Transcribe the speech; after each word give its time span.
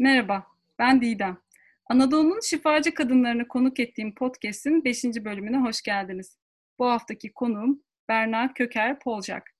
Merhaba, 0.00 0.46
ben 0.78 1.00
Didem. 1.00 1.38
Anadolu'nun 1.86 2.40
şifacı 2.40 2.94
kadınlarını 2.94 3.48
konuk 3.48 3.80
ettiğim 3.80 4.14
podcast'in 4.14 4.84
5. 4.84 5.04
bölümüne 5.04 5.58
hoş 5.58 5.82
geldiniz. 5.82 6.38
Bu 6.78 6.86
haftaki 6.86 7.32
konuğum 7.32 7.82
Berna 8.08 8.54
Köker 8.54 8.98
Polcak. 8.98 9.50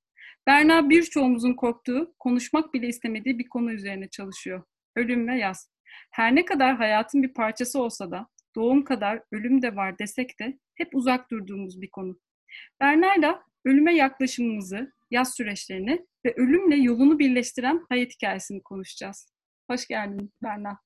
Berna 0.46 0.90
birçoğumuzun 0.90 1.54
korktuğu, 1.54 2.14
konuşmak 2.18 2.74
bile 2.74 2.88
istemediği 2.88 3.38
bir 3.38 3.48
konu 3.48 3.72
üzerine 3.72 4.08
çalışıyor. 4.08 4.62
Ölüm 4.96 5.28
ve 5.28 5.38
yaz. 5.38 5.70
Her 6.10 6.34
ne 6.34 6.44
kadar 6.44 6.76
hayatın 6.76 7.22
bir 7.22 7.34
parçası 7.34 7.82
olsa 7.82 8.10
da, 8.10 8.26
doğum 8.56 8.84
kadar 8.84 9.22
ölüm 9.32 9.62
de 9.62 9.76
var 9.76 9.98
desek 9.98 10.40
de 10.40 10.58
hep 10.74 10.88
uzak 10.94 11.30
durduğumuz 11.30 11.80
bir 11.82 11.90
konu. 11.90 12.18
Berna'yla 12.80 13.42
ölüme 13.64 13.94
yaklaşımımızı, 13.94 14.92
yaz 15.10 15.34
süreçlerini 15.34 16.06
ve 16.24 16.34
ölümle 16.36 16.76
yolunu 16.76 17.18
birleştiren 17.18 17.86
hayat 17.88 18.12
hikayesini 18.12 18.62
konuşacağız. 18.62 19.37
Hoş 19.70 19.86
geldin 19.86 20.32
Berna. 20.42 20.78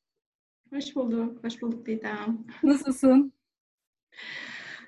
Hoş 0.73 0.97
bulduk, 0.97 1.45
hoş 1.45 1.63
bulduk 1.63 1.87
Didem. 1.87 2.39
Nasılsın? 2.63 3.33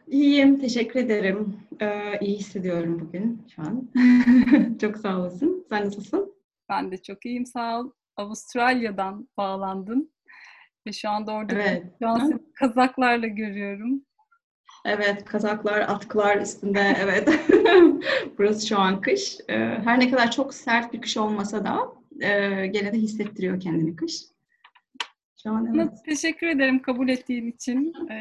İyiyim, 0.06 0.58
teşekkür 0.58 1.00
ederim. 1.00 1.60
Ee, 1.80 2.18
iyi 2.20 2.36
hissediyorum 2.36 3.00
bugün 3.00 3.46
şu 3.54 3.62
an. 3.62 3.90
çok 4.80 4.96
sağ 4.96 5.18
olasın. 5.18 5.66
Sen 5.68 5.86
nasılsın? 5.86 6.34
Ben 6.68 6.92
de 6.92 7.02
çok 7.02 7.26
iyiyim, 7.26 7.46
sağ 7.46 7.80
ol. 7.80 7.90
Avustralya'dan 8.16 9.28
bağlandın. 9.36 10.12
Ve 10.86 10.92
şu 10.92 11.08
anda 11.08 11.32
orada 11.32 11.54
evet. 11.54 11.84
şu 12.00 12.40
kazaklarla 12.54 13.26
görüyorum. 13.26 14.04
Evet, 14.84 15.24
kazaklar, 15.24 15.80
atkılar 15.80 16.40
üstünde, 16.40 16.96
evet. 16.98 17.28
Burası 18.38 18.66
şu 18.66 18.78
an 18.78 19.00
kış. 19.00 19.38
Ee, 19.48 19.54
her 19.84 20.00
ne 20.00 20.10
kadar 20.10 20.30
çok 20.30 20.54
sert 20.54 20.92
bir 20.92 21.00
kış 21.00 21.16
olmasa 21.16 21.64
da 21.64 22.03
e, 22.20 22.66
gene 22.66 22.92
de 22.92 22.98
hissettiriyor 22.98 23.60
kendini 23.60 23.96
kış. 23.96 24.22
Şu 25.42 25.50
an 25.50 25.74
evet. 25.74 25.90
Teşekkür 26.04 26.46
ederim 26.46 26.82
kabul 26.82 27.08
ettiğin 27.08 27.50
için, 27.52 27.92
e, 28.10 28.16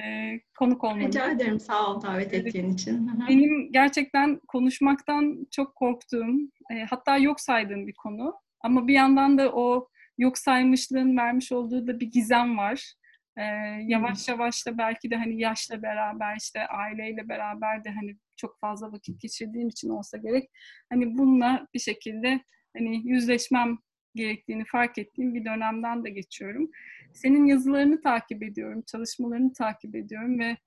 konuk 0.59 0.83
olmanı. 0.83 1.07
Rica 1.07 1.31
ederim, 1.31 1.59
sağ 1.59 1.93
ol 1.93 2.01
davet 2.01 2.33
evet. 2.33 2.47
ettiğin 2.47 2.73
için. 2.73 3.09
Benim 3.29 3.71
gerçekten 3.71 4.39
konuşmaktan 4.47 5.47
çok 5.51 5.75
korktuğum, 5.75 6.37
e, 6.71 6.83
hatta 6.89 7.17
yok 7.17 7.39
saydığım 7.39 7.87
bir 7.87 7.93
konu. 7.93 8.33
Ama 8.61 8.87
bir 8.87 8.93
yandan 8.93 9.37
da 9.37 9.51
o 9.53 9.87
yok 10.17 10.37
saymışlığın 10.37 11.17
vermiş 11.17 11.51
olduğu 11.51 11.87
da 11.87 11.99
bir 11.99 12.11
gizem 12.11 12.57
var. 12.57 12.93
Ee, 13.37 13.43
yavaş 13.87 14.29
yavaş 14.29 14.67
da 14.67 14.77
belki 14.77 15.11
de 15.11 15.15
hani 15.15 15.41
yaşla 15.41 15.81
beraber 15.81 16.37
işte 16.37 16.67
aileyle 16.67 17.29
beraber 17.29 17.83
de 17.83 17.89
hani 17.89 18.17
çok 18.37 18.59
fazla 18.59 18.91
vakit 18.91 19.21
geçirdiğim 19.21 19.67
için 19.67 19.89
olsa 19.89 20.17
gerek 20.17 20.49
hani 20.89 21.17
bununla 21.17 21.67
bir 21.73 21.79
şekilde 21.79 22.43
hani 22.77 23.07
yüzleşmem 23.07 23.77
gerektiğini 24.15 24.65
fark 24.65 24.97
ettiğim 24.97 25.35
bir 25.35 25.45
dönemden 25.45 26.03
de 26.03 26.09
geçiyorum. 26.09 26.71
Senin 27.13 27.45
yazılarını 27.45 28.01
takip 28.01 28.43
ediyorum, 28.43 28.83
çalışmalarını 28.91 29.53
takip 29.53 29.95
ediyorum 29.95 30.39
ve 30.39 30.57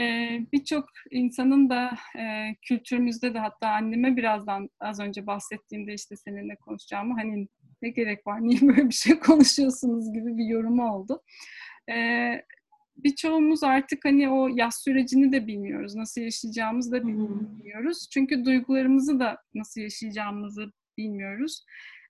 e, 0.00 0.30
birçok 0.52 0.88
insanın 1.10 1.70
da 1.70 1.90
e, 2.18 2.54
kültürümüzde 2.62 3.34
de 3.34 3.38
hatta 3.38 3.68
anneme 3.68 4.16
birazdan 4.16 4.70
az 4.80 5.00
önce 5.00 5.26
bahsettiğimde 5.26 5.94
işte 5.94 6.16
seninle 6.16 6.56
konuşacağımı 6.56 7.14
hani 7.14 7.48
ne 7.82 7.88
gerek 7.88 8.26
var, 8.26 8.42
niye 8.42 8.60
böyle 8.60 8.88
bir 8.88 8.94
şey 8.94 9.18
konuşuyorsunuz 9.18 10.12
gibi 10.12 10.36
bir 10.36 10.44
yorumu 10.44 10.94
oldu. 10.94 11.22
Ee, 11.90 12.42
birçoğumuz 12.96 13.62
artık 13.62 14.04
hani 14.04 14.30
o 14.30 14.48
yaz 14.48 14.74
sürecini 14.84 15.32
de 15.32 15.46
bilmiyoruz. 15.46 15.94
Nasıl 15.94 16.20
yaşayacağımızı 16.20 16.92
da 16.92 17.06
bilmiyoruz. 17.06 18.08
Çünkü 18.12 18.44
duygularımızı 18.44 19.20
da 19.20 19.38
nasıl 19.54 19.80
yaşayacağımızı 19.80 20.72
bilmiyoruz. 20.98 21.64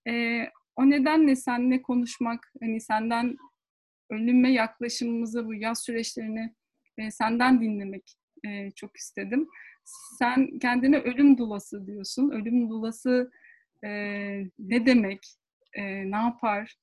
Ee, 0.09 0.51
o 0.77 0.91
nedenle 0.91 1.37
seninle 1.37 1.83
konuşmak, 1.83 2.53
hani 2.61 2.81
senden 2.81 3.37
ölüme 4.11 4.53
yaklaşımımızı, 4.53 5.47
bu 5.47 5.55
yaz 5.55 5.83
süreçlerini 5.83 6.55
e, 6.99 7.11
senden 7.11 7.61
dinlemek 7.61 8.15
e, 8.47 8.71
çok 8.71 8.97
istedim. 8.97 9.49
Sen 10.19 10.59
kendine 10.59 10.99
ölüm 10.99 11.39
dulası 11.39 11.87
diyorsun. 11.87 12.31
Ölüm 12.31 12.71
dulası 12.71 13.31
e, 13.85 13.91
ne 14.59 14.87
demek? 14.87 15.27
E, 15.73 16.11
ne 16.11 16.17
yapar? 16.17 16.77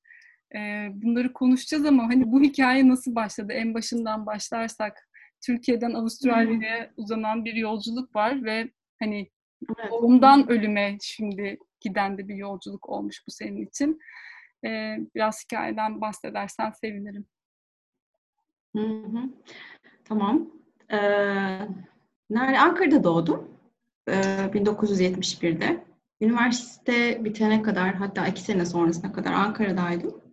E, 0.54 0.88
bunları 0.92 1.32
konuşacağız 1.32 1.86
ama 1.86 2.08
hani 2.08 2.32
bu 2.32 2.42
hikaye 2.42 2.88
nasıl 2.88 3.14
başladı? 3.14 3.52
En 3.52 3.74
başından 3.74 4.26
başlarsak 4.26 5.08
Türkiye'den 5.46 5.94
Avustralya'ya 5.94 6.90
uzanan 6.96 7.44
bir 7.44 7.54
yolculuk 7.54 8.16
var 8.16 8.44
ve 8.44 8.68
hani 8.98 9.30
evet. 9.78 9.90
doğumdan 9.90 10.48
ölüme 10.50 10.96
şimdi 11.00 11.58
giden 11.80 12.18
de 12.18 12.28
bir 12.28 12.34
yolculuk 12.34 12.88
olmuş 12.88 13.22
bu 13.26 13.30
senin 13.30 13.66
için. 13.66 14.00
E, 14.64 14.98
biraz 15.14 15.44
hikayeden 15.44 16.00
bahsedersen 16.00 16.70
sevinirim. 16.70 17.26
Hı 18.76 18.82
hı. 18.82 19.18
Tamam. 20.04 20.50
Ee, 20.90 20.98
nerede? 22.30 22.58
Ankara'da 22.58 23.04
doğdum. 23.04 23.48
Ee, 24.08 24.12
1971'de. 24.12 25.84
Üniversite 26.20 27.24
bitene 27.24 27.62
kadar 27.62 27.94
hatta 27.94 28.26
iki 28.26 28.42
sene 28.42 28.66
sonrasına 28.66 29.12
kadar 29.12 29.32
Ankara'daydım. 29.32 30.25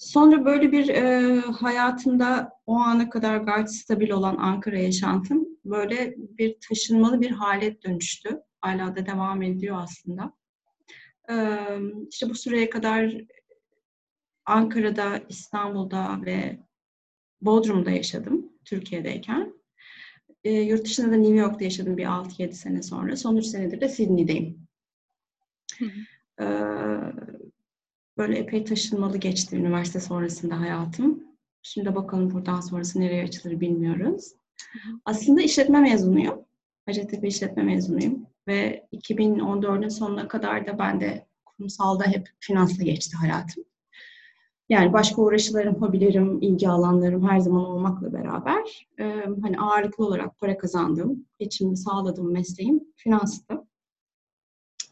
Sonra 0.00 0.44
böyle 0.44 0.72
bir 0.72 0.88
e, 0.88 1.36
hayatımda 1.40 2.52
o 2.66 2.74
ana 2.74 3.10
kadar 3.10 3.36
gayet 3.36 3.74
stabil 3.74 4.10
olan 4.10 4.36
Ankara 4.36 4.78
yaşantım 4.78 5.48
böyle 5.64 6.14
bir 6.16 6.56
taşınmalı 6.68 7.20
bir 7.20 7.30
hale 7.30 7.82
dönüştü. 7.82 8.42
Hala 8.60 8.96
da 8.96 9.06
devam 9.06 9.42
ediyor 9.42 9.76
aslında. 9.82 10.32
E, 11.30 11.34
işte 12.10 12.30
bu 12.30 12.34
süreye 12.34 12.70
kadar 12.70 13.14
Ankara'da, 14.44 15.20
İstanbul'da 15.28 16.20
ve 16.26 16.60
Bodrum'da 17.40 17.90
yaşadım 17.90 18.52
Türkiye'deyken. 18.64 19.54
E, 20.44 20.52
yurt 20.52 20.84
dışında 20.84 21.12
da 21.12 21.16
New 21.16 21.36
York'ta 21.36 21.64
yaşadım 21.64 21.96
bir 21.96 22.06
6-7 22.06 22.52
sene 22.52 22.82
sonra. 22.82 23.16
Son 23.16 23.36
3 23.36 23.46
senedir 23.46 23.80
de 23.80 23.88
Sydney'deyim. 23.88 24.66
Hı. 25.78 25.84
E, 26.44 26.46
Böyle 28.20 28.38
epey 28.38 28.64
taşınmalı 28.64 29.18
geçti 29.18 29.56
üniversite 29.56 30.00
sonrasında 30.00 30.60
hayatım. 30.60 31.24
Şimdi 31.62 31.94
bakalım 31.94 32.30
buradan 32.30 32.60
sonrası 32.60 33.00
nereye 33.00 33.24
açılır 33.24 33.60
bilmiyoruz. 33.60 34.32
Aslında 35.04 35.42
işletme 35.42 35.80
mezunuyum. 35.80 36.44
Hacettepe 36.86 37.28
işletme 37.28 37.62
mezunuyum. 37.62 38.26
Ve 38.48 38.86
2014'ün 38.92 39.88
sonuna 39.88 40.28
kadar 40.28 40.66
da 40.66 40.78
ben 40.78 41.00
de 41.00 41.26
kurumsalda 41.46 42.04
hep 42.04 42.28
finansla 42.40 42.84
geçti 42.84 43.16
hayatım. 43.16 43.64
Yani 44.68 44.92
başka 44.92 45.22
uğraşılarım, 45.22 45.74
hobilerim, 45.74 46.42
ilgi 46.42 46.68
alanlarım 46.68 47.28
her 47.28 47.38
zaman 47.38 47.64
olmakla 47.64 48.12
beraber 48.12 48.88
e, 48.98 49.24
hani 49.42 49.58
ağırlıklı 49.58 50.06
olarak 50.06 50.38
para 50.38 50.58
kazandığım, 50.58 51.26
geçimimi 51.38 51.76
sağladığım 51.76 52.32
mesleğim 52.32 52.84
finanstı. 52.96 53.64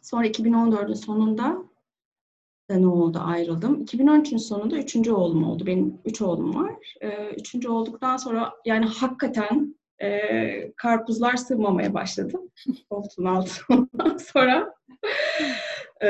Sonra 0.02 0.26
2014'ün 0.26 0.94
sonunda 0.94 1.67
ne 2.68 2.86
oldu 2.86 3.20
ayrıldım. 3.24 3.84
2013'ün 3.84 4.38
sonunda 4.38 4.78
üçüncü 4.78 5.12
oğlum 5.12 5.44
oldu. 5.44 5.66
Benim 5.66 6.00
üç 6.04 6.22
oğlum 6.22 6.54
var. 6.54 6.74
Ee, 7.00 7.30
üçüncü 7.36 7.68
olduktan 7.68 8.16
sonra 8.16 8.52
yani 8.64 8.86
hakikaten 8.86 9.76
e, 10.02 10.72
karpuzlar 10.76 11.36
sığmamaya 11.36 11.94
başladı. 11.94 12.38
Koltuğun 12.90 13.24
altından 13.24 14.16
sonra 14.34 14.74
e, 16.00 16.08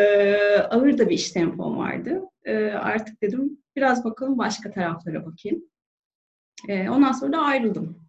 ağır 0.71 0.99
da 0.99 1.09
bir 1.09 1.15
iş 1.15 1.31
tempom 1.31 1.79
vardı. 1.79 2.23
E, 2.45 2.67
artık 2.67 3.23
dedim 3.23 3.59
biraz 3.77 4.05
bakalım 4.05 4.39
başka 4.39 4.71
taraflara 4.71 5.27
bakayım. 5.27 5.65
E, 6.69 6.91
ondan 6.91 7.13
sonra 7.13 7.33
da 7.33 7.39
ayrıldım. 7.39 8.09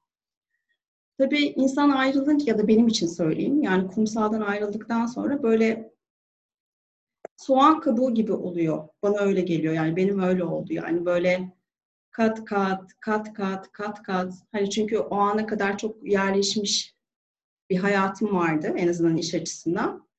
Tabii 1.18 1.46
insan 1.46 1.90
ayrılınca 1.90 2.46
ya 2.48 2.58
da 2.58 2.68
benim 2.68 2.88
için 2.88 3.08
söyleyeyim 3.08 3.64
yani 3.64 3.88
kumsaldan 3.88 4.42
ayrıldıktan 4.42 5.06
sonra 5.06 5.44
böyle 5.44 5.92
soğan 7.40 7.80
kabuğu 7.80 8.14
gibi 8.14 8.34
oluyor. 8.34 8.88
Bana 9.04 9.20
öyle 9.20 9.42
geliyor 9.42 9.74
yani 9.74 9.96
benim 9.96 10.20
öyle 10.20 10.44
oldu 10.44 10.74
yani 10.74 11.06
böyle 11.06 11.54
kat 12.12 12.46
kat 12.46 13.00
kat 13.00 13.34
kat 13.34 13.72
kat 13.72 14.04
kat 14.04 14.34
hani 14.52 14.70
çünkü 14.70 14.98
o 14.98 15.16
ana 15.16 15.46
kadar 15.46 15.78
çok 15.78 16.12
yerleşmiş 16.12 16.96
bir 17.70 17.78
hayatım 17.78 18.36
vardı 18.36 18.74
en 18.78 18.88
azından 18.88 19.18
iş 19.18 19.34
açısından. 19.34 20.10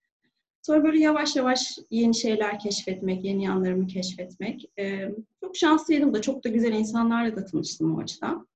Sonra 0.62 0.84
böyle 0.84 0.98
yavaş 0.98 1.36
yavaş 1.36 1.78
yeni 1.90 2.14
şeyler 2.14 2.58
keşfetmek, 2.58 3.24
yeni 3.24 3.44
yanlarımı 3.44 3.86
keşfetmek. 3.86 4.70
Ee, 4.78 5.14
çok 5.40 5.56
şanslıydım 5.56 6.14
da 6.14 6.22
çok 6.22 6.44
da 6.44 6.48
güzel 6.48 6.72
insanlarla 6.72 7.36
da 7.36 7.44
tanıştım 7.44 7.96
o 7.96 8.00
açıdan. 8.00 8.48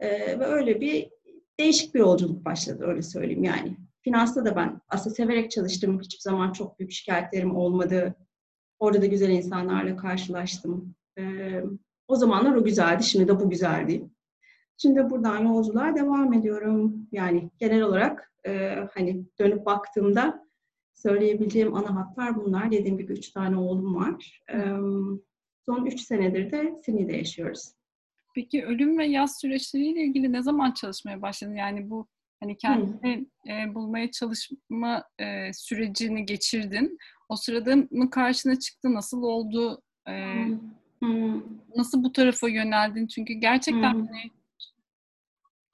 Ee, 0.00 0.38
ve 0.40 0.44
öyle 0.44 0.80
bir 0.80 1.10
değişik 1.60 1.94
bir 1.94 2.00
yolculuk 2.00 2.44
başladı 2.44 2.84
öyle 2.86 3.02
söyleyeyim 3.02 3.44
yani. 3.44 3.76
Finansta 4.02 4.44
da 4.44 4.56
ben 4.56 4.80
aslında 4.88 5.14
severek 5.14 5.50
çalıştım. 5.50 6.00
Hiçbir 6.00 6.20
zaman 6.20 6.52
çok 6.52 6.78
büyük 6.78 6.92
şikayetlerim 6.92 7.56
olmadı. 7.56 8.14
Orada 8.78 9.02
da 9.02 9.06
güzel 9.06 9.30
insanlarla 9.30 9.96
karşılaştım. 9.96 10.94
Ee, 11.18 11.62
o 12.08 12.16
zamanlar 12.16 12.54
o 12.54 12.64
güzeldi. 12.64 13.02
Şimdi 13.02 13.28
de 13.28 13.40
bu 13.40 13.50
güzeldi. 13.50 14.10
Şimdi 14.76 15.10
buradan 15.10 15.38
yolculuğa 15.44 15.94
devam 15.96 16.32
ediyorum. 16.32 17.08
Yani 17.12 17.50
genel 17.58 17.82
olarak 17.82 18.32
e, 18.46 18.76
hani 18.94 19.24
dönüp 19.38 19.66
baktığımda 19.66 20.46
söyleyebileceğim 20.94 21.74
ana 21.74 21.96
hatlar 21.96 22.36
bunlar. 22.36 22.70
Dediğim 22.70 22.98
gibi 22.98 23.12
üç 23.12 23.30
tane 23.30 23.56
oğlum 23.56 23.94
var. 23.94 24.42
Ee, 24.52 24.76
Son 25.66 25.86
3 25.86 26.00
senedir 26.00 26.52
de 26.52 26.80
Sydney'de 26.84 27.16
yaşıyoruz. 27.16 27.72
Peki 28.34 28.64
ölüm 28.64 28.98
ve 28.98 29.06
yaz 29.06 29.40
süreçleriyle 29.40 30.02
ilgili 30.02 30.32
ne 30.32 30.42
zaman 30.42 30.72
çalışmaya 30.72 31.22
başladın? 31.22 31.54
Yani 31.54 31.90
bu 31.90 32.06
hani 32.40 32.56
kendini 32.56 33.26
e, 33.48 33.74
bulmaya 33.74 34.10
çalışma 34.10 35.04
e, 35.18 35.52
sürecini 35.52 36.26
geçirdin. 36.26 36.98
O 37.28 37.36
sırada 37.36 37.76
mı 37.76 38.10
karşına 38.10 38.58
çıktı? 38.58 38.94
Nasıl 38.94 39.22
oldu? 39.22 39.82
E. 40.08 40.12
Nasıl 41.76 42.04
bu 42.04 42.12
tarafa 42.12 42.48
yöneldin? 42.48 43.06
Çünkü 43.06 43.32
gerçekten 43.34 44.06
hani 44.06 44.30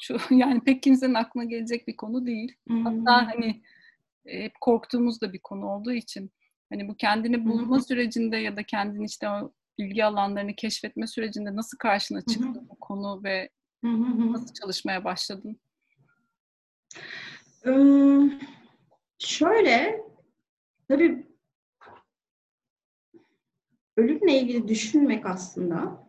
şu, 0.02 0.16
yani 0.30 0.60
pek 0.60 0.82
kimsenin 0.82 1.14
aklına 1.14 1.44
gelecek 1.44 1.88
bir 1.88 1.96
konu 1.96 2.26
değil. 2.26 2.56
Hatta 2.84 3.26
hani 3.26 3.62
hep 4.26 4.52
korktuğumuz 4.60 5.20
da 5.20 5.32
bir 5.32 5.38
konu 5.38 5.66
olduğu 5.66 5.92
için 5.92 6.30
hani 6.70 6.88
bu 6.88 6.96
kendini 6.96 7.44
bulma 7.44 7.80
sürecinde 7.80 8.36
ya 8.36 8.56
da 8.56 8.62
kendini 8.62 9.04
işte 9.04 9.28
o 9.28 9.52
ilgi 9.78 10.04
alanlarını 10.04 10.54
keşfetme 10.54 11.06
sürecinde 11.06 11.56
nasıl 11.56 11.78
karşına 11.78 12.20
çıktı 12.20 12.60
hı 12.60 12.68
bu 12.70 12.76
konu 12.80 13.24
ve 13.24 13.48
nasıl 14.32 14.54
çalışmaya 14.54 15.04
başladın? 15.04 15.60
Şöyle, 19.18 20.00
tabii 20.88 21.26
ölümle 23.96 24.40
ilgili 24.40 24.68
düşünmek 24.68 25.26
aslında 25.26 26.06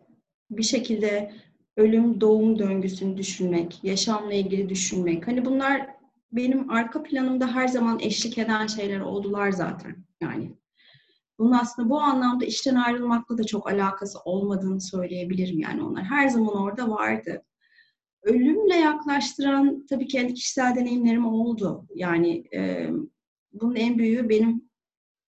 bir 0.50 0.62
şekilde 0.62 1.32
ölüm 1.76 2.20
doğum 2.20 2.58
döngüsünü 2.58 3.16
düşünmek, 3.16 3.84
yaşamla 3.84 4.34
ilgili 4.34 4.68
düşünmek. 4.68 5.26
Hani 5.28 5.44
bunlar 5.44 5.86
benim 6.32 6.70
arka 6.70 7.02
planımda 7.02 7.54
her 7.54 7.68
zaman 7.68 8.00
eşlik 8.00 8.38
eden 8.38 8.66
şeyler 8.66 9.00
oldular 9.00 9.50
zaten. 9.52 9.96
Yani 10.20 10.56
bunun 11.38 11.52
aslında 11.52 11.90
bu 11.90 12.00
anlamda 12.00 12.44
işten 12.44 12.74
ayrılmakla 12.74 13.38
da 13.38 13.44
çok 13.44 13.70
alakası 13.70 14.18
olmadığını 14.24 14.80
söyleyebilirim 14.80 15.58
yani 15.58 15.82
onlar. 15.82 16.04
Her 16.04 16.28
zaman 16.28 16.56
orada 16.56 16.90
vardı. 16.90 17.44
Ölümle 18.22 18.76
yaklaştıran 18.76 19.86
tabii 19.86 20.06
kendi 20.06 20.34
kişisel 20.34 20.74
deneyimlerim 20.76 21.26
oldu. 21.26 21.86
Yani 21.94 22.44
e, 22.54 22.90
bunun 23.52 23.76
en 23.76 23.98
büyüğü 23.98 24.28
benim 24.28 24.70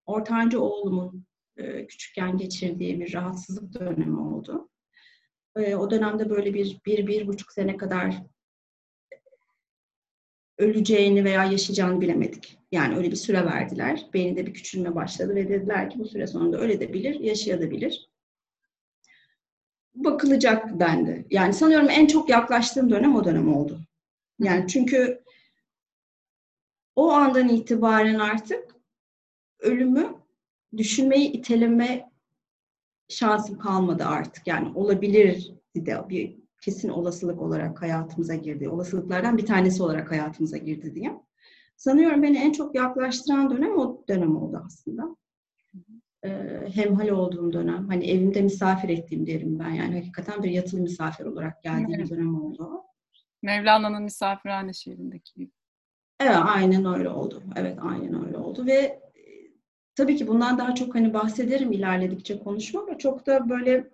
ortanca 0.06 0.60
oğlumun 0.60 1.26
e, 1.58 1.88
küçükken 1.88 2.38
geçirdiği 2.38 3.00
bir 3.00 3.14
rahatsızlık 3.14 3.74
dönemi 3.74 4.20
oldu. 4.20 4.70
E, 5.56 5.76
o 5.76 5.92
dönemde 5.92 6.30
böyle 6.30 6.54
bir, 6.54 6.82
bir, 6.86 7.08
bir 7.08 7.28
buçuk 7.28 7.52
sene 7.52 7.78
kadar 7.78 8.24
öleceğini 10.58 11.24
veya 11.24 11.46
yaşayacağını 11.46 12.02
bilemedik. 12.02 12.58
Yani 12.72 12.98
öyle 12.98 13.12
bir 13.12 13.16
süre 13.16 13.46
verdiler. 13.46 14.06
Beyninde 14.14 14.46
bir 14.46 14.54
küçülme 14.54 14.96
başladı 14.96 15.36
ve 15.36 15.50
dediler 15.50 15.90
ki 15.90 16.00
bu 16.00 16.06
süre 16.06 16.28
sonunda 16.28 16.60
öyle 16.60 16.80
de 16.80 16.94
bilir, 16.94 17.20
yaşayabilir. 17.20 18.10
Bakılacak 19.96 20.80
dendi. 20.80 21.28
Yani 21.32 21.54
sanıyorum 21.54 21.90
en 21.90 22.08
çok 22.08 22.30
yaklaştığım 22.30 22.90
dönem 22.90 23.16
o 23.16 23.26
dönem 23.26 23.56
oldu. 23.56 23.80
Yani 24.40 24.68
çünkü 24.68 25.24
o 26.96 27.12
andan 27.12 27.50
itibaren 27.50 28.20
artık 28.20 28.76
ölümü 29.60 30.16
düşünmeyi 30.78 31.32
iteleme 31.32 32.12
şansım 33.10 33.58
kalmadı 33.58 34.04
artık. 34.04 34.48
Yani 34.48 34.72
olabilir 34.76 35.54
de 35.76 36.10
bir 36.10 36.38
kesin 36.62 36.90
olasılık 36.90 37.42
olarak 37.42 37.82
hayatımıza 37.82 38.36
girdi. 38.36 38.70
Olasılıklardan 38.70 39.38
bir 39.38 39.46
tanesi 39.46 39.84
olarak 39.84 40.12
hayatımıza 40.12 40.58
girdi 40.58 40.96
diye. 40.96 41.14
Sanıyorum 41.78 42.24
beni 42.24 42.38
en 42.38 42.52
çok 42.52 42.76
yaklaştıran 42.76 43.50
dönem 43.50 43.78
o 43.78 44.04
dönem 44.10 44.36
oldu 44.36 44.64
aslında. 44.66 45.16
Ee, 46.26 46.70
hemhal 46.76 47.08
olduğum 47.08 47.54
dönem. 47.54 47.88
Hani 47.88 48.10
evimde 48.12 48.42
misafir 48.42 48.90
ettiğim 48.90 49.28
derim 49.28 49.60
ben. 49.60 49.70
Yani 49.70 49.96
hakikaten 49.96 50.44
bir 50.44 50.50
yatılı 50.50 50.82
misafir 50.82 51.26
olarak 51.26 51.64
geldiğim 51.64 52.00
evet. 52.00 52.10
dönem 52.10 52.44
oldu. 52.44 52.82
Mevlana'nın 53.42 54.04
misafirhane 54.04 54.74
şiirindeki 54.74 55.50
Evet, 56.20 56.38
aynen 56.44 56.86
öyle 56.86 57.10
oldu. 57.10 57.44
Evet, 57.56 57.78
aynen 57.82 58.26
öyle 58.26 58.38
oldu 58.38 58.66
ve 58.66 58.74
e, 58.74 59.02
tabii 59.96 60.16
ki 60.16 60.28
bundan 60.28 60.58
daha 60.58 60.76
çok 60.76 60.96
hani 60.96 61.14
bahsederim 61.14 61.72
ilerledikçe 61.72 62.40
konuşma 62.40 62.82
ama 62.82 62.98
çok 62.98 63.28
da 63.28 63.50
böyle 63.50 63.90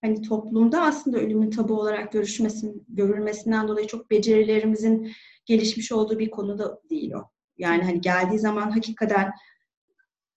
hani 0.00 0.22
toplumda 0.22 0.82
aslında 0.82 1.18
ölümün 1.18 1.50
tabu 1.50 1.80
olarak 1.80 2.12
görüşmesin, 2.12 2.84
görülmesinden 2.88 3.68
dolayı 3.68 3.86
çok 3.86 4.10
becerilerimizin 4.10 5.12
gelişmiş 5.46 5.92
olduğu 5.92 6.18
bir 6.18 6.30
konu 6.30 6.58
da 6.58 6.80
değil 6.90 7.12
o. 7.12 7.30
Yani 7.58 7.82
hani 7.82 8.00
geldiği 8.00 8.38
zaman 8.38 8.70
hakikaten 8.70 9.32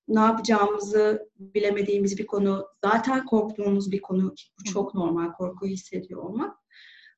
ne 0.09 0.19
yapacağımızı 0.19 1.29
bilemediğimiz 1.39 2.17
bir 2.17 2.27
konu, 2.27 2.65
zaten 2.83 3.25
korktuğumuz 3.25 3.91
bir 3.91 4.01
konu. 4.01 4.33
Bu 4.59 4.63
çok 4.63 4.93
normal, 4.95 5.31
korkuyu 5.31 5.71
hissediyor 5.71 6.23
olmak. 6.23 6.57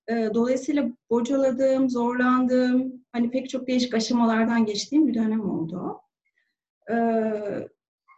Dolayısıyla 0.10 0.90
bocaladığım, 1.10 1.90
zorlandığım, 1.90 3.06
hani 3.12 3.32
pek 3.32 3.50
çok 3.50 3.68
değişik 3.68 3.94
aşamalardan 3.94 4.66
geçtiğim 4.66 5.08
bir 5.08 5.14
dönem 5.14 5.50
oldu. 5.50 5.98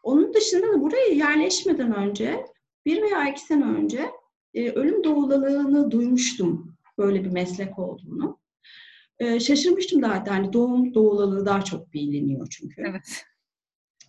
Onun 0.04 0.34
dışında 0.34 0.68
da 0.74 0.82
buraya 0.82 1.14
yerleşmeden 1.14 1.96
önce, 1.96 2.46
bir 2.86 3.02
veya 3.02 3.30
iki 3.30 3.42
sene 3.42 3.66
önce 3.66 4.12
e, 4.54 4.72
ölüm 4.72 5.04
doğulalığını 5.04 5.92
duymuştum 5.92 6.76
böyle 6.98 7.24
bir 7.24 7.30
meslek 7.30 7.80
olduğunu. 7.80 8.40
E, 9.20 9.40
şaşırmıştım 9.40 10.02
da 10.02 10.10
hatta 10.10 10.32
hani 10.34 10.54
doğum 10.54 10.94
doğulalığı 10.94 11.46
daha 11.46 11.62
çok 11.62 11.94
biliniyor 11.94 12.48
çünkü. 12.52 12.82
Evet. 12.82 13.26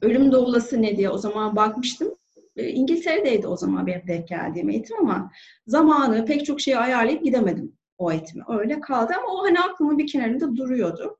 Ölüm 0.05 0.33
doğulası 0.33 0.83
ne 0.83 0.97
diye 0.97 1.11
o 1.11 1.19
zaman 1.19 1.57
bakmıştım. 1.57 2.15
İngiltere'deydi 2.57 3.47
o 3.47 3.57
zaman 3.57 3.87
benim 3.87 4.09
denk 4.09 4.29
geldiğim 4.29 4.71
eğitim 4.71 5.01
ama 5.01 5.31
zamanı 5.67 6.25
pek 6.25 6.45
çok 6.45 6.61
şeyi 6.61 6.79
ayarlayıp 6.79 7.25
gidemedim 7.25 7.73
o 7.99 8.13
eğitime. 8.13 8.45
Öyle 8.49 8.81
kaldı 8.81 9.13
ama 9.19 9.33
o 9.35 9.45
hani 9.45 9.61
aklımın 9.61 9.99
bir 9.99 10.07
kenarında 10.07 10.57
duruyordu 10.57 11.19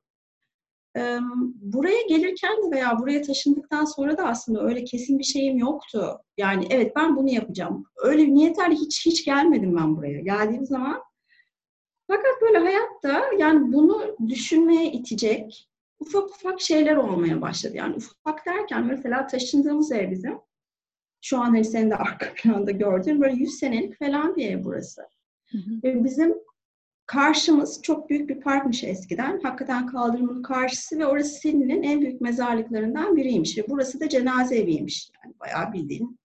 buraya 1.57 2.03
gelirken 2.09 2.73
veya 2.73 2.99
buraya 2.99 3.23
taşındıktan 3.23 3.85
sonra 3.85 4.19
da 4.19 4.27
aslında 4.27 4.63
öyle 4.63 4.85
kesin 4.85 5.19
bir 5.19 5.25
şeyim 5.25 5.59
yoktu. 5.59 6.19
Yani 6.37 6.67
evet 6.71 6.93
ben 6.97 7.17
bunu 7.17 7.31
yapacağım. 7.31 7.85
Öyle 7.97 8.35
niyetlerle 8.35 8.75
hiç 8.75 9.07
hiç 9.07 9.25
gelmedim 9.25 9.77
ben 9.77 9.97
buraya. 9.97 10.21
Geldiğim 10.21 10.67
zaman 10.67 11.03
fakat 12.07 12.43
böyle 12.43 12.59
hayatta 12.59 13.25
yani 13.39 13.73
bunu 13.73 14.17
düşünmeye 14.29 14.93
itecek 14.93 15.69
ufak 15.99 16.31
ufak 16.31 16.61
şeyler 16.61 16.97
olmaya 16.97 17.41
başladı. 17.41 17.77
Yani 17.77 17.97
ufak 17.97 18.47
derken 18.47 18.85
mesela 18.85 19.27
taşındığımız 19.27 19.93
ev 19.93 20.11
bizim. 20.11 20.39
Şu 21.21 21.39
an 21.39 21.45
hani 21.45 21.65
senin 21.65 21.91
de 21.91 21.97
arka 21.97 22.35
planda 22.43 22.71
gördüğün 22.71 23.21
böyle 23.21 23.35
100 23.35 23.59
senelik 23.59 23.99
falan 23.99 24.37
bir 24.37 24.51
ev 24.51 24.65
burası. 24.65 25.03
Hı 25.51 25.59
hı. 25.59 25.83
Ve 25.85 26.05
bizim 26.05 26.35
Karşımız 27.07 27.83
çok 27.83 28.11
büyük 28.11 28.29
bir 28.29 28.41
parkmış 28.41 28.85
eskiden. 28.85 29.41
Hakikaten 29.43 29.87
kaldırımın 29.87 30.43
karşısı 30.43 30.99
ve 30.99 31.07
orası 31.07 31.35
Sydney'nin 31.35 31.83
en 31.83 32.01
büyük 32.01 32.21
mezarlıklarından 32.21 33.17
biriymiş. 33.17 33.59
Ve 33.59 33.65
burası 33.69 34.01
da 34.01 34.09
cenaze 34.09 34.57
eviymiş. 34.57 35.11
Yani 35.25 35.35
bayağı 35.41 35.73
bildiğin 35.73 36.19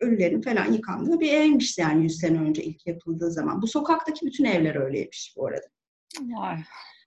ölülerin 0.00 0.40
falan 0.40 0.72
yıkandığı 0.72 1.20
bir 1.20 1.32
evmiş 1.32 1.78
yani 1.78 2.02
100 2.02 2.18
sene 2.18 2.38
önce 2.38 2.64
ilk 2.64 2.86
yapıldığı 2.86 3.30
zaman. 3.30 3.62
Bu 3.62 3.66
sokaktaki 3.66 4.26
bütün 4.26 4.44
evler 4.44 4.74
öyleymiş 4.74 5.34
bu 5.36 5.46
arada. 5.46 5.66
Vay. 6.20 6.58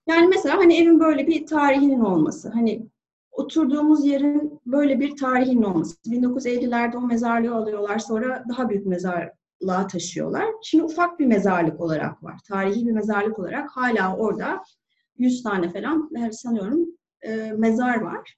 Yani 0.09 0.27
mesela 0.27 0.57
hani 0.57 0.77
evin 0.77 0.99
böyle 0.99 1.27
bir 1.27 1.45
tarihinin 1.45 1.99
olması, 1.99 2.49
hani 2.49 2.87
oturduğumuz 3.31 4.05
yerin 4.05 4.59
böyle 4.65 4.99
bir 4.99 5.15
tarihinin 5.15 5.63
olması. 5.63 5.95
1950'lerde 6.05 6.97
o 6.97 7.01
mezarlığı 7.01 7.55
alıyorlar, 7.55 7.99
sonra 7.99 8.43
daha 8.49 8.69
büyük 8.69 8.85
mezar 8.85 9.39
mezarlığa 9.61 9.87
taşıyorlar. 9.87 10.45
Şimdi 10.63 10.83
ufak 10.83 11.19
bir 11.19 11.25
mezarlık 11.25 11.81
olarak 11.81 12.23
var. 12.23 12.39
Tarihi 12.47 12.87
bir 12.87 12.91
mezarlık 12.91 13.39
olarak 13.39 13.69
hala 13.71 14.15
orada 14.17 14.63
100 15.17 15.43
tane 15.43 15.69
falan 15.69 16.09
sanıyorum 16.31 16.85
e, 17.21 17.51
mezar 17.51 18.01
var. 18.01 18.35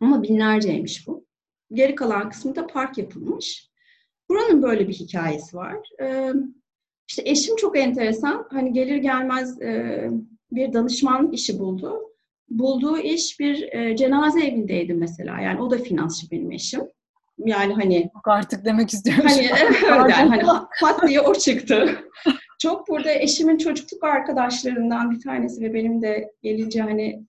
Ama 0.00 0.22
binlerceymiş 0.22 1.06
bu. 1.08 1.26
Geri 1.72 1.94
kalan 1.94 2.30
kısmında 2.30 2.66
park 2.66 2.98
yapılmış. 2.98 3.70
Buranın 4.28 4.62
böyle 4.62 4.88
bir 4.88 4.94
hikayesi 4.94 5.56
var. 5.56 5.76
E, 6.00 6.32
işte 7.08 7.22
eşim 7.26 7.56
çok 7.56 7.78
enteresan. 7.78 8.46
Hani 8.50 8.72
gelir 8.72 8.96
gelmez 8.96 9.62
e, 9.62 10.10
bir 10.54 10.72
danışmanlık 10.72 11.34
işi 11.34 11.58
buldu. 11.58 12.00
Bulduğu 12.50 12.98
iş 12.98 13.40
bir 13.40 13.72
e, 13.72 13.96
cenaze 13.96 14.46
evindeydi 14.46 14.94
mesela. 14.94 15.40
Yani 15.40 15.62
o 15.62 15.70
da 15.70 15.78
finansçı 15.78 16.30
benim 16.30 16.52
eşim. 16.52 16.82
Yani 17.38 17.74
hani 17.74 18.10
artık 18.24 18.64
demek 18.64 18.90
istiyorum. 18.90 19.24
Hani 19.28 19.42
evet 19.60 19.82
yani 20.10 20.12
hani 20.12 20.42
pat 20.80 21.08
diye 21.08 21.20
o 21.20 21.34
çıktı. 21.34 21.98
Çok 22.58 22.88
burada 22.88 23.12
eşimin 23.12 23.58
çocukluk 23.58 24.04
arkadaşlarından 24.04 25.10
bir 25.10 25.20
tanesi 25.20 25.60
ve 25.60 25.74
benim 25.74 26.02
de 26.02 26.32
gelince 26.42 26.82
hani 26.82 27.24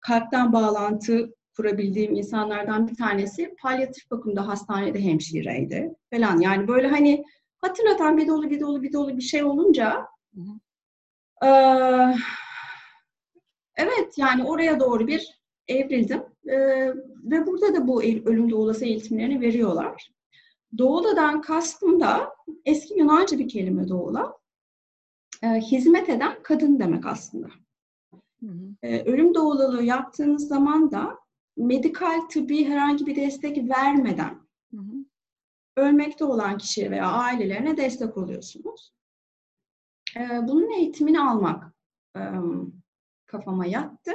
kalpten 0.00 0.52
bağlantı 0.52 1.34
kurabildiğim 1.56 2.14
insanlardan 2.14 2.88
bir 2.88 2.96
tanesi 2.96 3.54
palyatif 3.62 4.10
bakımda 4.10 4.48
hastanede 4.48 5.04
hemşireydi 5.04 5.94
falan. 6.14 6.40
Yani 6.40 6.68
böyle 6.68 6.88
hani 6.88 7.24
hatırlatan 7.58 8.16
bir 8.16 8.28
dolu 8.28 8.50
bir 8.50 8.60
dolu 8.60 8.82
bir 8.82 8.92
dolu 8.92 9.16
bir 9.16 9.22
şey 9.22 9.44
olunca 9.44 10.06
e, 10.34 10.40
evet 13.76 14.18
yani 14.18 14.44
oraya 14.44 14.80
doğru 14.80 15.06
bir 15.06 15.40
evrildim. 15.68 16.22
E, 16.48 16.56
ve 17.24 17.46
burada 17.46 17.74
da 17.74 17.88
bu 17.88 18.02
ölüm 18.02 18.52
olası 18.52 18.84
eğitimlerini 18.84 19.40
veriyorlar. 19.40 20.10
Doğula'dan 20.78 21.40
kastım 21.40 22.00
da 22.00 22.34
eski 22.64 22.98
Yunanca 22.98 23.38
bir 23.38 23.48
kelime 23.48 23.88
Doğula. 23.88 24.38
E, 25.42 25.48
hizmet 25.48 26.08
eden 26.08 26.42
kadın 26.42 26.78
demek 26.78 27.06
aslında. 27.06 27.48
Hı 28.40 28.46
hı. 28.46 28.86
Ölüm 28.86 29.34
doğulalığı 29.34 29.82
yaptığınız 29.82 30.48
zaman 30.48 30.90
da 30.90 31.18
medikal 31.56 32.20
tıbbi 32.20 32.64
herhangi 32.64 33.06
bir 33.06 33.16
destek 33.16 33.70
vermeden 33.70 34.38
hı 34.70 34.76
hı. 34.76 35.04
ölmekte 35.76 36.24
olan 36.24 36.58
kişiye 36.58 36.90
veya 36.90 37.06
ailelerine 37.06 37.76
destek 37.76 38.16
oluyorsunuz. 38.16 38.92
E, 40.16 40.20
bunun 40.48 40.70
eğitimini 40.70 41.20
almak 41.20 41.74
kafama 43.26 43.66
yattı. 43.66 44.12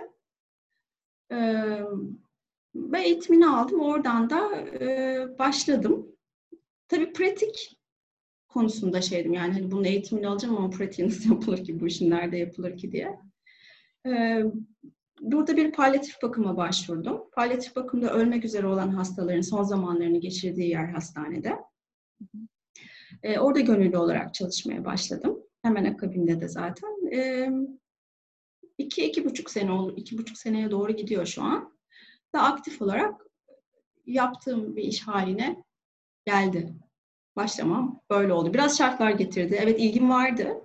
Ve 2.76 3.02
eğitimini 3.02 3.48
aldım. 3.48 3.80
Oradan 3.80 4.30
da 4.30 4.50
başladım. 5.40 6.08
Tabii 6.88 7.14
pratik 7.14 7.82
konusunda 8.48 9.02
şeydim 9.02 9.34
yani 9.34 9.54
hani 9.54 9.72
bunun 9.72 9.84
eğitimini 9.84 10.28
alacağım 10.28 10.58
ama 10.58 10.70
pratiği 10.70 11.08
nasıl 11.08 11.30
yapılır 11.34 11.64
ki 11.64 11.80
bu 11.80 11.88
işin 11.88 12.10
nerede 12.10 12.38
yapılır 12.38 12.78
ki 12.78 12.92
diye. 12.92 13.20
Ee, 14.06 14.44
burada 15.22 15.58
bir 15.58 15.72
palyatif 15.72 16.22
bakıma 16.22 16.58
başvurdum. 16.58 17.30
Palyatif 17.32 17.76
bakımda 17.76 18.14
ölmek 18.14 18.46
üzere 18.46 18.68
olan 18.68 18.90
hastaların 18.90 19.42
son 19.42 19.64
zamanlarını 19.64 20.18
geçirdiği 20.18 20.70
yer 20.70 20.86
hastanede. 20.86 21.56
Ee, 23.24 23.40
orada 23.40 23.60
gönüllü 23.60 23.98
olarak 23.98 24.34
çalışmaya 24.34 24.86
başladım. 24.86 25.41
Hemen 25.62 25.86
akabinde 25.86 26.42
de 26.42 26.48
zaten. 26.48 27.12
Ee, 27.14 27.50
iki, 28.78 29.06
iki 29.06 29.26
buçuk 29.26 29.50
sene 29.50 29.72
oldu. 29.72 29.94
iki 29.98 30.18
buçuk 30.18 30.38
seneye 30.38 30.72
doğru 30.72 30.92
gidiyor 30.92 31.26
şu 31.26 31.44
an. 31.44 31.78
Da 32.36 32.42
aktif 32.42 32.82
olarak 32.82 33.22
yaptığım 34.06 34.76
bir 34.76 34.84
iş 34.84 35.08
haline 35.08 35.64
geldi. 36.26 36.74
Başlamam 37.36 38.02
böyle 38.10 38.34
oldu. 38.34 38.54
Biraz 38.54 38.78
şartlar 38.78 39.12
getirdi. 39.12 39.58
Evet 39.62 39.80
ilgim 39.80 40.10
vardı. 40.10 40.62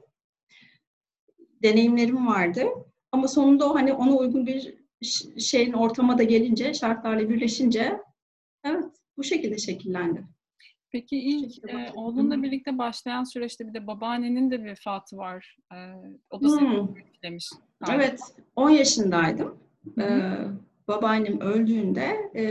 Deneyimlerim 1.63 2.27
vardı. 2.27 2.65
Ama 3.13 3.29
sonunda 3.29 3.71
o 3.71 3.75
hani 3.75 3.93
ona 3.93 4.17
uygun 4.17 4.47
bir 4.47 4.75
şeyin 5.41 5.73
ortama 5.73 6.19
da 6.19 6.23
gelince, 6.23 6.75
şartlarla 6.75 7.29
birleşince 7.29 8.01
evet 8.65 8.85
bu 9.17 9.25
şekilde 9.25 9.59
şekillendi. 9.59 10.25
Peki 10.97 11.17
ilk 11.17 11.71
e, 11.71 11.93
oğlunla 11.95 12.43
birlikte 12.43 12.79
başlayan 12.79 13.25
süreçte 13.25 13.69
bir 13.69 13.75
de 13.75 13.87
babaannenin 13.87 14.51
de 14.51 14.65
vefatı 14.65 15.17
var. 15.17 15.57
E, 15.73 15.77
o 16.31 16.43
da 16.43 16.49
seni 16.49 16.69
hmm. 16.69 16.99
etkilemiş. 16.99 17.51
Evet, 17.91 18.21
10 18.57 18.71
yaşındaydım. 18.71 19.59
Ee, 20.01 20.37
babaannem 20.89 21.41
öldüğünde 21.41 22.31
e, 22.37 22.45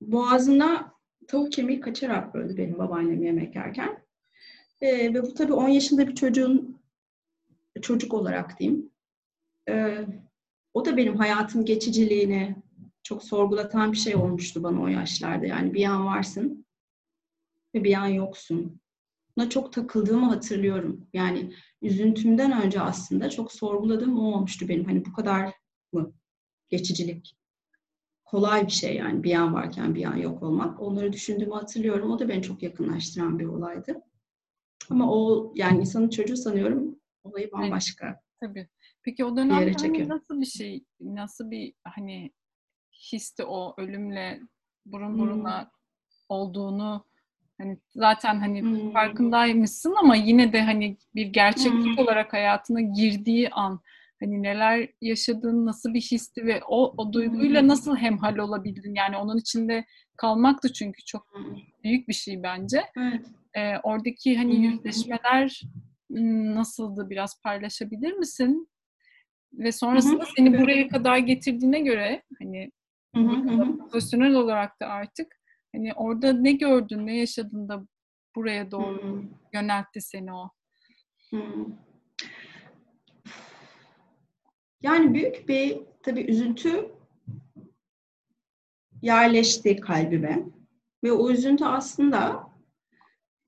boğazına 0.00 0.92
tavuk 1.26 1.52
kemiği 1.52 1.80
kaçarak 1.80 2.34
öldü 2.34 2.56
benim 2.56 2.78
babaannem 2.78 3.22
yemek 3.22 3.56
yerken. 3.56 3.98
E, 4.80 5.14
ve 5.14 5.22
bu 5.22 5.34
tabii 5.34 5.52
10 5.52 5.68
yaşında 5.68 6.08
bir 6.08 6.14
çocuğun 6.14 6.80
çocuk 7.82 8.14
olarak 8.14 8.58
diyeyim. 8.58 8.90
E, 9.68 10.04
o 10.74 10.84
da 10.84 10.96
benim 10.96 11.16
hayatın 11.16 11.64
geçiciliğini 11.64 12.56
çok 13.02 13.24
sorgulatan 13.24 13.92
bir 13.92 13.98
şey 13.98 14.16
olmuştu 14.16 14.62
bana 14.62 14.82
o 14.82 14.86
yaşlarda. 14.86 15.46
Yani 15.46 15.74
bir 15.74 15.84
an 15.84 16.06
varsın 16.06 16.67
ve 17.78 17.84
bir 17.84 17.94
an 17.94 18.06
yoksun. 18.06 18.80
Buna 19.36 19.50
çok 19.50 19.72
takıldığımı 19.72 20.26
hatırlıyorum. 20.26 21.06
Yani 21.12 21.54
üzüntümden 21.82 22.62
önce 22.62 22.80
aslında 22.80 23.30
çok 23.30 23.52
sorguladığım 23.52 24.18
o 24.18 24.34
olmuştu 24.34 24.68
benim. 24.68 24.84
Hani 24.84 25.04
bu 25.04 25.12
kadar 25.12 25.54
mı 25.92 26.12
geçicilik? 26.68 27.38
kolay 28.28 28.66
bir 28.66 28.72
şey 28.72 28.96
yani 28.96 29.22
bir 29.22 29.34
an 29.34 29.54
varken 29.54 29.94
bir 29.94 30.04
an 30.04 30.16
yok 30.16 30.42
olmak. 30.42 30.80
Onları 30.80 31.12
düşündüğümü 31.12 31.54
hatırlıyorum. 31.54 32.10
O 32.10 32.18
da 32.18 32.28
beni 32.28 32.42
çok 32.42 32.62
yakınlaştıran 32.62 33.38
bir 33.38 33.44
olaydı. 33.44 34.02
Ama 34.90 35.12
o 35.12 35.52
yani 35.54 35.80
insanın 35.80 36.08
çocuğu 36.08 36.36
sanıyorum 36.36 37.00
olayı 37.24 37.52
bambaşka. 37.52 38.06
Evet, 38.06 38.18
tabii. 38.40 38.68
Peki 39.02 39.24
o 39.24 39.36
dönemde 39.36 39.72
hani 39.72 40.08
nasıl 40.08 40.40
bir 40.40 40.46
şey, 40.46 40.84
nasıl 41.00 41.50
bir 41.50 41.74
hani 41.84 42.30
histi 43.12 43.44
o 43.44 43.74
ölümle 43.78 44.40
burun 44.86 45.18
buruna 45.18 45.60
hmm. 45.60 45.68
olduğunu 46.28 47.04
hani 47.60 47.78
zaten 47.94 48.40
hani 48.40 48.62
hmm. 48.62 48.92
farkındaymışsın 48.92 49.94
ama 49.98 50.16
yine 50.16 50.52
de 50.52 50.62
hani 50.62 50.96
bir 51.14 51.26
gerçeklik 51.26 51.96
hmm. 51.96 51.98
olarak 51.98 52.32
hayatına 52.32 52.80
girdiği 52.80 53.50
an 53.50 53.80
Hani 54.20 54.42
neler 54.42 54.88
yaşadın, 55.00 55.66
nasıl 55.66 55.94
bir 55.94 56.00
histi 56.00 56.46
ve 56.46 56.60
o, 56.68 56.94
o 56.96 57.12
duyguyla 57.12 57.68
nasıl 57.68 57.96
hemhal 57.96 58.36
olabildin? 58.36 58.94
Yani 58.94 59.16
onun 59.16 59.38
içinde 59.38 59.84
kalmaktı 60.16 60.72
çünkü 60.72 61.04
çok 61.04 61.26
büyük 61.84 62.08
bir 62.08 62.12
şey 62.12 62.42
bence. 62.42 62.84
Evet. 62.96 63.26
Ee, 63.54 63.78
oradaki 63.82 64.36
hani 64.36 64.56
yüzleşmeler 64.56 65.62
nasıldı 66.54 67.10
biraz 67.10 67.42
paylaşabilir 67.42 68.12
misin? 68.12 68.68
Ve 69.52 69.72
sonrasında 69.72 70.24
seni 70.36 70.60
buraya 70.60 70.88
kadar 70.88 71.18
getirdiğine 71.18 71.80
göre 71.80 72.22
hani 72.38 72.70
profesyonel 73.78 74.34
olarak 74.34 74.80
da 74.80 74.86
artık 74.86 75.36
hani 75.72 75.92
orada 75.94 76.32
ne 76.32 76.52
gördün, 76.52 77.06
ne 77.06 77.16
yaşadın 77.16 77.68
da 77.68 77.86
buraya 78.36 78.70
doğru 78.70 79.24
yöneltti 79.54 80.00
seni 80.00 80.32
o? 80.34 80.50
Yani 84.82 85.14
büyük 85.14 85.48
bir 85.48 85.80
tabii 86.02 86.20
üzüntü 86.20 86.92
yerleşti 89.02 89.76
kalbime. 89.76 90.44
Ve 91.04 91.12
o 91.12 91.30
üzüntü 91.30 91.64
aslında 91.64 92.48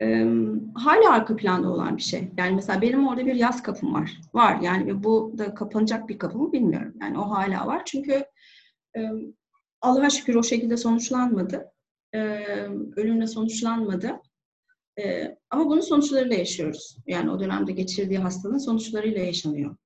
e, 0.02 0.26
hala 0.74 1.12
arka 1.12 1.36
planda 1.36 1.70
olan 1.70 1.96
bir 1.96 2.02
şey. 2.02 2.30
Yani 2.36 2.54
mesela 2.54 2.82
benim 2.82 3.08
orada 3.08 3.26
bir 3.26 3.34
yaz 3.34 3.62
kapım 3.62 3.94
var. 3.94 4.20
Var 4.34 4.60
yani 4.60 4.86
ve 4.86 5.04
bu 5.04 5.34
da 5.38 5.54
kapanacak 5.54 6.08
bir 6.08 6.18
kapı 6.18 6.38
mı 6.38 6.52
bilmiyorum. 6.52 6.94
Yani 7.00 7.18
o 7.18 7.22
hala 7.22 7.66
var. 7.66 7.82
Çünkü 7.84 8.24
e, 8.96 9.10
Allah'a 9.80 10.10
şükür 10.10 10.34
o 10.34 10.42
şekilde 10.42 10.76
sonuçlanmadı. 10.76 11.72
E, 12.14 12.18
ölümle 12.96 13.26
sonuçlanmadı. 13.26 14.20
E, 14.98 15.36
ama 15.50 15.66
bunun 15.66 15.80
sonuçlarıyla 15.80 16.36
yaşıyoruz. 16.36 16.96
Yani 17.06 17.30
o 17.30 17.40
dönemde 17.40 17.72
geçirdiği 17.72 18.18
hastalığın 18.18 18.58
sonuçlarıyla 18.58 19.20
yaşanıyor. 19.20 19.76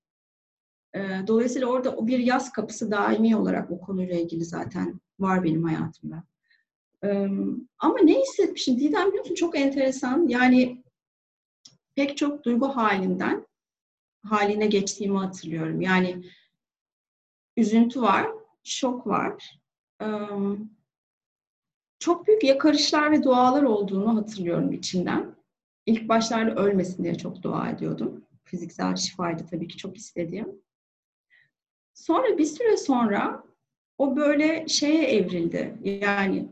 Ee, 0.95 1.27
dolayısıyla 1.27 1.69
orada 1.69 2.07
bir 2.07 2.19
yaz 2.19 2.53
kapısı 2.53 2.91
daimi 2.91 3.37
olarak 3.37 3.71
bu 3.71 3.81
konuyla 3.81 4.17
ilgili 4.17 4.45
zaten 4.45 5.01
var 5.19 5.45
benim 5.45 5.65
hayatımda. 5.65 6.25
Ee, 7.05 7.29
ama 7.79 7.99
ne 8.03 8.21
hissetmişim 8.21 8.79
Didem 8.79 9.09
biliyor 9.09 9.25
musun? 9.25 9.35
Çok 9.35 9.59
enteresan. 9.59 10.29
Yani 10.29 10.85
pek 11.95 12.17
çok 12.17 12.45
duygu 12.45 12.69
halinden 12.69 13.47
haline 14.23 14.67
geçtiğimi 14.67 15.19
hatırlıyorum. 15.19 15.81
Yani 15.81 16.25
üzüntü 17.57 18.03
var, 18.03 18.29
şok 18.65 19.07
var. 19.07 19.61
Ee, 20.03 20.07
çok 22.05 22.27
büyük 22.27 22.45
yakarışlar 22.45 23.13
ve 23.13 23.23
dualar 23.23 23.63
olduğunu 23.63 24.17
hatırlıyorum 24.17 24.73
içinden. 24.73 25.35
İlk 25.87 26.09
başlarda 26.09 26.55
ölmesin 26.55 27.05
diye 27.05 27.15
çok 27.15 27.43
dua 27.43 27.71
ediyordum. 27.71 28.25
Fiziksel 28.45 28.97
şifaydı 28.97 29.47
tabii 29.51 29.69
ki 29.69 29.77
çok 29.77 29.97
istediğim. 29.97 30.49
Sonra 31.95 32.39
bir 32.39 32.45
süre 32.45 32.77
sonra 32.77 33.45
o 33.99 34.17
böyle 34.17 34.69
şeye 34.69 35.05
evrildi. 35.05 35.79
Yani 35.85 36.49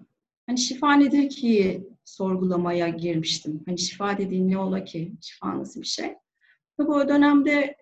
hani 0.47 0.59
şifa 0.59 0.93
nedir 0.93 1.29
ki 1.29 1.87
sorgulamaya 2.05 2.89
girmiştim. 2.89 3.63
Hani 3.67 3.79
şifa 3.79 4.19
dediğin 4.19 4.51
ne 4.51 4.59
ola 4.59 4.85
ki? 4.85 5.13
Şifa 5.21 5.59
nasıl 5.59 5.81
bir 5.81 5.87
şey? 5.87 6.15
Tabii 6.77 6.93
o 6.93 7.09
dönemde 7.09 7.77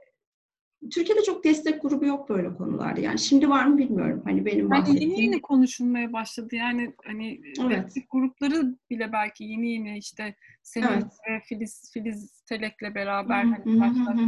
Türkiye'de 0.95 1.23
çok 1.23 1.45
destek 1.45 1.83
grubu 1.83 2.07
yok 2.07 2.29
böyle 2.29 2.55
konularda. 2.55 3.01
Yani 3.01 3.19
şimdi 3.19 3.49
var 3.49 3.65
mı 3.65 3.79
bilmiyorum. 3.79 4.23
Hani 4.25 4.45
benim 4.45 4.71
bahsettiğim. 4.71 5.01
Yani 5.01 5.21
yeni 5.21 5.23
yeni 5.23 5.43
konuşulmaya 5.43 6.13
başladı. 6.13 6.55
Yani 6.55 6.95
hani 7.05 7.41
evet. 7.61 7.85
destek 7.85 8.11
grupları 8.11 8.77
bile 8.91 9.13
belki 9.13 9.45
yeni 9.45 9.73
yeni 9.73 9.99
işte 9.99 10.35
senin 10.63 10.87
evet. 10.87 11.05
ve 11.31 11.41
Filiz 11.41 11.91
Filiz 11.95 12.43
Telek'le 12.43 12.95
beraber 12.95 13.45
hani 13.45 13.81
başka 13.81 14.19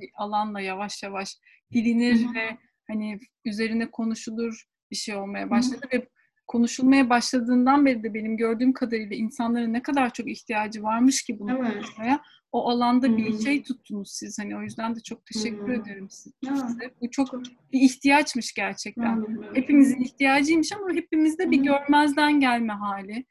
bir 0.00 0.10
alanla 0.14 0.60
yavaş 0.60 1.02
yavaş 1.02 1.36
bilinir 1.72 2.34
ve 2.34 2.58
hani 2.88 3.18
üzerine 3.44 3.90
konuşulur 3.90 4.64
bir 4.90 4.96
şey 4.96 5.16
olmaya 5.16 5.50
başladı 5.50 5.86
ve 5.92 6.08
konuşulmaya 6.46 7.10
başladığından 7.10 7.86
beri 7.86 8.02
de 8.02 8.14
benim 8.14 8.36
gördüğüm 8.36 8.72
kadarıyla 8.72 9.16
insanların 9.16 9.72
ne 9.72 9.82
kadar 9.82 10.12
çok 10.12 10.28
ihtiyacı 10.28 10.82
varmış 10.82 11.22
ki 11.22 11.38
bunu 11.38 11.58
evet. 11.58 11.72
konuşmaya. 11.72 12.20
O 12.52 12.70
alanda 12.70 13.06
hmm. 13.06 13.16
bir 13.16 13.38
şey 13.38 13.62
tuttunuz 13.62 14.10
siz. 14.12 14.38
Hani 14.38 14.56
o 14.56 14.62
yüzden 14.62 14.96
de 14.96 15.00
çok 15.00 15.26
teşekkür 15.26 15.66
hmm. 15.66 15.72
ederim 15.72 16.08
size. 16.10 16.90
Bu 17.00 17.10
çok 17.10 17.42
bir 17.72 17.80
ihtiyaçmış 17.80 18.52
gerçekten. 18.52 19.16
Hmm. 19.16 19.54
Hepimizin 19.54 20.00
ihtiyacıymış 20.00 20.72
ama 20.72 20.94
hepimizde 20.94 21.50
bir 21.50 21.62
görmezden 21.62 22.40
gelme 22.40 22.72
hali. 22.72 23.24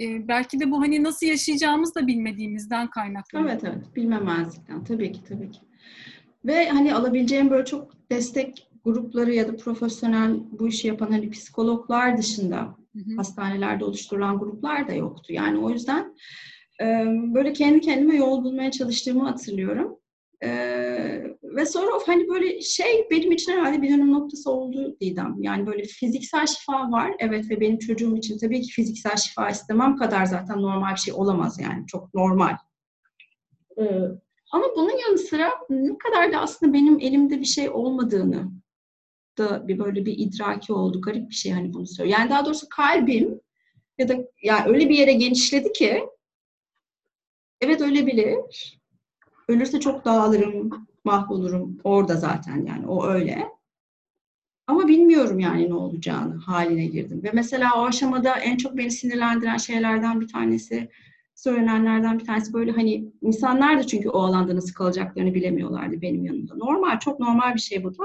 Ee, 0.00 0.28
belki 0.28 0.60
de 0.60 0.70
bu 0.70 0.80
hani 0.80 1.02
nasıl 1.02 1.26
yaşayacağımız 1.26 1.94
da 1.94 2.06
bilmediğimizden 2.06 2.90
kaynaklanıyor. 2.90 3.50
Evet 3.50 3.64
evet 3.64 3.96
bilmemezlikten 3.96 4.84
tabii 4.84 5.12
ki 5.12 5.20
tabii 5.28 5.50
ki. 5.50 5.60
Ve 6.44 6.68
hani 6.68 6.94
alabileceğim 6.94 7.50
böyle 7.50 7.64
çok 7.64 8.10
destek 8.10 8.68
grupları 8.84 9.34
ya 9.34 9.48
da 9.48 9.56
profesyonel 9.56 10.36
bu 10.58 10.68
işi 10.68 10.88
yapan 10.88 11.10
hani 11.10 11.30
psikologlar 11.30 12.18
dışında 12.18 12.82
Hı 12.96 13.16
Hastanelerde 13.16 13.84
oluşturulan 13.84 14.38
gruplar 14.38 14.88
da 14.88 14.92
yoktu. 14.92 15.32
Yani 15.32 15.58
o 15.58 15.70
yüzden 15.70 16.14
böyle 17.34 17.52
kendi 17.52 17.80
kendime 17.80 18.16
yol 18.16 18.44
bulmaya 18.44 18.70
çalıştığımı 18.70 19.24
hatırlıyorum. 19.24 19.98
Ee, 20.44 21.22
ve 21.42 21.66
sonra 21.66 21.96
of 21.96 22.08
hani 22.08 22.28
böyle 22.28 22.60
şey 22.60 23.06
benim 23.10 23.32
için 23.32 23.52
herhalde 23.52 23.82
bir 23.82 23.90
dönüm 23.90 24.12
noktası 24.12 24.50
oldu 24.50 24.96
Didem. 25.00 25.36
Yani 25.38 25.66
böyle 25.66 25.82
fiziksel 25.84 26.46
şifa 26.46 26.90
var. 26.90 27.14
Evet 27.18 27.50
ve 27.50 27.60
benim 27.60 27.78
çocuğum 27.78 28.16
için 28.16 28.38
tabii 28.38 28.62
ki 28.62 28.72
fiziksel 28.72 29.16
şifa 29.16 29.50
istemem 29.50 29.96
kadar 29.96 30.24
zaten 30.24 30.62
normal 30.62 30.94
bir 30.94 31.00
şey 31.00 31.14
olamaz 31.14 31.60
yani. 31.60 31.86
Çok 31.86 32.14
normal. 32.14 32.56
Ee, 33.78 33.84
ama 34.52 34.64
bunun 34.76 34.98
yanı 35.06 35.18
sıra 35.18 35.50
ne 35.70 35.98
kadar 35.98 36.32
da 36.32 36.38
aslında 36.38 36.72
benim 36.72 37.00
elimde 37.00 37.40
bir 37.40 37.44
şey 37.44 37.70
olmadığını 37.70 38.50
da 39.38 39.68
bir 39.68 39.78
böyle 39.78 40.06
bir 40.06 40.18
idraki 40.18 40.72
oldu. 40.72 41.00
Garip 41.00 41.30
bir 41.30 41.34
şey 41.34 41.52
hani 41.52 41.74
bunu 41.74 41.86
söylüyor. 41.86 42.18
Yani 42.18 42.30
daha 42.30 42.46
doğrusu 42.46 42.66
kalbim 42.68 43.40
ya 43.98 44.08
da 44.08 44.14
yani 44.42 44.62
öyle 44.66 44.88
bir 44.88 44.98
yere 44.98 45.12
genişledi 45.12 45.72
ki 45.72 46.02
evet 47.62 47.80
ölebilir 47.80 48.36
Ölürse 49.48 49.80
çok 49.80 50.04
dağılırım, 50.04 50.86
mahvolurum. 51.04 51.78
Orada 51.84 52.16
zaten 52.16 52.66
yani 52.66 52.86
o 52.86 53.06
öyle. 53.06 53.48
Ama 54.66 54.88
bilmiyorum 54.88 55.38
yani 55.38 55.68
ne 55.68 55.74
olacağını 55.74 56.34
haline 56.36 56.86
girdim. 56.86 57.22
Ve 57.22 57.30
mesela 57.34 57.70
o 57.76 57.86
aşamada 57.86 58.38
en 58.38 58.56
çok 58.56 58.76
beni 58.76 58.90
sinirlendiren 58.90 59.56
şeylerden 59.56 60.20
bir 60.20 60.28
tanesi, 60.28 60.88
söylenenlerden 61.34 62.18
bir 62.18 62.24
tanesi 62.24 62.52
böyle 62.52 62.70
hani 62.72 63.12
insanlar 63.22 63.78
da 63.78 63.86
çünkü 63.86 64.08
o 64.08 64.18
alanda 64.18 64.56
nasıl 64.56 64.74
kalacaklarını 64.74 65.34
bilemiyorlardı 65.34 66.02
benim 66.02 66.24
yanımda. 66.24 66.54
Normal, 66.54 66.98
çok 66.98 67.20
normal 67.20 67.54
bir 67.54 67.60
şey 67.60 67.84
bu 67.84 67.98
da. 67.98 68.04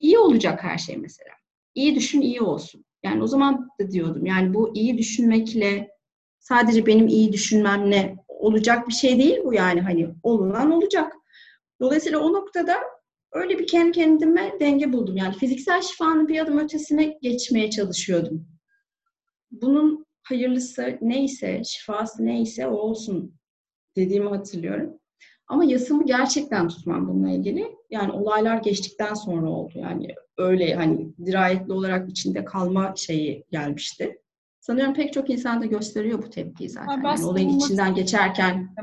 İyi 0.00 0.18
olacak 0.18 0.64
her 0.64 0.78
şey 0.78 0.96
mesela. 0.96 1.30
İyi 1.74 1.94
düşün, 1.94 2.20
iyi 2.20 2.40
olsun. 2.40 2.84
Yani 3.02 3.22
o 3.22 3.26
zaman 3.26 3.68
da 3.80 3.90
diyordum 3.90 4.26
yani 4.26 4.54
bu 4.54 4.74
iyi 4.74 4.98
düşünmekle 4.98 5.88
sadece 6.38 6.86
benim 6.86 7.08
iyi 7.08 7.32
düşünmemle 7.32 8.16
olacak 8.42 8.88
bir 8.88 8.92
şey 8.92 9.18
değil 9.18 9.38
bu 9.44 9.54
yani 9.54 9.80
hani 9.80 10.14
olunan 10.22 10.70
olacak. 10.70 11.12
Dolayısıyla 11.80 12.18
o 12.18 12.32
noktada 12.32 12.74
öyle 13.32 13.58
bir 13.58 13.66
kendi 13.66 13.92
kendime 13.92 14.52
denge 14.60 14.92
buldum. 14.92 15.16
Yani 15.16 15.34
fiziksel 15.34 15.82
şifanın 15.82 16.28
bir 16.28 16.40
adım 16.40 16.58
ötesine 16.58 17.18
geçmeye 17.22 17.70
çalışıyordum. 17.70 18.46
Bunun 19.50 20.06
hayırlısı 20.22 20.98
neyse, 21.00 21.62
şifası 21.64 22.26
neyse 22.26 22.66
o 22.66 22.74
olsun 22.74 23.34
dediğimi 23.96 24.28
hatırlıyorum. 24.28 24.98
Ama 25.46 25.64
yasımı 25.64 26.06
gerçekten 26.06 26.68
tutmam 26.68 27.08
bununla 27.08 27.30
ilgili. 27.30 27.76
Yani 27.90 28.12
olaylar 28.12 28.56
geçtikten 28.56 29.14
sonra 29.14 29.50
oldu. 29.50 29.72
Yani 29.74 30.14
öyle 30.38 30.74
hani 30.74 31.12
dirayetli 31.26 31.72
olarak 31.72 32.10
içinde 32.10 32.44
kalma 32.44 32.94
şeyi 32.96 33.44
gelmişti. 33.50 34.21
Sanıyorum 34.62 34.94
pek 34.94 35.12
çok 35.12 35.30
insan 35.30 35.62
da 35.62 35.66
gösteriyor 35.66 36.22
bu 36.22 36.30
tepkiyi 36.30 36.70
zaten. 36.70 37.02
Yani 37.04 37.24
olayın 37.24 37.58
içinden 37.58 37.94
geçerken. 37.94 38.74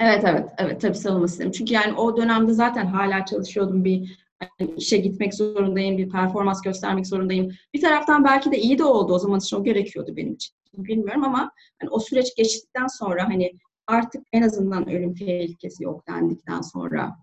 Evet 0.00 0.24
evet 0.26 0.48
evet 0.58 0.80
tabii 0.80 0.94
savunma 0.94 1.28
sistemi. 1.28 1.52
Çünkü 1.52 1.74
yani 1.74 1.94
o 1.94 2.16
dönemde 2.16 2.52
zaten 2.52 2.86
hala 2.86 3.24
çalışıyordum 3.24 3.84
bir 3.84 4.26
hani 4.38 4.70
işe 4.70 4.96
gitmek 4.96 5.34
zorundayım, 5.34 5.98
bir 5.98 6.08
performans 6.08 6.62
göstermek 6.62 7.06
zorundayım. 7.06 7.52
Bir 7.74 7.80
taraftan 7.80 8.24
belki 8.24 8.52
de 8.52 8.58
iyi 8.58 8.78
de 8.78 8.84
oldu 8.84 9.14
o 9.14 9.18
zaman 9.18 9.38
için 9.38 9.56
o 9.56 9.64
gerekiyordu 9.64 10.16
benim 10.16 10.32
için. 10.34 10.54
Bilmiyorum 10.76 11.24
ama 11.24 11.50
hani 11.80 11.90
o 11.90 12.00
süreç 12.00 12.36
geçtikten 12.36 12.86
sonra 12.86 13.24
hani 13.24 13.52
artık 13.86 14.26
en 14.32 14.42
azından 14.42 14.88
ölüm 14.88 15.14
tehlikesi 15.14 15.84
yok 15.84 16.06
dendikten 16.08 16.60
sonra 16.60 17.16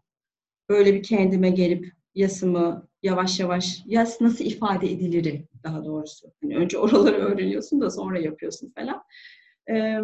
böyle 0.69 0.93
bir 0.93 1.03
kendime 1.03 1.49
gelip 1.49 1.93
yasımı 2.15 2.87
yavaş 3.03 3.39
yavaş 3.39 3.83
yas 3.85 4.21
nasıl 4.21 4.45
ifade 4.45 4.91
edilir 4.91 5.43
daha 5.63 5.85
doğrusu. 5.85 6.27
Yani 6.41 6.57
önce 6.57 6.77
oraları 6.77 7.15
öğreniyorsun 7.15 7.81
da 7.81 7.89
sonra 7.89 8.19
yapıyorsun 8.19 8.73
falan. 8.75 9.03
Ee, 9.69 9.99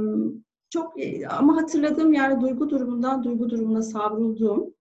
çok 0.70 0.94
ama 1.30 1.56
hatırladığım 1.62 2.14
yani 2.14 2.42
duygu 2.42 2.70
durumundan 2.70 3.24
duygu 3.24 3.50
durumuna 3.50 3.82
savrulduğum 3.82 4.74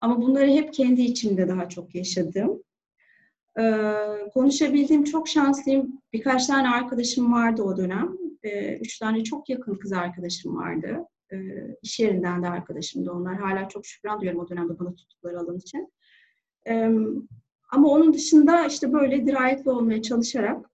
ama 0.00 0.22
bunları 0.22 0.46
hep 0.46 0.74
kendi 0.74 1.02
içimde 1.02 1.48
daha 1.48 1.68
çok 1.68 1.94
yaşadım. 1.94 2.62
Ee, 3.60 3.92
konuşabildiğim 4.34 5.04
çok 5.04 5.28
şanslıyım. 5.28 6.02
Birkaç 6.12 6.46
tane 6.46 6.68
arkadaşım 6.68 7.32
vardı 7.32 7.62
o 7.62 7.76
dönem. 7.76 8.16
Ee, 8.42 8.78
üç 8.78 8.98
tane 8.98 9.24
çok 9.24 9.48
yakın 9.48 9.74
kız 9.74 9.92
arkadaşım 9.92 10.56
vardı. 10.56 10.98
Ee, 11.32 11.36
iş 11.82 12.00
yerinden 12.00 12.42
de 12.42 12.48
arkadaşımdı 12.48 13.12
onlar. 13.12 13.36
Hala 13.36 13.68
çok 13.68 13.86
şükran 13.86 14.20
duyuyorum 14.20 14.44
o 14.44 14.48
dönemde 14.48 14.78
bana 14.78 14.94
tuttukları 14.94 15.38
alan 15.38 15.58
için. 15.58 15.92
Ama 17.70 17.88
onun 17.88 18.14
dışında 18.14 18.66
işte 18.66 18.92
böyle 18.92 19.26
dirayetli 19.26 19.70
olmaya 19.70 20.02
çalışarak 20.02 20.70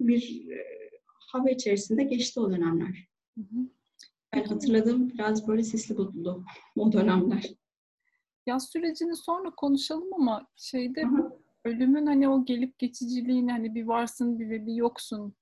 bir 0.00 0.50
e, 0.50 0.64
hava 1.06 1.50
içerisinde 1.50 2.02
geçti 2.02 2.40
o 2.40 2.50
dönemler. 2.50 3.08
Hı 3.38 3.40
hı. 3.40 3.68
Ben 4.34 4.44
hatırladığım 4.44 5.08
biraz 5.08 5.48
böyle 5.48 5.62
sisli 5.62 5.96
bulutlu 5.96 6.44
o 6.76 6.92
dönemler. 6.92 7.54
Yaz 8.46 8.68
sürecini 8.68 9.16
sonra 9.16 9.50
konuşalım 9.50 10.14
ama 10.14 10.46
şeyde 10.56 11.02
hı 11.02 11.46
ölümün 11.66 12.06
hani 12.06 12.28
o 12.28 12.44
gelip 12.44 12.78
geçiciliğini 12.78 13.52
hani 13.52 13.74
bir 13.74 13.84
varsın 13.84 14.38
bir 14.38 14.50
ve 14.50 14.66
bir 14.66 14.74
yoksun 14.74 15.34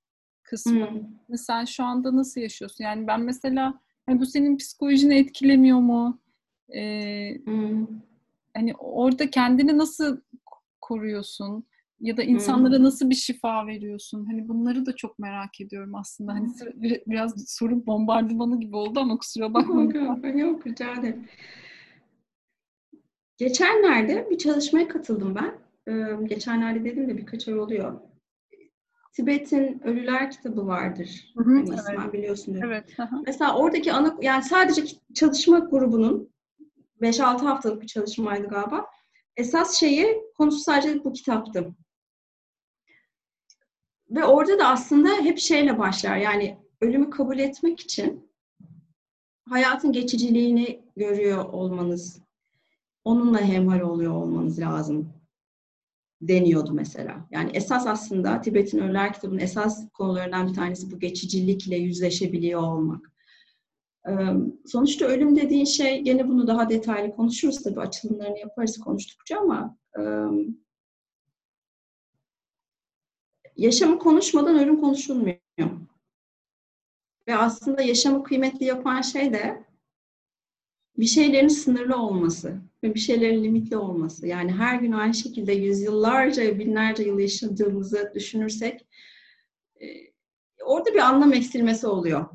kısmı. 0.43 0.91
Hmm. 0.91 1.39
Sen 1.39 1.65
şu 1.65 1.85
anda 1.85 2.17
nasıl 2.17 2.41
yaşıyorsun? 2.41 2.85
Yani 2.85 3.07
ben 3.07 3.21
mesela 3.21 3.81
hani 4.07 4.21
bu 4.21 4.27
senin 4.27 4.57
psikolojini 4.57 5.15
etkilemiyor 5.15 5.79
mu? 5.79 6.21
Ee, 6.69 7.39
hmm. 7.45 7.87
Hani 8.55 8.75
orada 8.75 9.31
kendini 9.31 9.79
nasıl 9.79 10.21
koruyorsun? 10.81 11.67
Ya 12.01 12.17
da 12.17 12.23
insanlara 12.23 12.77
hmm. 12.77 12.85
nasıl 12.85 13.11
bir 13.11 13.15
şifa 13.15 13.67
veriyorsun? 13.67 14.27
Hani 14.27 14.49
bunları 14.49 14.87
da 14.87 14.97
çok 14.97 15.19
merak 15.19 15.61
ediyorum 15.61 15.95
aslında. 15.95 16.33
Hani 16.33 16.49
biraz 17.07 17.45
soru 17.49 17.87
bombardımanı 17.87 18.61
gibi 18.61 18.77
oldu 18.77 19.01
ama 19.01 19.19
kusura 19.19 19.55
bakmayın. 19.55 20.39
Yok, 20.39 20.67
rica 20.67 20.93
ederim. 20.93 21.25
Geçenlerde 23.37 24.29
bir 24.31 24.39
çalışmaya 24.39 24.89
katıldım 24.89 25.35
ben. 25.35 25.55
Ee, 25.93 26.25
geçenlerde 26.25 26.85
dedim 26.85 27.09
de 27.09 27.17
birkaç 27.17 27.49
ay 27.49 27.59
oluyor. 27.59 28.01
Tibet'in 29.13 29.81
Ölüler 29.85 30.31
kitabı 30.31 30.67
vardır. 30.67 31.33
Hı 31.37 31.45
hı, 31.45 31.55
hani 31.57 31.99
evet. 31.99 32.13
Biliyorsun. 32.13 32.61
Evet. 32.65 32.99
Hı 32.99 33.09
Mesela 33.27 33.57
oradaki 33.57 33.93
ana 33.93 34.17
yani 34.23 34.43
sadece 34.43 34.83
çalışma 35.15 35.59
grubunun 35.59 36.34
5-6 37.01 37.39
haftalık 37.39 37.83
bir 37.83 37.87
çalışmaydı 37.87 38.49
galiba 38.49 38.87
esas 39.37 39.75
şeyi 39.75 40.23
konusu 40.37 40.59
sadece 40.59 41.05
bu 41.05 41.13
kitaptı. 41.13 41.75
Ve 44.11 44.25
orada 44.25 44.59
da 44.59 44.69
aslında 44.69 45.09
hep 45.09 45.39
şeyle 45.39 45.79
başlar. 45.79 46.17
Yani 46.17 46.59
ölümü 46.81 47.11
kabul 47.11 47.39
etmek 47.39 47.81
için 47.81 48.31
hayatın 49.49 49.93
geçiciliğini 49.93 50.85
görüyor 50.97 51.45
olmanız, 51.45 52.21
onunla 53.05 53.41
hemhal 53.41 53.81
oluyor 53.81 54.13
olmanız 54.13 54.59
lazım 54.59 55.13
deniyordu 56.23 56.73
mesela. 56.73 57.29
Yani 57.31 57.51
esas 57.55 57.87
aslında 57.87 58.41
Tibet'in 58.41 58.79
Ölüler 58.79 59.13
kitabının 59.13 59.41
esas 59.41 59.89
konularından 59.93 60.49
bir 60.49 60.55
tanesi 60.55 60.91
bu 60.91 60.99
geçicilikle 60.99 61.77
yüzleşebiliyor 61.77 62.63
olmak. 62.63 63.14
Sonuçta 64.67 65.07
ölüm 65.07 65.37
dediğin 65.37 65.65
şey, 65.65 66.01
gene 66.01 66.29
bunu 66.29 66.47
daha 66.47 66.71
detaylı 66.71 67.17
konuşuruz 67.17 67.63
tabii 67.63 67.81
açılımlarını 67.81 68.39
yaparız 68.39 68.79
konuştukça 68.79 69.39
ama 69.39 69.79
yaşamı 73.57 73.99
konuşmadan 73.99 74.59
ölüm 74.59 74.81
konuşulmuyor. 74.81 75.39
Ve 77.29 77.37
aslında 77.37 77.83
yaşamı 77.83 78.25
kıymetli 78.25 78.65
yapan 78.67 79.01
şey 79.01 79.33
de 79.33 79.65
bir 80.99 81.07
şeylerin 81.07 81.49
sınırlı 81.49 81.97
olması 81.97 82.61
ve 82.83 82.95
bir 82.95 83.01
şeylerin 83.01 83.45
limitli 83.45 83.77
olması. 83.77 84.27
Yani 84.27 84.53
her 84.53 84.81
gün 84.81 84.93
aynı 84.93 85.15
şekilde 85.15 85.53
yüzyıllarca, 85.53 86.59
binlerce 86.59 87.03
yıl 87.03 87.19
yaşadığımızı 87.19 88.13
düşünürsek 88.15 88.87
orada 90.65 90.95
bir 90.95 90.99
anlam 90.99 91.33
eksilmesi 91.33 91.87
oluyor. 91.87 92.27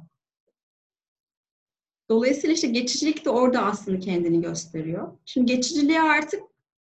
Dolayısıyla 2.10 2.54
işte 2.54 2.68
geçicilik 2.68 3.26
de 3.26 3.30
orada 3.30 3.66
aslında 3.66 4.00
kendini 4.00 4.42
gösteriyor. 4.42 5.18
Şimdi 5.26 5.52
geçiciliğe 5.52 6.02
artık 6.02 6.42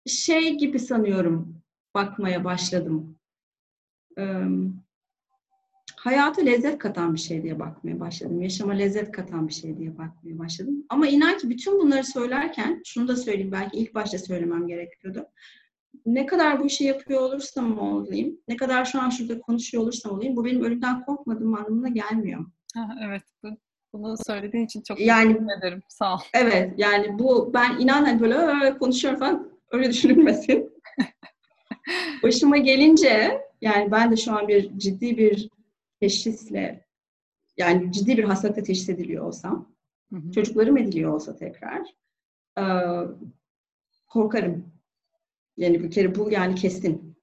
şey 0.06 0.54
gibi 0.54 0.78
sanıyorum 0.78 1.62
bakmaya 1.94 2.44
başladım. 2.44 3.18
Ee, 4.18 4.44
hayata 5.96 6.42
lezzet 6.42 6.78
katan 6.78 7.14
bir 7.14 7.20
şey 7.20 7.42
diye 7.42 7.58
bakmaya 7.58 8.00
başladım. 8.00 8.40
Yaşama 8.42 8.72
lezzet 8.72 9.12
katan 9.12 9.48
bir 9.48 9.52
şey 9.52 9.78
diye 9.78 9.98
bakmaya 9.98 10.38
başladım. 10.38 10.84
Ama 10.88 11.06
inan 11.08 11.38
ki 11.38 11.50
bütün 11.50 11.80
bunları 11.80 12.04
söylerken, 12.04 12.82
şunu 12.84 13.08
da 13.08 13.16
söyleyeyim 13.16 13.52
belki 13.52 13.76
ilk 13.76 13.94
başta 13.94 14.18
söylemem 14.18 14.66
gerekiyordu. 14.66 15.26
Ne 16.06 16.26
kadar 16.26 16.60
bu 16.60 16.66
işi 16.66 16.84
yapıyor 16.84 17.20
olursam 17.20 17.78
olayım, 17.78 18.40
ne 18.48 18.56
kadar 18.56 18.84
şu 18.84 19.02
an 19.02 19.10
şurada 19.10 19.40
konuşuyor 19.40 19.82
olursam 19.82 20.12
olayım, 20.12 20.36
bu 20.36 20.44
benim 20.44 20.64
ölümden 20.64 21.04
korkmadığım 21.04 21.54
anlamına 21.54 21.88
gelmiyor. 21.88 22.46
Ha, 22.74 22.88
evet, 23.06 23.22
bu 23.42 23.48
bunu 24.02 24.16
söylediğin 24.26 24.64
için 24.64 24.82
çok 24.82 25.00
yani, 25.00 25.32
teşekkür 25.32 25.58
ederim. 25.58 25.82
Sağ 25.88 26.14
ol. 26.14 26.18
Evet 26.34 26.72
yani 26.76 27.18
bu 27.18 27.50
ben 27.54 27.78
inan 27.78 28.04
hani 28.04 28.20
böyle 28.20 28.78
konuşuyorum 28.78 29.20
falan 29.20 29.50
öyle 29.70 29.90
düşünülmesin. 29.90 30.72
Başıma 32.22 32.56
gelince 32.56 33.46
Yani 33.60 33.90
ben 33.90 34.10
de 34.10 34.16
şu 34.16 34.32
an 34.32 34.48
bir 34.48 34.78
ciddi 34.78 35.18
bir 35.18 35.48
teşhisle 36.00 36.86
yani 37.56 37.92
ciddi 37.92 38.16
bir 38.16 38.24
hastalıkla 38.24 38.62
teşhis 38.62 38.88
ediliyor 38.88 39.24
olsam, 39.24 39.72
hı 40.12 40.16
hı. 40.16 40.32
çocuklarım 40.32 40.76
ediliyor 40.76 41.12
olsa 41.12 41.36
tekrar 41.36 41.94
e, 42.58 42.64
korkarım. 44.06 44.72
Yani 45.56 45.82
bir 45.82 45.90
kere 45.90 46.14
bu 46.14 46.30
yani 46.30 46.54
kesin. 46.54 47.16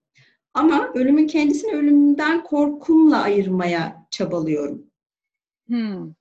Ama 0.53 0.91
ölümün 0.93 1.27
kendisini 1.27 1.75
ölümden 1.75 2.43
korkumla 2.43 3.21
ayırmaya 3.21 4.07
çabalıyorum. 4.11 4.85
Hmm. 5.67 6.13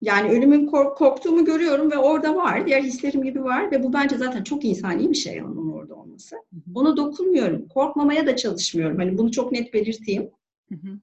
Yani 0.00 0.30
ölümün 0.30 0.66
kork 0.66 0.96
korktuğumu 0.96 1.44
görüyorum 1.44 1.90
ve 1.90 1.98
orada 1.98 2.36
var. 2.36 2.66
Diğer 2.66 2.82
hislerim 2.82 3.22
gibi 3.22 3.44
var 3.44 3.70
ve 3.70 3.82
bu 3.82 3.92
bence 3.92 4.18
zaten 4.18 4.44
çok 4.44 4.64
insani 4.64 5.10
bir 5.10 5.14
şey 5.14 5.42
onun 5.42 5.72
orada 5.72 5.94
olması. 5.94 6.36
Ona 6.74 6.96
dokunmuyorum. 6.96 7.68
Korkmamaya 7.68 8.26
da 8.26 8.36
çalışmıyorum. 8.36 8.98
Hani 8.98 9.18
bunu 9.18 9.32
çok 9.32 9.52
net 9.52 9.74
belirteyim. 9.74 10.30
Hı 10.68 10.74
hı. 10.74 10.98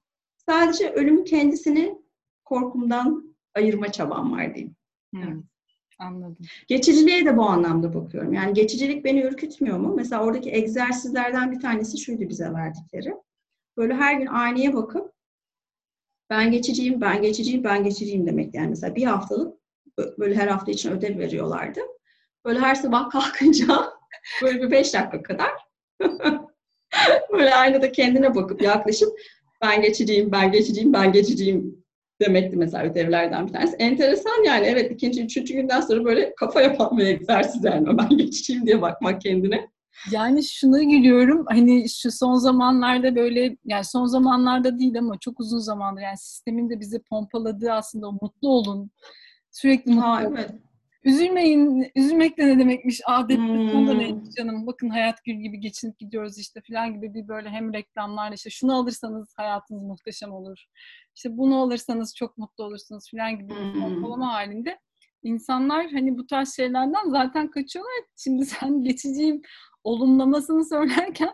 Sadece 0.46 0.90
ölümün 0.90 1.24
kendisini 1.24 1.98
korkumdan 2.44 3.34
ayırma 3.54 3.92
çabam 3.92 4.32
var 4.32 4.54
diyeyim. 4.54 4.76
Hı. 5.14 5.20
Evet. 5.26 5.44
Anladım. 5.98 6.46
Geçiciliğe 6.68 7.24
de 7.24 7.36
bu 7.36 7.42
anlamda 7.42 7.94
bakıyorum. 7.94 8.32
Yani 8.32 8.54
geçicilik 8.54 9.04
beni 9.04 9.20
ürkütmüyor 9.20 9.78
mu? 9.78 9.94
Mesela 9.96 10.24
oradaki 10.24 10.50
egzersizlerden 10.50 11.52
bir 11.52 11.60
tanesi 11.60 11.98
şuydu 11.98 12.28
bize 12.28 12.52
verdikleri. 12.52 13.14
Böyle 13.76 13.94
her 13.94 14.14
gün 14.14 14.26
aynaya 14.26 14.74
bakıp 14.74 15.12
ben 16.30 16.50
geçiciyim, 16.50 17.00
ben 17.00 17.22
geçiciyim, 17.22 17.64
ben 17.64 17.84
geçiciyim 17.84 18.26
demek. 18.26 18.54
Yani 18.54 18.68
mesela 18.68 18.94
bir 18.94 19.04
haftalık 19.04 19.58
böyle 20.18 20.34
her 20.34 20.48
hafta 20.48 20.72
için 20.72 20.92
ödev 20.92 21.18
veriyorlardı. 21.18 21.80
Böyle 22.44 22.58
her 22.58 22.74
sabah 22.74 23.10
kalkınca 23.10 23.66
böyle 24.42 24.62
bir 24.62 24.70
beş 24.70 24.94
dakika 24.94 25.22
kadar 25.22 25.50
böyle 27.32 27.54
aynada 27.54 27.92
kendine 27.92 28.34
bakıp 28.34 28.62
yaklaşıp 28.62 29.08
ben 29.62 29.82
geçiciyim, 29.82 30.32
ben 30.32 30.52
geçiciyim, 30.52 30.92
ben 30.92 31.12
geçiciyim 31.12 31.84
demekti 32.20 32.56
mesela 32.56 32.84
ödevlerden 32.84 33.46
bir 33.46 33.52
tanesi. 33.52 33.76
Enteresan 33.76 34.44
yani 34.44 34.66
evet 34.66 34.92
ikinci, 34.92 35.24
üçüncü 35.24 35.54
günden 35.54 35.80
sonra 35.80 36.04
böyle 36.04 36.34
kafa 36.34 36.62
yapan 36.62 36.98
bir 36.98 37.06
egzersiz 37.06 37.64
yani 37.64 37.98
ben 37.98 38.08
geçiciyim 38.08 38.66
diye 38.66 38.82
bakmak 38.82 39.20
kendine. 39.20 39.68
Yani 40.10 40.44
şuna 40.44 40.82
gülüyorum 40.82 41.44
hani 41.48 41.88
şu 41.88 42.10
son 42.10 42.34
zamanlarda 42.34 43.16
böyle 43.16 43.56
yani 43.64 43.84
son 43.84 44.06
zamanlarda 44.06 44.78
değil 44.78 44.98
ama 44.98 45.18
çok 45.18 45.40
uzun 45.40 45.58
zamandır 45.58 46.02
yani 46.02 46.18
sistemin 46.18 46.70
de 46.70 46.80
bizi 46.80 47.02
pompaladığı 47.02 47.72
aslında 47.72 48.10
mutlu 48.10 48.48
olun 48.48 48.90
sürekli 49.50 49.90
mutlu 49.90 50.06
ha, 50.06 50.22
olun. 50.22 50.36
Evet. 50.36 50.50
Üzülmeyin, 51.04 51.90
üzülmek 51.96 52.38
de 52.38 52.46
ne 52.46 52.58
demekmiş? 52.58 53.00
Aa 53.06 53.28
depresyon 53.28 53.86
da 53.86 53.92
hmm. 53.92 53.98
neymiş 53.98 54.34
canım? 54.34 54.66
Bakın 54.66 54.88
hayat 54.88 55.24
gül 55.24 55.34
gibi 55.34 55.60
geçinip 55.60 55.98
gidiyoruz 55.98 56.38
işte 56.38 56.60
falan 56.68 56.94
gibi 56.94 57.14
bir 57.14 57.28
böyle 57.28 57.48
hem 57.48 57.72
reklamlarla 57.72 58.34
işte 58.34 58.50
şunu 58.50 58.76
alırsanız 58.76 59.34
hayatınız 59.36 59.82
muhteşem 59.82 60.32
olur. 60.32 60.64
İşte 61.16 61.36
bunu 61.36 61.62
alırsanız 61.62 62.14
çok 62.16 62.38
mutlu 62.38 62.64
olursunuz 62.64 63.10
falan 63.10 63.38
gibi 63.38 63.48
bir 63.48 63.80
pompalama 63.80 64.26
hmm. 64.26 64.32
halinde. 64.32 64.78
İnsanlar 65.22 65.90
hani 65.92 66.18
bu 66.18 66.26
tarz 66.26 66.56
şeylerden 66.56 67.10
zaten 67.10 67.50
kaçıyorlar. 67.50 68.04
Şimdi 68.16 68.46
sen 68.46 68.82
geçiciyim 68.82 69.42
olumlamasını 69.88 70.64
söylerken 70.64 71.30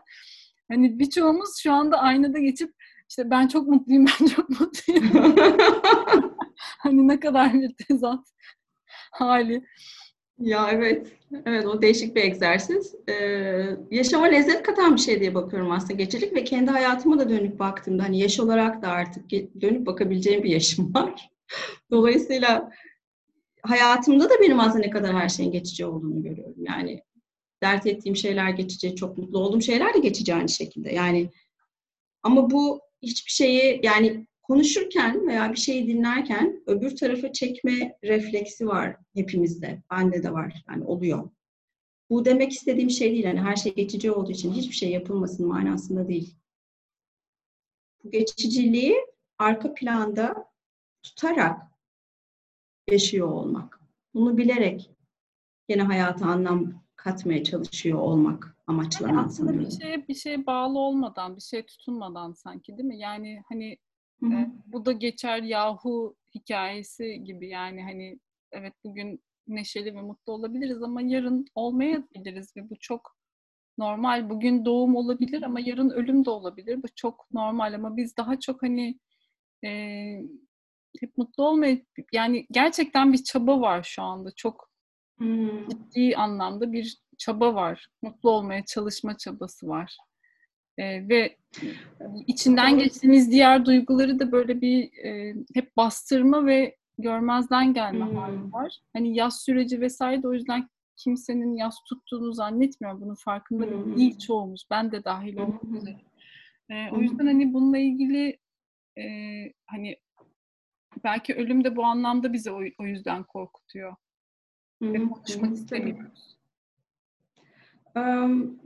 hani 0.68 0.98
birçoğumuz 0.98 1.58
şu 1.62 1.72
anda 1.72 1.98
aynada 1.98 2.38
geçip 2.38 2.74
işte 3.08 3.30
ben 3.30 3.48
çok 3.48 3.68
mutluyum, 3.68 4.06
ben 4.20 4.26
çok 4.26 4.50
mutluyum. 4.50 5.10
hani 6.56 7.08
ne 7.08 7.20
kadar 7.20 7.54
bir 7.54 7.74
tezat 7.74 8.24
hali. 9.10 9.64
Ya 10.38 10.68
evet, 10.72 11.12
evet 11.46 11.66
o 11.66 11.82
değişik 11.82 12.16
bir 12.16 12.22
egzersiz. 12.22 12.94
Ee, 13.08 13.76
yaşama 13.90 14.26
lezzet 14.26 14.62
katan 14.62 14.96
bir 14.96 15.00
şey 15.00 15.20
diye 15.20 15.34
bakıyorum 15.34 15.70
aslında 15.70 15.92
geçici 15.92 16.34
ve 16.34 16.44
kendi 16.44 16.70
hayatıma 16.70 17.18
da 17.18 17.28
dönüp 17.28 17.58
baktığımda 17.58 18.02
hani 18.02 18.18
yaş 18.18 18.40
olarak 18.40 18.82
da 18.82 18.88
artık 18.88 19.30
dönüp 19.60 19.86
bakabileceğim 19.86 20.42
bir 20.42 20.50
yaşım 20.50 20.94
var. 20.94 21.30
Dolayısıyla 21.90 22.70
hayatımda 23.62 24.30
da 24.30 24.34
benim 24.40 24.60
aslında 24.60 24.84
ne 24.84 24.90
kadar 24.90 25.14
her 25.14 25.28
şeyin 25.28 25.52
geçici 25.52 25.86
olduğunu 25.86 26.22
görüyorum. 26.22 26.64
Yani 26.68 27.02
dert 27.64 27.86
ettiğim 27.86 28.16
şeyler 28.16 28.50
geçici, 28.50 28.96
çok 28.96 29.18
mutlu 29.18 29.38
olduğum 29.38 29.60
şeyler 29.60 29.94
de 29.94 29.98
geçici 29.98 30.34
aynı 30.34 30.48
şekilde. 30.48 30.92
Yani 30.92 31.30
ama 32.22 32.50
bu 32.50 32.80
hiçbir 33.02 33.30
şeyi 33.30 33.80
yani 33.82 34.26
konuşurken 34.42 35.26
veya 35.26 35.52
bir 35.52 35.58
şeyi 35.58 35.88
dinlerken 35.88 36.62
öbür 36.66 36.96
tarafa 36.96 37.32
çekme 37.32 37.98
refleksi 38.04 38.66
var 38.66 38.96
hepimizde. 39.14 39.82
Bende 39.90 40.22
de 40.22 40.32
var. 40.32 40.64
Yani 40.68 40.84
oluyor. 40.84 41.30
Bu 42.10 42.24
demek 42.24 42.52
istediğim 42.52 42.90
şey 42.90 43.10
değil. 43.10 43.24
Hani 43.24 43.40
her 43.40 43.56
şey 43.56 43.74
geçici 43.74 44.12
olduğu 44.12 44.32
için 44.32 44.52
hiçbir 44.52 44.74
şey 44.74 44.90
yapılmasın 44.90 45.46
manasında 45.46 46.08
değil. 46.08 46.36
Bu 48.04 48.10
geçiciliği 48.10 48.96
arka 49.38 49.74
planda 49.74 50.52
tutarak 51.02 51.62
yaşıyor 52.90 53.28
olmak. 53.28 53.80
Bunu 54.14 54.36
bilerek 54.36 54.90
yine 55.68 55.82
hayata 55.82 56.26
anlam 56.26 56.83
katmaya 57.04 57.44
çalışıyor 57.44 57.98
olmak 57.98 58.56
amaçlanan 58.66 59.14
yani 59.14 59.26
aslında 59.26 59.52
sanıyorum. 59.52 59.70
bir 59.70 59.84
şeye 59.84 60.08
bir 60.08 60.14
şeye 60.14 60.46
bağlı 60.46 60.78
olmadan, 60.78 61.36
bir 61.36 61.40
şey 61.40 61.66
tutunmadan 61.66 62.32
sanki 62.32 62.76
değil 62.76 62.88
mi? 62.88 62.98
Yani 62.98 63.42
hani 63.48 63.78
e, 64.22 64.50
bu 64.66 64.86
da 64.86 64.92
geçer 64.92 65.42
yahu 65.42 66.16
hikayesi 66.34 67.24
gibi 67.24 67.48
yani 67.48 67.82
hani 67.82 68.18
evet 68.52 68.74
bugün 68.84 69.20
neşeli 69.46 69.94
ve 69.94 70.00
mutlu 70.00 70.32
olabiliriz 70.32 70.82
ama 70.82 71.02
yarın 71.02 71.46
olmayabiliriz 71.54 72.56
ve 72.56 72.70
bu 72.70 72.74
çok 72.80 73.16
normal. 73.78 74.30
Bugün 74.30 74.64
doğum 74.64 74.96
olabilir 74.96 75.42
ama 75.42 75.60
yarın 75.60 75.90
ölüm 75.90 76.24
de 76.24 76.30
olabilir. 76.30 76.82
Bu 76.82 76.86
çok 76.96 77.26
normal 77.32 77.74
ama 77.74 77.96
biz 77.96 78.16
daha 78.16 78.40
çok 78.40 78.62
hani 78.62 78.98
e, 79.64 79.70
hep 81.00 81.18
mutlu 81.18 81.48
olmaya 81.48 81.78
yani 82.12 82.46
gerçekten 82.50 83.12
bir 83.12 83.24
çaba 83.24 83.60
var 83.60 83.82
şu 83.82 84.02
anda. 84.02 84.30
Çok 84.36 84.73
Hmm. 85.18 85.68
Ciddi 85.68 86.16
anlamda 86.16 86.72
bir 86.72 86.98
çaba 87.18 87.54
var. 87.54 87.88
Mutlu 88.02 88.30
olmaya 88.30 88.64
çalışma 88.64 89.16
çabası 89.16 89.68
var. 89.68 89.96
Ee, 90.78 91.08
ve 91.08 91.36
içinden 92.26 92.78
geçtiğiniz 92.78 93.30
diğer 93.30 93.64
duyguları 93.64 94.18
da 94.18 94.32
böyle 94.32 94.60
bir 94.60 95.04
e, 95.04 95.34
hep 95.54 95.76
bastırma 95.76 96.46
ve 96.46 96.76
görmezden 96.98 97.74
gelme 97.74 98.06
hmm. 98.06 98.16
hali 98.16 98.52
var. 98.52 98.80
Hani 98.92 99.16
yaz 99.16 99.42
süreci 99.42 99.80
vesaire 99.80 100.22
de 100.22 100.28
o 100.28 100.32
yüzden 100.32 100.68
kimsenin 100.96 101.56
yaz 101.56 101.76
tuttuğunu 101.88 102.32
zannetmiyorum. 102.32 103.00
Bunun 103.00 103.14
farkında 103.14 103.66
hmm. 103.66 103.96
değil 103.96 104.18
çoğumuz. 104.18 104.66
Ben 104.70 104.92
de 104.92 105.04
dahil 105.04 105.36
olmak 105.36 105.64
üzere. 105.64 106.00
Ee, 106.70 106.90
o 106.92 107.00
yüzden 107.00 107.26
hani 107.26 107.54
bununla 107.54 107.78
ilgili 107.78 108.38
e, 108.98 109.04
hani 109.66 109.96
belki 111.04 111.34
ölüm 111.34 111.64
de 111.64 111.76
bu 111.76 111.84
anlamda 111.84 112.32
bizi 112.32 112.50
o, 112.50 112.60
o 112.78 112.84
yüzden 112.84 113.24
korkutuyor. 113.24 113.96
Ve 114.82 115.08
konuşmak 115.08 115.54
istemiyoruz. 115.54 116.36
Um, 117.96 118.60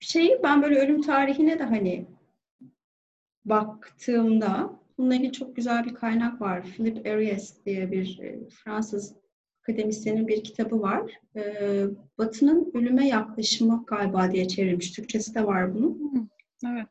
şeyi 0.00 0.40
ben 0.42 0.62
böyle 0.62 0.78
ölüm 0.78 1.02
tarihine 1.02 1.58
de 1.58 1.64
hani 1.64 2.06
baktığımda 3.44 4.80
bununla 4.98 5.14
ilgili 5.14 5.32
çok 5.32 5.56
güzel 5.56 5.84
bir 5.84 5.94
kaynak 5.94 6.40
var. 6.40 6.62
Philip 6.62 7.06
Ariès 7.06 7.64
diye 7.66 7.90
bir 7.92 8.18
e, 8.18 8.48
Fransız 8.48 9.14
akademisyenin 9.62 10.28
bir 10.28 10.44
kitabı 10.44 10.82
var. 10.82 11.12
Batı'nın 12.18 12.70
ölüme 12.74 13.08
yaklaşımı 13.08 13.84
galiba 13.86 14.32
diye 14.32 14.48
çevrilmiş. 14.48 14.90
Türkçesi 14.92 15.34
de 15.34 15.46
var 15.46 15.74
bunun. 15.74 16.30
Evet. 16.66 16.86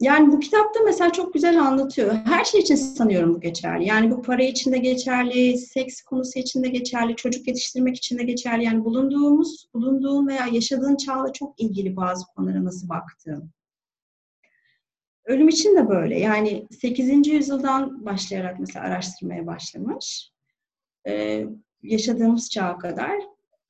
Yani 0.00 0.32
bu 0.32 0.40
kitapta 0.40 0.80
mesela 0.84 1.12
çok 1.12 1.34
güzel 1.34 1.60
anlatıyor. 1.60 2.14
Her 2.14 2.44
şey 2.44 2.60
için 2.60 2.74
sanıyorum 2.74 3.34
bu 3.34 3.40
geçerli. 3.40 3.86
Yani 3.86 4.10
bu 4.10 4.22
para 4.22 4.42
için 4.42 4.72
de 4.72 4.78
geçerli, 4.78 5.58
seks 5.58 6.02
konusu 6.02 6.38
için 6.38 6.62
de 6.62 6.68
geçerli, 6.68 7.16
çocuk 7.16 7.48
yetiştirmek 7.48 7.96
için 7.96 8.18
de 8.18 8.22
geçerli. 8.22 8.64
Yani 8.64 8.84
bulunduğumuz, 8.84 9.66
bulunduğun 9.74 10.28
veya 10.28 10.46
yaşadığın 10.46 10.96
çağla 10.96 11.32
çok 11.32 11.60
ilgili 11.60 11.96
bazı 11.96 12.26
konulara 12.26 12.64
nasıl 12.64 12.88
baktığın. 12.88 13.50
Ölüm 15.24 15.48
için 15.48 15.76
de 15.76 15.88
böyle. 15.88 16.18
Yani 16.18 16.66
8. 16.70 17.26
yüzyıldan 17.26 18.04
başlayarak 18.04 18.60
mesela 18.60 18.84
araştırmaya 18.84 19.46
başlamış. 19.46 20.30
Yaşadığımız 21.82 22.50
çağa 22.50 22.78
kadar 22.78 23.12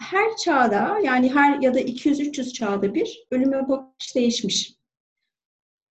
her 0.00 0.36
çağda 0.36 0.98
yani 1.04 1.34
her 1.34 1.60
ya 1.60 1.74
da 1.74 1.80
200-300 1.80 2.52
çağda 2.52 2.94
bir 2.94 3.26
ölüme 3.30 3.68
bakış 3.68 4.14
değişmiş 4.14 4.77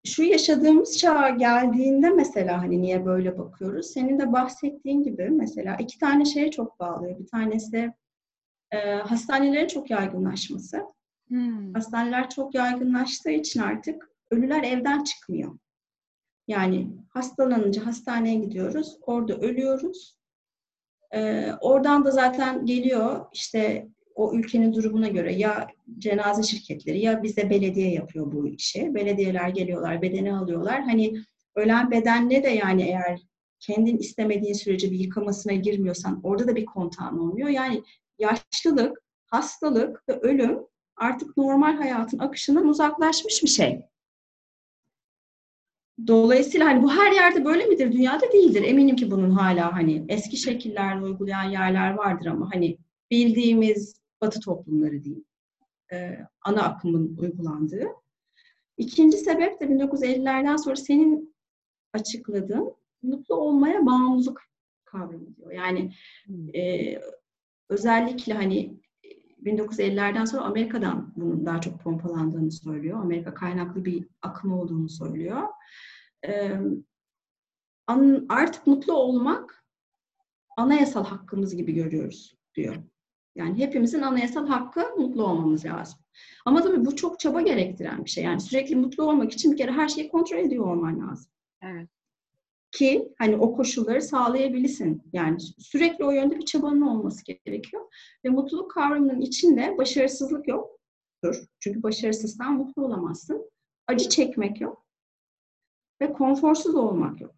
şu 0.08 0.22
yaşadığımız 0.22 0.98
çağa 0.98 1.28
geldiğinde 1.28 2.10
mesela 2.10 2.62
hani 2.62 2.82
niye 2.82 3.06
böyle 3.06 3.38
bakıyoruz? 3.38 3.86
Senin 3.86 4.18
de 4.18 4.32
bahsettiğin 4.32 5.02
gibi 5.02 5.30
mesela 5.30 5.76
iki 5.76 5.98
tane 5.98 6.24
şeye 6.24 6.50
çok 6.50 6.80
bağlıyor. 6.80 7.18
Bir 7.18 7.26
tanesi 7.26 7.92
e, 8.70 8.78
hastanelerin 8.94 9.66
çok 9.66 9.90
yaygınlaşması. 9.90 10.86
Hmm. 11.28 11.74
Hastaneler 11.74 12.30
çok 12.30 12.54
yaygınlaştığı 12.54 13.30
için 13.30 13.60
artık 13.60 14.10
ölüler 14.30 14.62
evden 14.62 15.04
çıkmıyor. 15.04 15.58
Yani 16.48 16.90
hastalanınca 17.08 17.86
hastaneye 17.86 18.34
gidiyoruz, 18.34 18.98
orada 19.02 19.34
ölüyoruz. 19.36 20.18
Ee, 21.14 21.52
oradan 21.60 22.04
da 22.04 22.10
zaten 22.10 22.66
geliyor 22.66 23.26
işte 23.32 23.88
o 24.18 24.34
ülkenin 24.34 24.74
durumuna 24.74 25.08
göre 25.08 25.34
ya 25.34 25.68
cenaze 25.98 26.42
şirketleri 26.42 27.00
ya 27.00 27.22
bize 27.22 27.50
belediye 27.50 27.90
yapıyor 27.90 28.32
bu 28.32 28.48
işi. 28.48 28.94
Belediyeler 28.94 29.48
geliyorlar, 29.48 30.02
bedeni 30.02 30.34
alıyorlar. 30.36 30.82
Hani 30.82 31.22
ölen 31.54 31.90
bedenle 31.90 32.42
de 32.42 32.48
yani 32.48 32.82
eğer 32.82 33.20
kendin 33.60 33.96
istemediğin 33.96 34.54
sürece 34.54 34.90
bir 34.90 34.98
yıkamasına 34.98 35.52
girmiyorsan 35.52 36.20
orada 36.22 36.48
da 36.48 36.56
bir 36.56 36.66
kontağın 36.66 37.18
olmuyor. 37.18 37.48
Yani 37.48 37.82
yaşlılık, 38.18 39.02
hastalık 39.26 40.08
ve 40.08 40.20
ölüm 40.20 40.58
artık 40.96 41.36
normal 41.36 41.76
hayatın 41.76 42.18
akışından 42.18 42.68
uzaklaşmış 42.68 43.42
bir 43.42 43.48
şey. 43.48 43.80
Dolayısıyla 46.06 46.66
hani 46.66 46.82
bu 46.82 46.92
her 46.92 47.12
yerde 47.12 47.44
böyle 47.44 47.66
midir? 47.66 47.92
Dünyada 47.92 48.32
değildir. 48.32 48.62
Eminim 48.62 48.96
ki 48.96 49.10
bunun 49.10 49.30
hala 49.30 49.72
hani 49.72 50.04
eski 50.08 50.36
şekillerle 50.36 51.04
uygulayan 51.04 51.50
yerler 51.50 51.90
vardır 51.90 52.26
ama 52.26 52.50
hani 52.54 52.78
bildiğimiz 53.10 53.97
Batı 54.20 54.40
toplumları 54.40 55.04
değil. 55.04 55.24
Ee, 55.92 56.18
ana 56.42 56.62
akımın 56.62 57.16
uygulandığı. 57.16 57.86
İkinci 58.76 59.16
sebep 59.16 59.60
de 59.60 59.64
1950'lerden 59.64 60.56
sonra 60.56 60.76
senin 60.76 61.34
açıkladığın 61.92 62.74
mutlu 63.02 63.34
olmaya 63.34 63.86
bağımlılık 63.86 64.42
kavramı 64.84 65.36
diyor. 65.36 65.52
Yani 65.52 65.92
e, 66.54 66.94
özellikle 67.68 68.34
hani 68.34 68.80
1950'lerden 69.44 70.24
sonra 70.24 70.42
Amerika'dan 70.42 71.12
bunun 71.16 71.46
daha 71.46 71.60
çok 71.60 71.80
pompalandığını 71.80 72.52
söylüyor. 72.52 73.00
Amerika 73.00 73.34
kaynaklı 73.34 73.84
bir 73.84 74.08
akım 74.22 74.52
olduğunu 74.52 74.88
söylüyor. 74.88 75.42
Ee, 76.26 76.60
artık 78.28 78.66
mutlu 78.66 78.92
olmak 78.92 79.64
anayasal 80.56 81.04
hakkımız 81.04 81.56
gibi 81.56 81.72
görüyoruz 81.74 82.36
diyor. 82.54 82.76
Yani 83.38 83.58
hepimizin 83.58 84.02
anayasal 84.02 84.46
hakkı 84.46 84.80
mutlu 84.98 85.24
olmamız 85.24 85.64
lazım. 85.64 86.00
Ama 86.44 86.62
tabii 86.62 86.86
bu 86.86 86.96
çok 86.96 87.20
çaba 87.20 87.40
gerektiren 87.40 88.04
bir 88.04 88.10
şey. 88.10 88.24
Yani 88.24 88.40
sürekli 88.40 88.76
mutlu 88.76 89.04
olmak 89.04 89.32
için 89.32 89.52
bir 89.52 89.56
kere 89.56 89.72
her 89.72 89.88
şeyi 89.88 90.08
kontrol 90.08 90.38
ediyor 90.38 90.66
olman 90.66 91.08
lazım. 91.08 91.30
Evet. 91.62 91.88
Ki 92.70 93.14
hani 93.18 93.36
o 93.36 93.56
koşulları 93.56 94.02
sağlayabilirsin. 94.02 95.02
Yani 95.12 95.40
sürekli 95.58 96.04
o 96.04 96.10
yönde 96.10 96.36
bir 96.36 96.44
çabanın 96.44 96.80
olması 96.80 97.24
gerekiyor. 97.24 97.82
Ve 98.24 98.28
mutluluk 98.28 98.70
kavramının 98.70 99.20
içinde 99.20 99.74
başarısızlık 99.78 100.48
yoktur. 100.48 101.44
Çünkü 101.60 101.82
başarısızsan 101.82 102.52
mutlu 102.54 102.84
olamazsın. 102.84 103.50
Acı 103.86 104.08
çekmek 104.08 104.60
yok. 104.60 104.86
Ve 106.00 106.12
konforsuz 106.12 106.74
olmak 106.74 107.20
yok. 107.20 107.34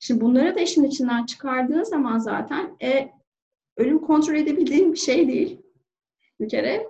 Şimdi 0.00 0.20
bunları 0.20 0.54
da 0.54 0.60
işin 0.60 0.84
içinden 0.84 1.26
çıkardığın 1.26 1.82
zaman 1.82 2.18
zaten 2.18 2.76
e, 2.82 3.19
ölüm 3.76 3.98
kontrol 3.98 4.34
edebildiğin 4.34 4.92
bir 4.92 4.98
şey 4.98 5.28
değil. 5.28 5.62
Bir 6.40 6.48
kere 6.48 6.86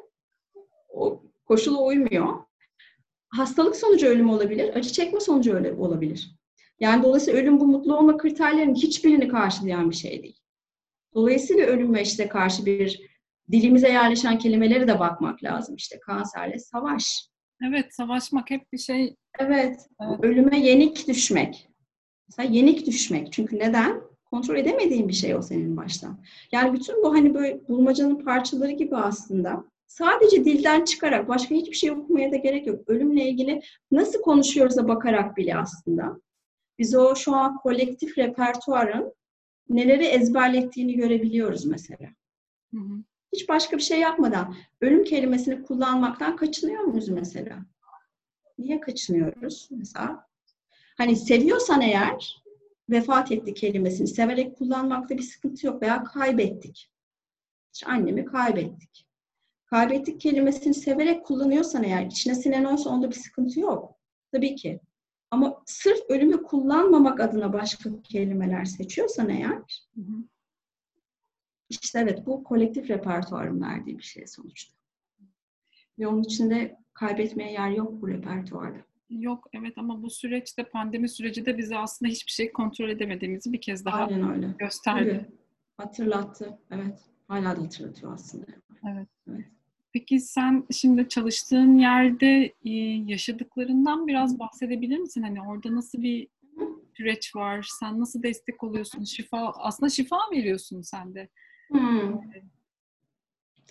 o 0.89 1.23
koşula 1.45 1.83
uymuyor. 1.83 2.45
Hastalık 3.29 3.77
sonucu 3.77 4.07
ölüm 4.07 4.31
olabilir, 4.31 4.77
acı 4.77 4.93
çekme 4.93 5.21
sonucu 5.21 5.55
ölüm 5.55 5.81
olabilir. 5.81 6.37
Yani 6.81 7.03
dolayısıyla 7.03 7.41
ölüm 7.41 7.61
bu 7.61 7.67
mutlu 7.67 7.97
olma 7.97 8.17
kriterlerinin 8.17 8.75
hiçbirini 8.75 9.29
karşılayan 9.29 9.91
bir 9.91 9.97
şey 9.97 10.23
değil. 10.23 10.41
Dolayısıyla 11.15 11.67
ölüm 11.67 11.95
ve 11.95 12.03
işte 12.03 12.29
karşı 12.29 12.67
bir 12.67 13.11
dilimize 13.53 13.89
yerleşen 13.89 14.39
kelimelere 14.39 14.89
de 14.89 14.99
bakmak 14.99 15.45
lazım. 15.45 15.77
İşte 15.77 16.01
kanserle 16.01 16.59
savaş. 16.59 17.29
Evet, 17.69 17.95
savaşmak 17.95 18.51
hep 18.51 18.73
bir 18.73 18.79
şey. 18.79 19.17
Evet, 19.39 19.81
evet. 20.01 20.25
ölüme 20.25 20.61
yenik 20.61 21.09
düşmek. 21.09 21.69
Mesela 22.29 22.55
yenik 22.55 22.87
düşmek. 22.87 23.33
Çünkü 23.33 23.59
neden? 23.59 24.03
Kontrol 24.31 24.57
edemediğin 24.57 25.09
bir 25.09 25.13
şey 25.13 25.35
o 25.35 25.43
senin 25.43 25.77
baştan. 25.77 26.19
Yani 26.53 26.73
bütün 26.73 27.03
bu 27.03 27.15
hani 27.15 27.35
böyle 27.35 27.69
bulmacanın 27.69 28.25
parçaları 28.25 28.73
gibi 28.73 28.97
aslında 28.97 29.65
sadece 29.87 30.45
dilden 30.45 30.85
çıkarak 30.85 31.29
başka 31.29 31.55
hiçbir 31.55 31.77
şey 31.77 31.91
okumaya 31.91 32.33
da 32.33 32.37
gerek 32.37 32.67
yok. 32.67 32.89
Ölümle 32.89 33.29
ilgili 33.29 33.63
nasıl 33.91 34.23
konuşuyoruz'a 34.23 34.89
bakarak 34.89 35.37
bile 35.37 35.57
aslında 35.57 36.21
biz 36.79 36.95
o 36.95 37.17
şu 37.17 37.35
an 37.35 37.57
kolektif 37.57 38.19
repertuarın 38.19 39.13
neleri 39.69 40.05
ezberlettiğini 40.05 40.95
görebiliyoruz 40.95 41.65
mesela. 41.65 42.07
Hı 42.75 42.81
hı. 42.81 43.03
Hiç 43.33 43.49
başka 43.49 43.77
bir 43.77 43.83
şey 43.83 44.01
yapmadan 44.01 44.55
ölüm 44.81 45.05
kelimesini 45.05 45.63
kullanmaktan 45.63 46.37
kaçınıyor 46.37 46.81
muyuz 46.83 47.09
mesela? 47.09 47.59
Niye 48.59 48.81
kaçınıyoruz 48.81 49.69
mesela? 49.71 50.27
Hani 50.97 51.17
seviyorsan 51.17 51.81
eğer 51.81 52.43
vefat 52.91 53.33
etti 53.33 53.55
kelimesini 53.55 54.09
severek 54.09 54.57
kullanmakta 54.57 55.19
bir 55.19 55.23
sıkıntı 55.23 55.67
yok 55.67 55.83
veya 55.83 56.05
kaybettik. 56.05 56.91
İşte 57.75 57.87
annemi 57.87 58.25
kaybettik. 58.25 59.07
Kaybettik 59.67 60.21
kelimesini 60.21 60.75
severek 60.75 61.27
kullanıyorsan 61.27 61.85
eğer 61.85 62.07
içine 62.07 62.35
sinen 62.35 62.65
oysa 62.65 62.91
onda 62.91 63.11
bir 63.11 63.15
sıkıntı 63.15 63.61
yok. 63.61 63.97
Tabii 64.33 64.55
ki. 64.55 64.81
Ama 65.31 65.63
sırf 65.67 66.01
ölümü 66.09 66.43
kullanmamak 66.43 67.21
adına 67.21 67.53
başka 67.53 68.03
kelimeler 68.03 68.65
seçiyorsan 68.65 69.29
eğer 69.29 69.87
hı 69.95 70.01
hı. 70.01 70.25
işte 71.69 71.99
evet 71.99 72.27
bu 72.27 72.45
kolektif 72.45 72.91
repertuarın 72.91 73.61
verdiği 73.61 73.99
bir 73.99 74.03
şey 74.03 74.27
sonuçta. 74.27 74.75
Ve 75.99 76.07
onun 76.07 76.23
içinde 76.23 76.79
kaybetmeye 76.93 77.53
yer 77.53 77.71
yok 77.71 78.03
bu 78.03 78.09
repertuarda. 78.09 78.90
Yok 79.11 79.47
evet 79.53 79.79
ama 79.79 80.03
bu 80.03 80.11
süreçte 80.11 80.65
pandemi 80.65 81.09
süreci 81.09 81.47
de 81.47 81.59
bize 81.59 81.79
aslında 81.79 82.11
hiçbir 82.13 82.33
şey 82.33 82.53
kontrol 82.53 82.89
edemediğimizi 82.89 83.53
bir 83.53 83.61
kez 83.61 83.85
daha 83.85 84.05
Aynen 84.05 84.31
öyle. 84.31 84.55
gösterdi. 84.59 85.27
Tabii. 85.27 85.37
Hatırlattı. 85.77 86.59
Evet. 86.71 87.01
Hala 87.29 87.57
da 87.57 87.63
hatırlatıyor 87.63 88.15
aslında. 88.15 88.47
Evet. 88.93 89.09
evet. 89.31 89.45
Peki 89.93 90.21
sen 90.21 90.67
şimdi 90.71 91.09
çalıştığın 91.09 91.79
yerde 91.79 92.55
e, 92.65 92.71
yaşadıklarından 93.07 94.07
biraz 94.07 94.39
bahsedebilir 94.39 94.99
misin? 94.99 95.23
Hani 95.23 95.43
orada 95.43 95.75
nasıl 95.75 96.03
bir 96.03 96.29
süreç 96.97 97.37
var? 97.37 97.69
Sen 97.81 98.01
nasıl 98.01 98.23
destek 98.23 98.65
oluyorsun? 98.65 99.05
Şifa 99.05 99.53
aslında 99.57 99.91
şifa 99.91 100.17
veriyorsun 100.33 100.81
sen 100.81 101.15
de. 101.15 101.29
Hmm. 101.71 102.21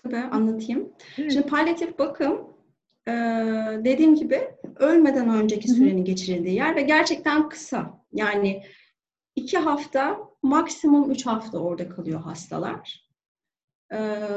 Tabii 0.04 0.17
anlatayım. 0.17 0.89
Evet. 1.17 1.32
Şimdi 1.32 1.47
palyatif 1.47 1.99
bakım 1.99 2.54
dediğim 3.86 4.15
gibi 4.15 4.41
ölmeden 4.76 5.30
önceki 5.30 5.67
sürenin 5.67 6.06
geçirildiği 6.06 6.56
yer 6.56 6.76
ve 6.76 6.82
gerçekten 6.82 7.50
kısa. 7.50 8.06
Yani 8.13 8.63
iki 9.36 9.58
hafta 9.58 10.17
maksimum 10.43 11.12
üç 11.12 11.26
hafta 11.26 11.60
orada 11.60 11.89
kalıyor 11.89 12.22
hastalar. 12.22 13.10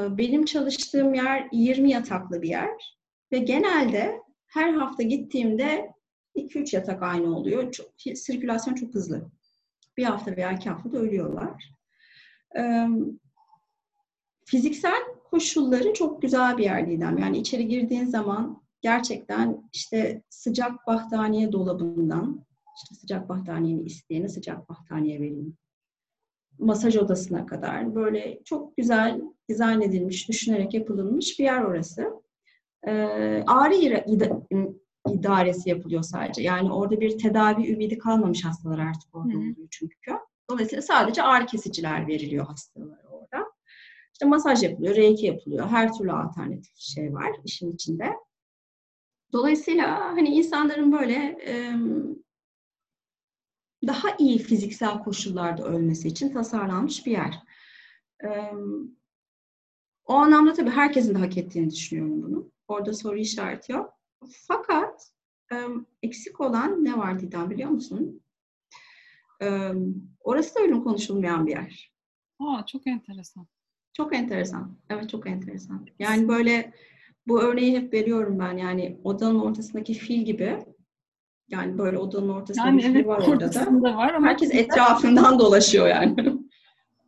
Benim 0.09 0.45
çalıştığım 0.45 1.13
yer 1.13 1.47
20 1.51 1.91
yataklı 1.91 2.41
bir 2.41 2.49
yer 2.49 2.97
ve 3.31 3.37
genelde 3.37 4.21
her 4.47 4.73
hafta 4.73 5.03
gittiğimde 5.03 5.93
2-3 6.35 6.75
yatak 6.75 7.03
aynı 7.03 7.37
oluyor. 7.37 7.71
Çok, 7.71 7.87
sirkülasyon 8.15 8.75
çok 8.75 8.93
hızlı. 8.93 9.31
Bir 9.97 10.03
hafta 10.03 10.35
veya 10.35 10.51
iki 10.51 10.69
haftada 10.69 10.97
ölüyorlar. 10.97 11.73
Fiziksel 14.45 15.03
koşulları 15.29 15.93
çok 15.93 16.21
güzel 16.21 16.57
bir 16.57 16.63
yer 16.63 16.89
Didem. 16.89 17.17
Yani 17.17 17.37
içeri 17.37 17.67
girdiğin 17.67 18.05
zaman 18.05 18.62
gerçekten 18.83 19.69
işte 19.73 20.23
sıcak 20.29 20.87
bahtaniye 20.87 21.51
dolabından 21.51 22.45
işte 22.77 22.95
sıcak 22.95 23.29
bahtaniyeni 23.29 23.83
isteyene 23.83 24.29
sıcak 24.29 24.69
bahtaniye 24.69 25.19
vereyim 25.19 25.57
masaj 26.59 26.97
odasına 26.97 27.45
kadar 27.45 27.95
böyle 27.95 28.39
çok 28.45 28.77
güzel 28.77 29.21
dizayn 29.49 29.81
edilmiş, 29.81 30.29
düşünerek 30.29 30.73
yapılmış 30.73 31.39
bir 31.39 31.43
yer 31.43 31.61
orası. 31.61 32.23
Ee, 32.87 33.43
ağrı 33.47 33.75
idaresi 35.13 35.69
yapılıyor 35.69 36.03
sadece. 36.03 36.41
Yani 36.41 36.73
orada 36.73 37.01
bir 37.01 37.17
tedavi 37.17 37.71
ümidi 37.71 37.97
kalmamış 37.97 38.45
hastalar 38.45 38.79
artık 38.79 39.15
orada 39.15 39.37
oluyor 39.37 39.67
çünkü. 39.71 40.11
Dolayısıyla 40.49 40.81
sadece 40.81 41.23
ağrı 41.23 41.45
kesiciler 41.45 42.07
veriliyor 42.07 42.45
hastalara 42.45 43.07
orada. 43.11 43.51
İşte 44.13 44.25
masaj 44.25 44.63
yapılıyor, 44.63 44.95
reiki 44.95 45.25
yapılıyor. 45.25 45.67
Her 45.67 45.93
türlü 45.93 46.11
alternatif 46.11 46.75
şey 46.75 47.13
var 47.13 47.31
işin 47.43 47.71
içinde. 47.71 48.13
Dolayısıyla 49.33 49.99
hani 49.99 50.29
insanların 50.29 50.91
böyle 50.91 51.13
e, 51.47 51.73
daha 53.87 54.07
iyi 54.19 54.37
fiziksel 54.37 54.99
koşullarda 54.99 55.63
ölmesi 55.63 56.07
için 56.07 56.29
tasarlanmış 56.29 57.05
bir 57.05 57.11
yer. 57.11 57.39
O 60.05 60.13
anlamda 60.13 60.53
tabii 60.53 60.69
herkesin 60.69 61.15
de 61.15 61.19
hak 61.19 61.37
ettiğini 61.37 61.69
düşünüyorum 61.71 62.23
bunu. 62.23 62.51
Orada 62.67 62.93
soru 62.93 63.17
işareti 63.17 63.71
yok. 63.71 63.93
Fakat 64.47 65.11
eksik 66.03 66.41
olan 66.41 66.85
ne 66.85 66.97
var 66.97 67.19
Didem 67.19 67.49
biliyor 67.49 67.69
musun? 67.69 68.21
Orası 70.19 70.55
da 70.55 70.59
ölüm 70.59 70.83
konuşulmayan 70.83 71.47
bir 71.47 71.51
yer. 71.51 71.93
Aa, 72.39 72.65
çok 72.65 72.87
enteresan. 72.87 73.47
Çok 73.93 74.15
enteresan. 74.15 74.77
Evet 74.89 75.09
çok 75.09 75.27
enteresan. 75.27 75.87
Yani 75.99 76.27
böyle 76.27 76.73
bu 77.27 77.41
örneği 77.41 77.77
hep 77.77 77.93
veriyorum 77.93 78.39
ben. 78.39 78.57
Yani 78.57 78.97
odanın 79.03 79.39
ortasındaki 79.39 79.93
fil 79.93 80.21
gibi 80.21 80.57
yani 81.47 81.77
böyle 81.77 81.97
odanın 81.97 82.29
ortasında 82.29 82.65
yani 82.65 82.77
bir 82.77 82.89
evet, 82.89 83.07
var 83.07 83.27
orada 83.27 83.53
da. 83.53 83.95
Var 83.97 84.13
ama 84.13 84.27
Herkes 84.27 84.53
etrafından 84.53 85.39
dolaşıyor 85.39 85.87
yani. 85.87 86.15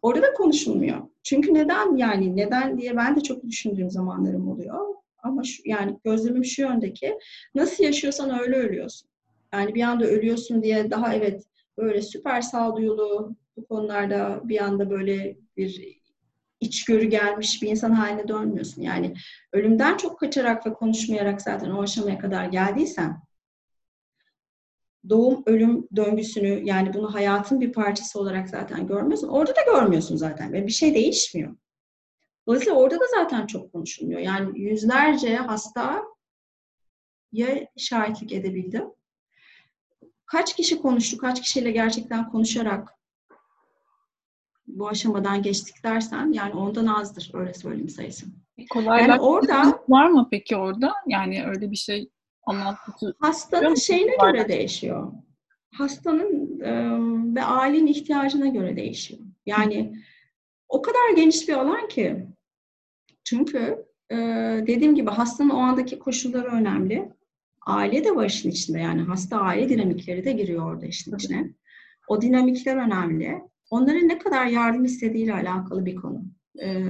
Orada 0.02 0.22
da 0.22 0.34
konuşulmuyor. 0.34 1.02
Çünkü 1.24 1.54
neden 1.54 1.96
yani 1.96 2.36
neden 2.36 2.78
diye 2.78 2.98
ben 2.98 3.16
de 3.16 3.22
çok 3.22 3.44
düşündüğüm 3.44 3.92
zamanlarım 3.92 4.48
oluyor. 4.48 4.96
Ama 5.24 5.44
şu, 5.44 5.62
yani 5.66 6.00
gözlemim 6.04 6.46
şu 6.46 6.62
yöndeki 6.62 7.18
nasıl 7.56 7.84
yaşıyorsan 7.84 8.40
öyle 8.40 8.56
ölüyorsun. 8.56 9.10
Yani 9.54 9.76
bir 9.76 9.82
anda 9.82 10.06
ölüyorsun 10.06 10.64
diye 10.64 10.92
daha 10.92 11.16
evet 11.16 11.46
böyle 11.78 12.02
süper 12.02 12.42
sağduyulu 12.42 13.36
bu 13.58 13.68
konularda 13.68 14.42
bir 14.44 14.64
anda 14.64 14.90
böyle 14.90 15.38
bir 15.58 16.00
içgörü 16.60 17.06
gelmiş 17.06 17.62
bir 17.62 17.70
insan 17.70 17.92
haline 17.92 18.28
dönmüyorsun. 18.28 18.82
Yani 18.82 19.14
ölümden 19.54 19.98
çok 19.98 20.20
kaçarak 20.20 20.68
ve 20.68 20.74
konuşmayarak 20.74 21.42
zaten 21.42 21.72
o 21.72 21.82
aşamaya 21.82 22.20
kadar 22.20 22.46
geldiysen 22.46 23.22
doğum 25.10 25.44
ölüm 25.46 25.88
döngüsünü 25.96 26.62
yani 26.64 26.94
bunu 26.94 27.14
hayatın 27.14 27.62
bir 27.62 27.74
parçası 27.74 28.20
olarak 28.20 28.50
zaten 28.50 28.88
görmüyorsun. 28.88 29.28
Orada 29.28 29.56
da 29.56 29.62
görmüyorsun 29.66 30.16
zaten 30.16 30.54
ve 30.54 30.68
bir 30.68 30.72
şey 30.72 30.96
değişmiyor. 30.96 31.56
Dolayısıyla 32.48 32.80
orada 32.80 32.96
da 32.96 33.06
zaten 33.20 33.48
çok 33.48 33.72
konuşulmuyor. 33.72 34.20
Yani 34.20 34.62
yüzlerce 34.62 35.36
hasta 35.36 36.04
ya 37.32 37.68
şahitlik 37.78 38.32
edebildim. 38.32 38.86
Kaç 40.26 40.56
kişi 40.56 40.82
konuştu, 40.82 41.18
kaç 41.18 41.42
kişiyle 41.42 41.72
gerçekten 41.72 42.30
konuşarak 42.30 42.90
bu 44.68 44.88
aşamadan 44.88 45.42
geçtik 45.42 45.84
dersen 45.84 46.32
yani 46.32 46.54
ondan 46.54 46.86
azdır 46.86 47.32
öyle 47.34 47.54
söyleyeyim 47.54 47.90
sayısı. 47.90 48.26
Kolaylık 48.70 49.10
yani 49.10 49.22
orada 49.22 49.80
var 49.90 50.10
mı 50.10 50.28
peki 50.32 50.56
orada? 50.56 50.94
Yani 51.08 51.46
öyle 51.46 51.72
bir 51.72 51.76
şey 51.76 52.10
anlatıcı. 52.46 53.14
Hastanın 53.20 53.76
şeyine 53.76 54.16
göre 54.22 54.50
değişiyor. 54.50 55.12
Hastanın 55.74 56.60
e, 56.60 56.72
ve 57.36 57.44
ailenin 57.44 57.88
ihtiyacına 57.88 58.48
göre 58.48 58.76
değişiyor. 58.76 59.22
Yani 59.46 59.96
o 60.70 60.82
kadar 60.82 61.16
geniş 61.16 61.48
bir 61.48 61.54
alan 61.54 61.88
ki. 61.88 62.28
Çünkü 63.24 63.86
e, 64.12 64.16
dediğim 64.68 64.96
gibi 64.96 65.10
hastanın 65.10 65.50
o 65.50 65.58
andaki 65.58 66.00
koşulları 66.00 66.48
önemli. 66.48 67.12
Aile 67.66 68.04
de 68.04 68.16
var 68.16 68.26
işin 68.26 68.50
içinde 68.50 68.80
yani 68.80 69.02
hasta 69.02 69.40
aile 69.40 69.70
dinamikleri 69.70 70.26
de 70.26 70.32
giriyor 70.32 70.72
orada 70.72 70.86
işin 70.86 71.16
içine. 71.16 71.50
O 72.08 72.22
dinamikler 72.22 72.76
önemli. 72.76 73.42
Onların 73.70 74.08
ne 74.08 74.18
kadar 74.18 74.46
yardım 74.46 74.86
istediğiyle 74.86 75.34
alakalı 75.34 75.86
bir 75.86 75.96
konu. 75.96 76.22
Ee, 76.62 76.86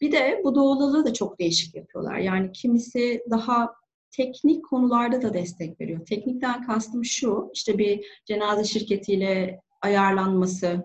bir 0.00 0.12
de 0.12 0.40
bu 0.44 0.54
doğruluğu 0.54 1.04
da 1.04 1.12
çok 1.12 1.38
değişik 1.38 1.74
yapıyorlar. 1.74 2.18
Yani 2.18 2.52
kimisi 2.52 3.22
daha 3.30 3.72
teknik 4.10 4.64
konularda 4.64 5.22
da 5.22 5.34
destek 5.34 5.80
veriyor. 5.80 6.06
Teknikten 6.06 6.66
kastım 6.66 7.04
şu, 7.04 7.50
işte 7.54 7.78
bir 7.78 8.06
cenaze 8.26 8.64
şirketiyle 8.64 9.60
ayarlanması, 9.82 10.84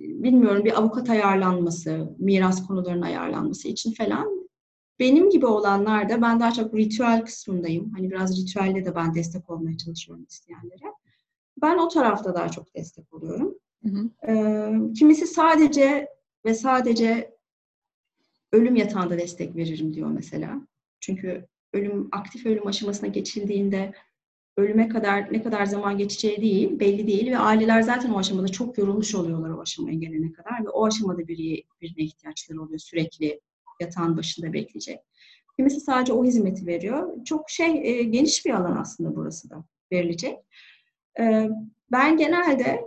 bilmiyorum 0.00 0.64
bir 0.64 0.78
avukat 0.78 1.10
ayarlanması, 1.10 2.14
miras 2.18 2.66
konularının 2.66 3.02
ayarlanması 3.02 3.68
için 3.68 3.92
falan. 3.92 4.48
Benim 4.98 5.30
gibi 5.30 5.46
olanlar 5.46 6.08
da 6.08 6.22
ben 6.22 6.40
daha 6.40 6.52
çok 6.52 6.74
ritüel 6.74 7.24
kısmındayım. 7.24 7.90
Hani 7.90 8.10
biraz 8.10 8.42
ritüelle 8.42 8.84
de 8.84 8.94
ben 8.94 9.14
destek 9.14 9.50
olmaya 9.50 9.78
çalışıyorum 9.78 10.26
isteyenlere. 10.28 11.03
Ben 11.62 11.78
o 11.78 11.88
tarafta 11.88 12.34
daha 12.34 12.48
çok 12.48 12.74
destek 12.74 13.14
oluyorum. 13.14 13.54
Hı 13.82 13.88
hı. 13.88 14.92
Kimisi 14.94 15.26
sadece 15.26 16.08
ve 16.44 16.54
sadece 16.54 17.34
ölüm 18.52 18.76
yatağında 18.76 19.18
destek 19.18 19.56
veririm 19.56 19.94
diyor 19.94 20.10
mesela. 20.10 20.66
Çünkü 21.00 21.46
ölüm 21.72 22.08
aktif 22.12 22.46
ölüm 22.46 22.66
aşamasına 22.66 23.08
geçildiğinde 23.08 23.92
ölüme 24.56 24.88
kadar 24.88 25.32
ne 25.32 25.42
kadar 25.42 25.66
zaman 25.66 25.98
geçeceği 25.98 26.36
değil, 26.36 26.80
belli 26.80 27.06
değil 27.06 27.30
ve 27.30 27.38
aileler 27.38 27.82
zaten 27.82 28.10
o 28.10 28.18
aşamada 28.18 28.48
çok 28.48 28.78
yorulmuş 28.78 29.14
oluyorlar 29.14 29.50
o 29.50 29.60
aşamaya 29.60 29.96
gelene 29.96 30.32
kadar 30.32 30.64
ve 30.64 30.68
o 30.68 30.86
aşamada 30.86 31.28
biri, 31.28 31.64
birine 31.80 32.04
ihtiyaçları 32.04 32.62
oluyor 32.62 32.78
sürekli 32.78 33.40
yatağın 33.80 34.16
başında 34.16 34.52
bekleyecek. 34.52 34.98
Kimisi 35.56 35.80
sadece 35.80 36.12
o 36.12 36.24
hizmeti 36.24 36.66
veriyor. 36.66 37.24
Çok 37.24 37.50
şey 37.50 37.88
e, 37.88 38.02
geniş 38.02 38.46
bir 38.46 38.50
alan 38.50 38.76
aslında 38.76 39.16
burası 39.16 39.50
da 39.50 39.64
verilecek. 39.92 40.38
Ben 41.92 42.16
genelde 42.16 42.84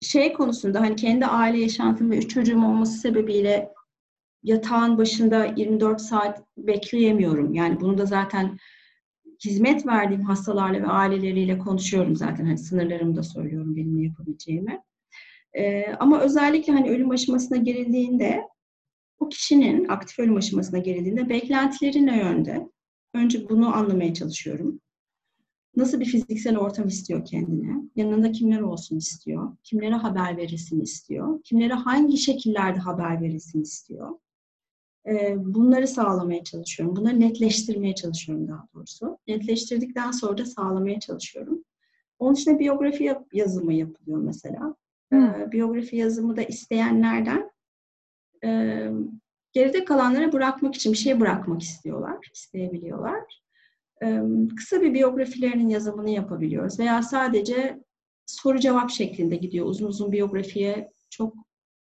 şey 0.00 0.32
konusunda 0.32 0.80
hani 0.80 0.96
kendi 0.96 1.26
aile 1.26 1.58
yaşantım 1.58 2.10
ve 2.10 2.18
üç 2.18 2.30
çocuğum 2.30 2.64
olması 2.64 2.98
sebebiyle 2.98 3.72
yatağın 4.42 4.98
başında 4.98 5.44
24 5.44 6.00
saat 6.00 6.42
bekleyemiyorum. 6.56 7.54
Yani 7.54 7.80
bunu 7.80 7.98
da 7.98 8.06
zaten 8.06 8.58
hizmet 9.44 9.86
verdiğim 9.86 10.22
hastalarla 10.22 10.82
ve 10.82 10.86
aileleriyle 10.86 11.58
konuşuyorum 11.58 12.16
zaten. 12.16 12.44
Hani 12.44 12.58
sınırlarımı 12.58 13.16
da 13.16 13.22
söylüyorum 13.22 13.76
benim 13.76 13.98
ne 13.98 14.02
yapabileceğimi. 14.02 14.82
Ee, 15.52 15.86
ama 16.00 16.20
özellikle 16.20 16.72
hani 16.72 16.90
ölüm 16.90 17.10
aşamasına 17.10 17.58
girildiğinde 17.58 18.42
o 19.18 19.28
kişinin 19.28 19.88
aktif 19.88 20.18
ölüm 20.18 20.36
aşamasına 20.36 20.78
girildiğinde 20.78 21.28
beklentileri 21.28 22.06
ne 22.06 22.18
yönde? 22.18 22.68
Önce 23.14 23.48
bunu 23.48 23.76
anlamaya 23.76 24.14
çalışıyorum. 24.14 24.80
Nasıl 25.78 26.00
bir 26.00 26.04
fiziksel 26.04 26.58
ortam 26.58 26.88
istiyor 26.88 27.24
kendine? 27.24 27.82
Yanında 27.96 28.32
kimler 28.32 28.60
olsun 28.60 28.96
istiyor? 28.96 29.56
Kimlere 29.62 29.94
haber 29.94 30.36
verilsin 30.36 30.80
istiyor? 30.80 31.42
Kimlere 31.42 31.74
hangi 31.74 32.16
şekillerde 32.16 32.78
haber 32.78 33.22
verilsin 33.22 33.62
istiyor? 33.62 34.18
Bunları 35.36 35.88
sağlamaya 35.88 36.44
çalışıyorum. 36.44 36.96
Bunları 36.96 37.20
netleştirmeye 37.20 37.94
çalışıyorum 37.94 38.48
daha 38.48 38.68
doğrusu. 38.74 39.18
Netleştirdikten 39.28 40.10
sonra 40.10 40.38
da 40.38 40.44
sağlamaya 40.44 41.00
çalışıyorum. 41.00 41.64
Onun 42.18 42.34
için 42.34 42.58
biyografi 42.58 43.16
yazımı 43.32 43.72
yapılıyor 43.72 44.18
mesela. 44.18 44.74
Hmm. 45.12 45.52
Biyografi 45.52 45.96
yazımı 45.96 46.36
da 46.36 46.42
isteyenlerden 46.42 47.50
geride 49.52 49.84
kalanlara 49.84 50.32
bırakmak 50.32 50.74
için 50.74 50.92
bir 50.92 50.98
şey 50.98 51.20
bırakmak 51.20 51.62
istiyorlar, 51.62 52.30
isteyebiliyorlar 52.34 53.47
kısa 54.56 54.80
bir 54.80 54.94
biyografilerinin 54.94 55.68
yazımını 55.68 56.10
yapabiliyoruz. 56.10 56.78
Veya 56.78 57.02
sadece 57.02 57.80
soru 58.26 58.58
cevap 58.58 58.90
şeklinde 58.90 59.36
gidiyor. 59.36 59.66
Uzun 59.66 59.86
uzun 59.86 60.12
biyografiye 60.12 60.92
çok 61.10 61.34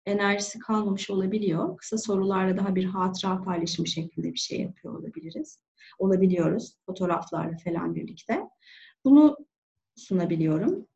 enerjisi 0.06 0.58
kalmamış 0.58 1.10
olabiliyor. 1.10 1.76
Kısa 1.76 1.98
sorularla 1.98 2.56
daha 2.56 2.74
bir 2.74 2.84
hatıra 2.84 3.42
paylaşımı 3.42 3.86
şeklinde 3.86 4.32
bir 4.32 4.38
şey 4.38 4.60
yapıyor 4.60 4.98
olabiliriz. 4.98 5.62
Olabiliyoruz 5.98 6.76
fotoğraflarla 6.86 7.56
falan 7.64 7.94
birlikte. 7.94 8.48
Bunu 9.04 9.36
sunabiliyorum. 9.96 10.86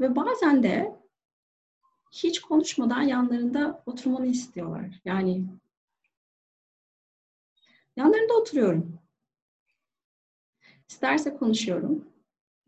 Ve 0.00 0.16
bazen 0.16 0.62
de 0.62 0.96
hiç 2.12 2.40
konuşmadan 2.40 3.02
yanlarında 3.02 3.82
oturmanı 3.86 4.26
istiyorlar. 4.26 5.00
Yani 5.04 5.44
yanlarında 7.96 8.34
oturuyorum. 8.34 8.98
İsterse 10.88 11.36
konuşuyorum. 11.36 12.04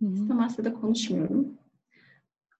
Hı-hı. 0.01 0.13
İstemezse 0.13 0.65
de 0.65 0.75
konuşmuyorum. 0.75 1.59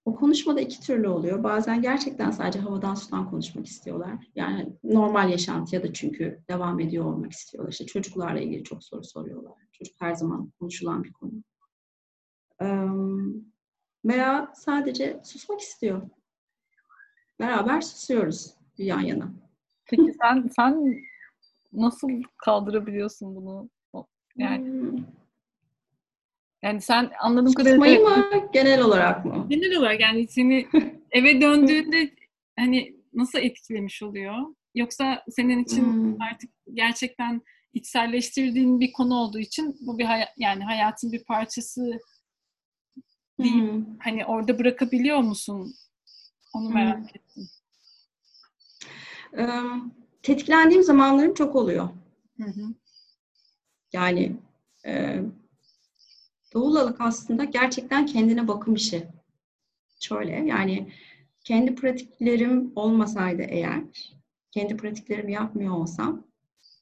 O 0.05 0.15
konuşma 0.15 0.57
da 0.57 0.61
iki 0.61 0.81
türlü 0.81 1.09
oluyor. 1.09 1.43
Bazen 1.43 1.83
gerçekten 1.83 2.31
sadece 2.31 2.59
havadan 2.59 2.95
sudan 2.95 3.31
konuşmak 3.31 3.67
istiyorlar. 3.67 4.27
Yani 4.35 4.73
normal 4.85 5.31
yaşantıya 5.31 5.83
da 5.83 5.93
çünkü 5.93 6.43
devam 6.51 6.81
ediyor 6.81 7.05
olmak 7.05 7.33
istiyorlar. 7.33 7.73
İşte 7.73 7.87
çocuklarla 7.87 8.41
ilgili 8.41 8.65
çok 8.65 8.85
soru 8.85 9.05
soruyorlar. 9.05 9.53
Çocuk 9.73 9.95
her 10.01 10.15
zaman 10.15 10.53
konuşulan 10.59 11.05
bir 11.05 11.13
konu. 11.13 11.33
veya 14.05 14.53
sadece 14.55 15.21
susmak 15.25 15.61
istiyor. 15.61 16.11
Beraber 17.41 17.81
susuyoruz 17.81 18.55
yan 18.79 19.01
yana. 19.01 19.33
Peki 19.85 20.15
sen 20.23 20.51
sen 20.57 21.03
nasıl 21.73 22.09
kaldırabiliyorsun 22.37 23.37
bunu? 23.37 23.71
Yani 24.37 24.67
hmm. 24.67 25.18
Yani 26.63 26.81
sen 26.81 27.11
anladığım 27.21 27.53
kadarıyla... 27.53 27.87
Susmayı 27.87 28.01
mı? 28.01 28.49
Genel 28.53 28.83
olarak 28.83 29.25
mı? 29.25 29.47
Genel 29.49 29.77
olarak 29.77 30.01
yani 30.01 30.29
seni 30.29 30.69
eve 31.11 31.41
döndüğünde 31.41 32.11
hani 32.59 32.97
nasıl 33.15 33.39
etkilemiş 33.39 34.03
oluyor? 34.03 34.35
Yoksa 34.75 35.23
senin 35.31 35.65
için 35.65 35.85
hmm. 35.85 36.23
artık 36.23 36.51
gerçekten 36.75 37.43
içselleştirdiğin 37.73 38.81
bir 38.81 38.93
konu 38.93 39.15
olduğu 39.15 39.39
için 39.39 39.77
bu 39.81 39.99
bir 39.99 40.05
hay- 40.05 40.29
yani 40.37 40.65
hayatın 40.65 41.13
bir 41.13 41.25
parçası 41.25 41.99
değil. 43.41 43.55
Hmm. 43.55 43.85
Hani 43.99 44.27
orada 44.27 44.59
bırakabiliyor 44.59 45.19
musun? 45.19 45.75
Onu 46.55 46.71
merak 46.71 46.99
hmm. 46.99 47.05
ettim. 47.05 47.49
Um, 49.33 49.95
tetiklendiğim 50.23 50.83
zamanlarım 50.83 51.35
çok 51.35 51.57
oluyor. 51.57 51.89
Hı 52.37 52.45
hı. 52.45 52.75
Yani 53.93 54.37
e, 54.87 55.21
Doğulalık 56.55 57.01
aslında 57.01 57.45
gerçekten 57.45 58.07
kendine 58.07 58.49
bakım 58.49 58.75
işi. 58.75 59.07
Şöyle 60.01 60.33
yani 60.33 60.93
kendi 61.45 61.75
pratiklerim 61.75 62.73
olmasaydı 62.77 63.43
eğer, 63.43 63.83
kendi 64.51 64.77
pratiklerimi 64.77 65.33
yapmıyor 65.33 65.75
olsam 65.75 66.27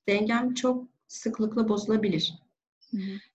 dengem 0.08 0.54
çok 0.54 0.88
sıklıkla 1.08 1.68
bozulabilir. 1.68 2.34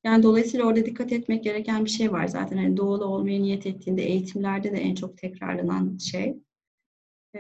Yani 0.04 0.24
dolayısıyla 0.24 0.66
orada 0.66 0.86
dikkat 0.86 1.12
etmek 1.12 1.44
gereken 1.44 1.86
bir 1.86 1.90
şey 1.90 2.12
var 2.12 2.28
zaten. 2.28 2.58
Hani 2.58 2.78
doğulu 2.78 3.06
olmaya 3.06 3.42
niyet 3.42 3.66
ettiğinde 3.66 4.04
eğitimlerde 4.04 4.72
de 4.72 4.78
en 4.78 4.96
çok 4.96 5.18
tekrarlanan 5.18 5.98
şey. 5.98 6.38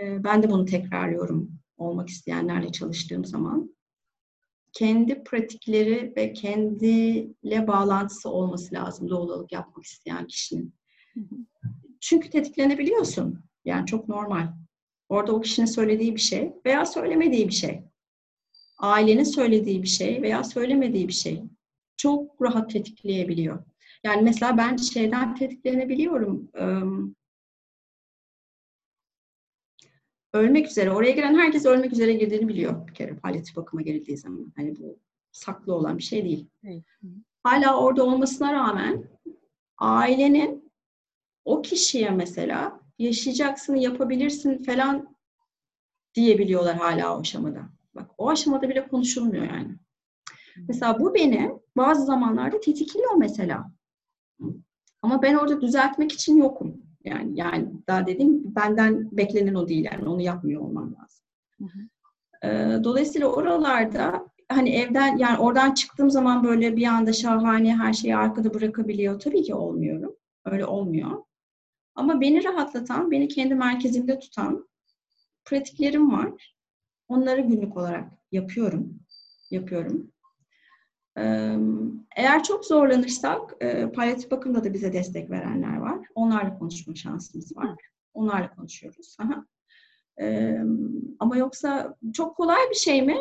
Ben 0.01 0.43
de 0.43 0.49
bunu 0.49 0.65
tekrarlıyorum 0.65 1.51
olmak 1.77 2.09
isteyenlerle 2.09 2.71
çalıştığım 2.71 3.25
zaman. 3.25 3.75
Kendi 4.73 5.23
pratikleri 5.23 6.13
ve 6.17 6.33
kendiyle 6.33 7.67
bağlantısı 7.67 8.29
olması 8.29 8.75
lazım 8.75 9.09
doğululuk 9.09 9.51
yapmak 9.51 9.85
isteyen 9.85 10.27
kişinin. 10.27 10.73
Çünkü 11.99 12.29
tetiklenebiliyorsun. 12.29 13.43
Yani 13.65 13.85
çok 13.85 14.09
normal. 14.09 14.47
Orada 15.09 15.33
o 15.33 15.41
kişinin 15.41 15.65
söylediği 15.65 16.15
bir 16.15 16.21
şey 16.21 16.53
veya 16.65 16.85
söylemediği 16.85 17.47
bir 17.47 17.53
şey. 17.53 17.83
Ailenin 18.77 19.23
söylediği 19.23 19.83
bir 19.83 19.87
şey 19.87 20.21
veya 20.21 20.43
söylemediği 20.43 21.07
bir 21.07 21.13
şey. 21.13 21.43
Çok 21.97 22.41
rahat 22.41 22.69
tetikleyebiliyor. 22.69 23.63
Yani 24.03 24.21
mesela 24.21 24.57
ben 24.57 24.77
şeyden 24.77 25.35
tetiklenebiliyorum. 25.35 26.51
Ölmek 30.33 30.67
üzere. 30.67 30.91
Oraya 30.91 31.11
giren 31.11 31.35
herkes 31.35 31.65
ölmek 31.65 31.93
üzere 31.93 32.13
girdiğini 32.13 32.47
biliyor 32.47 32.87
bir 32.87 32.93
kere 32.93 33.15
palyatif 33.15 33.55
bakıma 33.55 33.81
girildiği 33.81 34.17
zaman. 34.17 34.53
Hani 34.55 34.79
bu 34.79 34.99
saklı 35.31 35.75
olan 35.75 35.97
bir 35.97 36.03
şey 36.03 36.23
değil. 36.23 36.47
Hala 37.43 37.79
orada 37.79 38.03
olmasına 38.03 38.53
rağmen 38.53 39.03
ailenin 39.77 40.71
o 41.45 41.61
kişiye 41.61 42.09
mesela 42.09 42.79
yaşayacaksın, 42.99 43.75
yapabilirsin 43.75 44.63
falan 44.63 45.15
diyebiliyorlar 46.15 46.75
hala 46.75 47.17
o 47.17 47.21
aşamada. 47.21 47.69
Bak 47.95 48.11
o 48.17 48.29
aşamada 48.29 48.69
bile 48.69 48.87
konuşulmuyor 48.87 49.45
yani. 49.45 49.75
Mesela 50.67 50.99
bu 50.99 51.13
beni 51.13 51.51
bazı 51.77 52.05
zamanlarda 52.05 52.59
tetikliyor 52.59 53.15
mesela. 53.15 53.71
Ama 55.01 55.21
ben 55.21 55.35
orada 55.35 55.61
düzeltmek 55.61 56.11
için 56.11 56.37
yokum. 56.37 56.90
Yani 57.05 57.31
yani 57.39 57.67
daha 57.87 58.07
dedim 58.07 58.55
benden 58.55 59.17
beklenen 59.17 59.53
o 59.53 59.67
değil 59.67 59.87
yani 59.91 60.09
onu 60.09 60.21
yapmıyor 60.21 60.61
olmam 60.61 60.95
lazım. 61.01 61.25
Hı 61.57 61.63
hı. 61.65 61.79
Ee, 62.47 62.83
dolayısıyla 62.83 63.27
oralarda 63.27 64.27
hani 64.49 64.69
evden 64.69 65.17
yani 65.17 65.37
oradan 65.37 65.73
çıktığım 65.73 66.09
zaman 66.09 66.43
böyle 66.43 66.75
bir 66.75 66.85
anda 66.85 67.13
şahane 67.13 67.75
her 67.77 67.93
şeyi 67.93 68.15
arkada 68.15 68.53
bırakabiliyor. 68.53 69.19
Tabii 69.19 69.43
ki 69.43 69.55
olmuyorum. 69.55 70.15
Öyle 70.45 70.65
olmuyor. 70.65 71.23
Ama 71.95 72.21
beni 72.21 72.43
rahatlatan, 72.43 73.11
beni 73.11 73.27
kendi 73.27 73.55
merkezimde 73.55 74.19
tutan 74.19 74.67
pratiklerim 75.45 76.11
var. 76.11 76.53
Onları 77.07 77.41
günlük 77.41 77.77
olarak 77.77 78.11
yapıyorum. 78.31 78.99
Yapıyorum. 79.51 80.11
Eğer 82.15 82.43
çok 82.43 82.65
zorlanırsak, 82.65 83.59
palyatif 83.95 84.31
bakımda 84.31 84.63
da 84.63 84.73
bize 84.73 84.93
destek 84.93 85.29
verenler 85.29 85.77
var. 85.77 85.99
Onlarla 86.15 86.59
konuşma 86.59 86.95
şansımız 86.95 87.57
var. 87.57 87.75
Onlarla 88.13 88.55
konuşuyoruz. 88.55 89.17
Aha. 89.19 89.45
Ama 91.19 91.37
yoksa 91.37 91.97
çok 92.13 92.37
kolay 92.37 92.69
bir 92.69 92.75
şey 92.75 93.01
mi? 93.01 93.17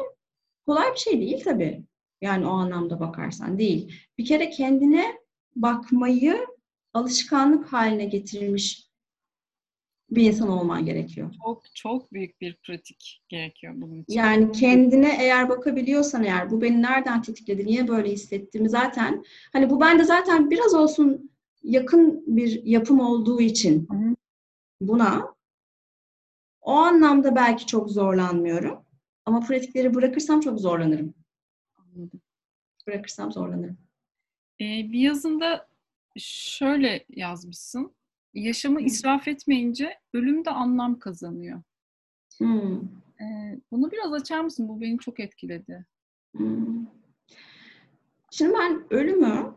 Kolay 0.66 0.92
bir 0.92 0.98
şey 0.98 1.20
değil 1.20 1.44
tabii. 1.44 1.84
Yani 2.20 2.46
o 2.46 2.50
anlamda 2.50 3.00
bakarsan 3.00 3.58
değil. 3.58 3.94
Bir 4.18 4.24
kere 4.24 4.50
kendine 4.50 5.18
bakmayı 5.56 6.46
alışkanlık 6.94 7.72
haline 7.72 8.04
getirilmiş 8.04 8.89
bir 10.10 10.22
insan 10.22 10.48
olman 10.48 10.84
gerekiyor. 10.84 11.30
Çok 11.44 11.62
çok 11.74 12.12
büyük 12.12 12.40
bir 12.40 12.56
pratik 12.56 13.22
gerekiyor 13.28 13.74
bunun 13.76 14.02
için. 14.02 14.12
Yani 14.12 14.52
kendine 14.52 15.16
eğer 15.20 15.48
bakabiliyorsan 15.48 16.24
eğer 16.24 16.50
bu 16.50 16.62
beni 16.62 16.82
nereden 16.82 17.22
tetikledi, 17.22 17.66
niye 17.66 17.88
böyle 17.88 18.12
hissettiğimi 18.12 18.68
zaten 18.68 19.24
hani 19.52 19.70
bu 19.70 19.80
bende 19.80 20.04
zaten 20.04 20.50
biraz 20.50 20.74
olsun 20.74 21.30
yakın 21.62 22.24
bir 22.26 22.64
yapım 22.64 23.00
olduğu 23.00 23.40
için 23.40 23.88
buna 24.80 25.34
o 26.60 26.72
anlamda 26.72 27.36
belki 27.36 27.66
çok 27.66 27.90
zorlanmıyorum. 27.90 28.84
Ama 29.24 29.40
pratikleri 29.40 29.94
bırakırsam 29.94 30.40
çok 30.40 30.60
zorlanırım. 30.60 31.14
Anladım. 31.76 32.20
Bırakırsam 32.86 33.32
zorlanırım. 33.32 33.78
Ee, 34.60 34.64
bir 34.64 35.00
yazında 35.00 35.68
şöyle 36.16 37.04
yazmışsın. 37.08 37.92
Yaşamı 38.34 38.80
israf 38.80 39.28
etmeyince 39.28 39.94
ölüm 40.14 40.44
de 40.44 40.50
anlam 40.50 40.98
kazanıyor. 40.98 41.62
Hmm. 42.38 42.80
Ee, 43.20 43.58
bunu 43.70 43.90
biraz 43.90 44.12
açar 44.12 44.40
mısın? 44.40 44.68
Bu 44.68 44.80
beni 44.80 44.98
çok 44.98 45.20
etkiledi. 45.20 45.86
Hmm. 46.36 46.86
Şimdi 48.30 48.54
ben 48.58 48.82
ölümü 48.90 49.54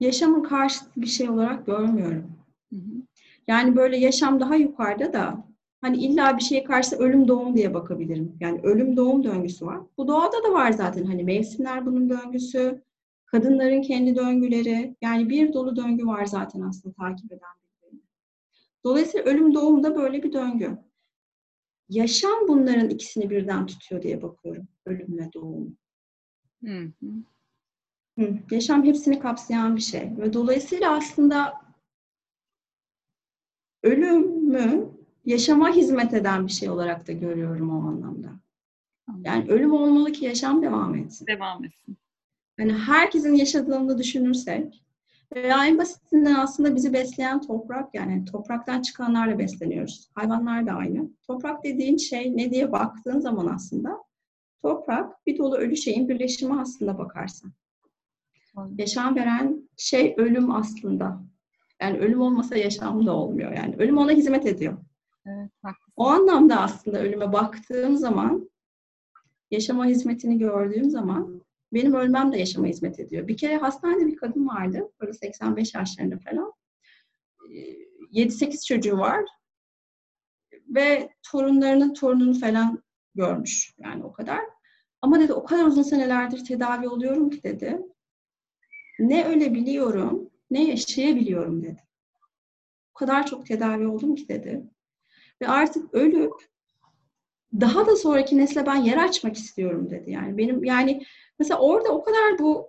yaşamın 0.00 0.42
karşıtı 0.42 1.00
bir 1.00 1.06
şey 1.06 1.30
olarak 1.30 1.66
görmüyorum. 1.66 2.32
Hı 2.72 2.76
hı. 2.76 3.02
Yani 3.48 3.76
böyle 3.76 3.96
yaşam 3.96 4.40
daha 4.40 4.56
yukarıda 4.56 5.12
da 5.12 5.44
hani 5.80 5.96
illa 5.96 6.36
bir 6.36 6.42
şeye 6.42 6.64
karşı 6.64 6.96
ölüm 6.96 7.28
doğum 7.28 7.56
diye 7.56 7.74
bakabilirim. 7.74 8.36
Yani 8.40 8.60
ölüm 8.62 8.96
doğum 8.96 9.24
döngüsü 9.24 9.66
var. 9.66 9.80
Bu 9.98 10.08
doğada 10.08 10.44
da 10.48 10.52
var 10.52 10.72
zaten 10.72 11.04
hani 11.04 11.24
mevsimler 11.24 11.86
bunun 11.86 12.10
döngüsü, 12.10 12.82
kadınların 13.26 13.82
kendi 13.82 14.16
döngüleri. 14.16 14.96
Yani 15.02 15.28
bir 15.28 15.52
dolu 15.52 15.76
döngü 15.76 16.06
var 16.06 16.24
zaten 16.26 16.60
aslında 16.60 16.94
takip 16.94 17.32
eden. 17.32 17.65
Dolayısıyla 18.86 19.26
ölüm 19.26 19.54
doğum 19.54 19.82
da 19.82 19.96
böyle 19.96 20.22
bir 20.22 20.32
döngü. 20.32 20.78
Yaşam 21.88 22.48
bunların 22.48 22.88
ikisini 22.88 23.30
birden 23.30 23.66
tutuyor 23.66 24.02
diye 24.02 24.22
bakıyorum. 24.22 24.68
Ölüm 24.86 25.18
ve 25.18 25.32
doğum. 25.32 25.76
Hı 26.64 26.92
hı. 27.02 27.06
Hı, 28.18 28.38
yaşam 28.50 28.84
hepsini 28.84 29.18
kapsayan 29.18 29.76
bir 29.76 29.80
şey. 29.80 30.16
Ve 30.18 30.32
dolayısıyla 30.32 30.96
aslında 30.96 31.60
ölümü 33.82 34.90
yaşama 35.24 35.70
hizmet 35.70 36.14
eden 36.14 36.46
bir 36.46 36.52
şey 36.52 36.70
olarak 36.70 37.08
da 37.08 37.12
görüyorum 37.12 37.70
o 37.70 37.88
anlamda. 37.88 38.32
Yani 39.22 39.50
ölüm 39.50 39.72
olmalı 39.72 40.12
ki 40.12 40.24
yaşam 40.24 40.62
devam 40.62 40.94
etsin. 40.94 41.26
Devam 41.26 41.64
etsin. 41.64 41.96
Yani 42.58 42.72
herkesin 42.72 43.34
yaşadığını 43.34 43.98
düşünürsek 43.98 44.85
veya 45.34 45.66
en 45.66 45.78
basitinden 45.78 46.34
aslında 46.34 46.74
bizi 46.74 46.92
besleyen 46.92 47.40
toprak 47.40 47.94
yani 47.94 48.24
topraktan 48.24 48.82
çıkanlarla 48.82 49.38
besleniyoruz. 49.38 50.10
Hayvanlar 50.14 50.66
da 50.66 50.72
aynı. 50.72 51.10
Toprak 51.26 51.64
dediğin 51.64 51.96
şey 51.96 52.36
ne 52.36 52.50
diye 52.50 52.72
baktığın 52.72 53.20
zaman 53.20 53.46
aslında 53.46 53.98
toprak 54.62 55.26
bir 55.26 55.38
dolu 55.38 55.56
ölü 55.56 55.76
şeyin 55.76 56.08
birleşimi 56.08 56.60
aslında 56.60 56.98
bakarsan. 56.98 57.52
Yaşam 58.78 59.16
veren 59.16 59.68
şey 59.76 60.14
ölüm 60.16 60.50
aslında. 60.50 61.20
Yani 61.80 61.98
ölüm 61.98 62.20
olmasa 62.20 62.56
yaşam 62.56 63.06
da 63.06 63.12
olmuyor. 63.12 63.52
Yani 63.52 63.76
ölüm 63.78 63.98
ona 63.98 64.10
hizmet 64.10 64.46
ediyor. 64.46 64.78
Evet, 65.26 65.50
O 65.96 66.06
anlamda 66.06 66.60
aslında 66.60 66.98
ölüme 66.98 67.32
baktığım 67.32 67.96
zaman, 67.96 68.50
yaşama 69.50 69.86
hizmetini 69.86 70.38
gördüğüm 70.38 70.90
zaman 70.90 71.35
benim 71.72 71.94
ölmem 71.94 72.32
de 72.32 72.38
yaşama 72.38 72.66
hizmet 72.66 73.00
ediyor. 73.00 73.28
Bir 73.28 73.36
kere 73.36 73.56
hastanede 73.56 74.06
bir 74.06 74.16
kadın 74.16 74.48
vardı, 74.48 74.92
böyle 75.00 75.12
85 75.12 75.74
yaşlarında 75.74 76.18
falan. 76.18 76.52
7-8 78.12 78.44
ee, 78.44 78.56
çocuğu 78.66 78.98
var 78.98 79.24
ve 80.68 81.10
torunlarının 81.22 81.94
torununu 81.94 82.40
falan 82.40 82.82
görmüş 83.14 83.74
yani 83.78 84.04
o 84.04 84.12
kadar. 84.12 84.40
Ama 85.00 85.20
dedi 85.20 85.32
o 85.32 85.44
kadar 85.44 85.64
uzun 85.64 85.82
senelerdir 85.82 86.44
tedavi 86.44 86.88
oluyorum 86.88 87.30
ki 87.30 87.42
dedi. 87.42 87.78
Ne 88.98 89.24
ölebiliyorum 89.24 90.30
ne 90.50 90.64
yaşayabiliyorum 90.64 91.62
dedi. 91.62 91.82
O 92.94 92.98
kadar 92.98 93.26
çok 93.26 93.46
tedavi 93.46 93.86
oldum 93.86 94.14
ki 94.14 94.28
dedi. 94.28 94.62
Ve 95.42 95.48
artık 95.48 95.94
ölüp 95.94 96.32
daha 97.52 97.86
da 97.86 97.96
sonraki 97.96 98.38
nesle 98.38 98.66
ben 98.66 98.76
yer 98.76 98.96
açmak 98.96 99.36
istiyorum 99.36 99.90
dedi. 99.90 100.10
Yani 100.10 100.38
benim 100.38 100.64
yani 100.64 101.02
mesela 101.38 101.60
orada 101.60 101.88
o 101.88 102.02
kadar 102.04 102.38
bu 102.38 102.66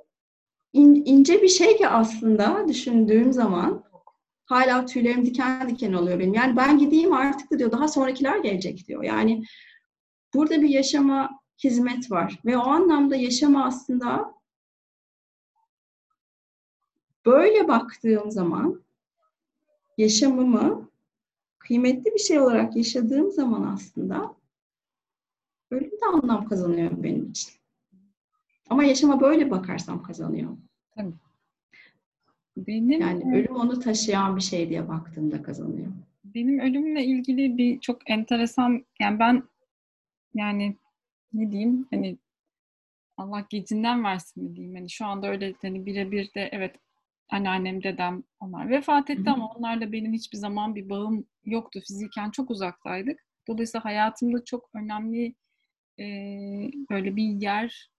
in, 0.73 1.03
ince 1.05 1.41
bir 1.41 1.47
şey 1.47 1.77
ki 1.77 1.87
aslında 1.87 2.67
düşündüğüm 2.67 3.33
zaman 3.33 3.83
hala 4.45 4.85
tüylerim 4.85 5.25
diken 5.25 5.69
diken 5.69 5.93
oluyor 5.93 6.19
benim. 6.19 6.33
Yani 6.33 6.57
ben 6.57 6.77
gideyim 6.77 7.13
artık 7.13 7.59
diyor 7.59 7.71
daha 7.71 7.87
sonrakiler 7.87 8.37
gelecek 8.37 8.87
diyor. 8.87 9.03
Yani 9.03 9.43
burada 10.33 10.61
bir 10.61 10.69
yaşama 10.69 11.39
hizmet 11.63 12.11
var 12.11 12.39
ve 12.45 12.57
o 12.57 12.61
anlamda 12.61 13.15
yaşama 13.15 13.65
aslında 13.65 14.33
böyle 17.25 17.67
baktığım 17.67 18.31
zaman 18.31 18.83
yaşamımı 19.97 20.89
kıymetli 21.59 22.13
bir 22.13 22.19
şey 22.19 22.39
olarak 22.39 22.75
yaşadığım 22.75 23.31
zaman 23.31 23.73
aslında 23.73 24.35
ölüm 25.71 25.91
de 25.91 26.05
anlam 26.13 26.49
kazanıyor 26.49 26.91
benim 27.03 27.29
için. 27.29 27.53
Ama 28.69 28.83
yaşama 28.83 29.21
böyle 29.21 29.51
bakarsam 29.51 30.03
kazanıyor. 30.03 30.57
Tabii. 30.95 31.13
Benim 32.57 33.01
yani 33.01 33.37
ölüm 33.37 33.55
onu 33.55 33.79
taşıyan 33.79 34.35
bir 34.35 34.41
şey 34.41 34.69
diye 34.69 34.89
baktığımda 34.89 35.41
kazanıyor. 35.41 35.91
Benim 36.23 36.59
ölümle 36.59 37.05
ilgili 37.05 37.57
bir 37.57 37.79
çok 37.79 38.09
enteresan 38.09 38.85
yani 38.99 39.19
ben 39.19 39.43
yani 40.33 40.75
ne 41.33 41.51
diyeyim 41.51 41.87
hani 41.91 42.17
Allah 43.17 43.45
gecinden 43.49 44.03
versin 44.03 44.43
mi 44.43 44.55
diyeyim. 44.55 44.75
Hani 44.75 44.89
şu 44.89 45.05
anda 45.05 45.27
öyle 45.27 45.53
hani 45.61 45.85
birebir 45.85 46.33
de 46.33 46.49
evet 46.51 46.75
anneannem, 47.29 47.83
dedem 47.83 48.23
onlar 48.39 48.69
vefat 48.69 49.09
etti 49.09 49.21
Hı-hı. 49.21 49.33
ama 49.33 49.47
onlarla 49.47 49.91
benim 49.91 50.13
hiçbir 50.13 50.37
zaman 50.37 50.75
bir 50.75 50.89
bağım 50.89 51.25
yoktu. 51.45 51.79
Fiziken 51.87 52.31
çok 52.31 52.51
uzaktaydık. 52.51 53.25
Dolayısıyla 53.47 53.85
hayatımda 53.85 54.45
çok 54.45 54.69
önemli 54.73 55.35
e, 55.99 56.05
böyle 56.89 57.15
bir 57.15 57.23
yer 57.23 57.89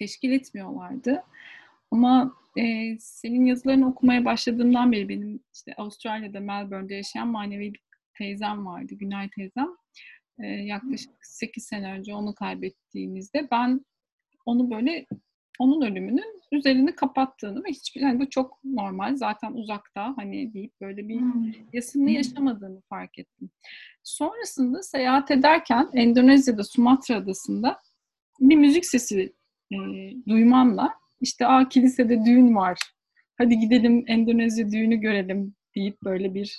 teşkil 0.00 0.32
etmiyorlardı. 0.32 1.22
Ama 1.90 2.32
e, 2.58 2.96
senin 2.98 3.44
yazılarını 3.44 3.88
okumaya 3.88 4.24
başladığımdan 4.24 4.92
beri 4.92 5.08
benim 5.08 5.40
işte 5.54 5.74
Avustralya'da 5.76 6.40
Melbourne'de 6.40 6.94
yaşayan 6.94 7.28
manevi 7.28 7.74
bir 7.74 7.80
teyzem 8.18 8.66
vardı. 8.66 8.94
Günay 8.94 9.28
teyzem. 9.36 9.68
E, 10.38 10.46
yaklaşık 10.46 11.10
8 11.22 11.64
sene 11.64 11.92
önce 11.92 12.14
onu 12.14 12.34
kaybettiğimizde 12.34 13.48
ben 13.50 13.84
onu 14.46 14.70
böyle 14.70 15.06
onun 15.58 15.82
ölümünün 15.82 16.40
üzerini 16.52 16.94
kapattığını 16.94 17.64
ve 17.64 17.68
hiçbir 17.68 18.00
yani 18.00 18.20
bu 18.20 18.30
çok 18.30 18.64
normal 18.64 19.16
zaten 19.16 19.52
uzakta 19.52 20.14
hani 20.16 20.54
deyip 20.54 20.80
böyle 20.80 21.08
bir 21.08 21.20
hmm. 21.20 21.52
yasını 21.72 22.10
yaşamadığını 22.10 22.80
fark 22.80 23.18
ettim. 23.18 23.50
Sonrasında 24.02 24.82
seyahat 24.82 25.30
ederken 25.30 25.88
Endonezya'da 25.92 26.64
Sumatra 26.64 27.16
adasında 27.16 27.80
bir 28.40 28.56
müzik 28.56 28.86
sesi 28.86 29.32
e, 29.72 29.76
duymamla 30.28 30.94
işte 31.20 31.46
a 31.46 31.68
kilisede 31.68 32.24
düğün 32.24 32.56
var. 32.56 32.78
Hadi 33.38 33.58
gidelim 33.58 34.04
Endonezya 34.06 34.70
düğünü 34.70 34.96
görelim 34.96 35.54
deyip 35.76 36.02
böyle 36.04 36.34
bir 36.34 36.58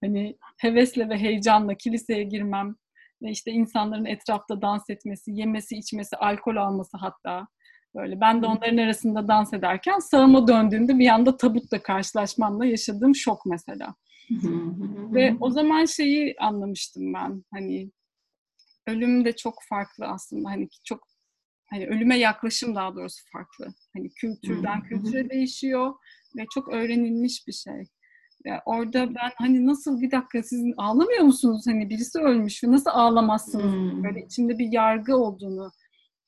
hani 0.00 0.36
hevesle 0.58 1.08
ve 1.08 1.18
heyecanla 1.18 1.74
kiliseye 1.74 2.22
girmem 2.22 2.76
ve 3.22 3.30
işte 3.30 3.50
insanların 3.50 4.04
etrafta 4.04 4.62
dans 4.62 4.90
etmesi, 4.90 5.30
yemesi, 5.30 5.76
içmesi, 5.76 6.16
alkol 6.16 6.56
alması 6.56 6.96
hatta 6.96 7.46
böyle. 7.94 8.20
Ben 8.20 8.42
de 8.42 8.46
onların 8.46 8.76
arasında 8.76 9.28
dans 9.28 9.52
ederken 9.52 9.98
sağıma 9.98 10.48
döndüğümde 10.48 10.98
bir 10.98 11.08
anda 11.08 11.36
tabutla 11.36 11.82
karşılaşmamla 11.82 12.66
yaşadığım 12.66 13.14
şok 13.14 13.46
mesela. 13.46 13.94
ve 15.14 15.34
o 15.40 15.50
zaman 15.50 15.84
şeyi 15.84 16.34
anlamıştım 16.40 17.14
ben 17.14 17.44
hani 17.52 17.90
ölüm 18.86 19.24
de 19.24 19.36
çok 19.36 19.54
farklı 19.68 20.06
aslında 20.06 20.50
hani 20.50 20.68
çok 20.84 21.13
hani 21.70 21.86
ölüme 21.86 22.18
yaklaşım 22.18 22.74
daha 22.74 22.94
doğrusu 22.94 23.22
farklı. 23.32 23.74
Hani 23.92 24.10
kültürden 24.10 24.82
kültüre 24.82 25.30
değişiyor 25.30 25.94
ve 26.36 26.44
çok 26.54 26.68
öğrenilmiş 26.68 27.46
bir 27.46 27.52
şey. 27.52 27.84
Yani 28.44 28.60
orada 28.64 29.14
ben 29.14 29.30
hani 29.36 29.66
nasıl 29.66 30.00
bir 30.00 30.10
dakika 30.10 30.42
siz 30.42 30.64
ağlamıyor 30.76 31.22
musunuz? 31.22 31.64
Hani 31.66 31.90
birisi 31.90 32.18
ölmüş 32.18 32.64
ve 32.64 32.70
nasıl 32.70 32.90
ağlamazsınız? 32.90 33.64
Hmm. 33.64 34.04
Böyle 34.04 34.24
içinde 34.24 34.58
bir 34.58 34.72
yargı 34.72 35.16
olduğunu 35.16 35.70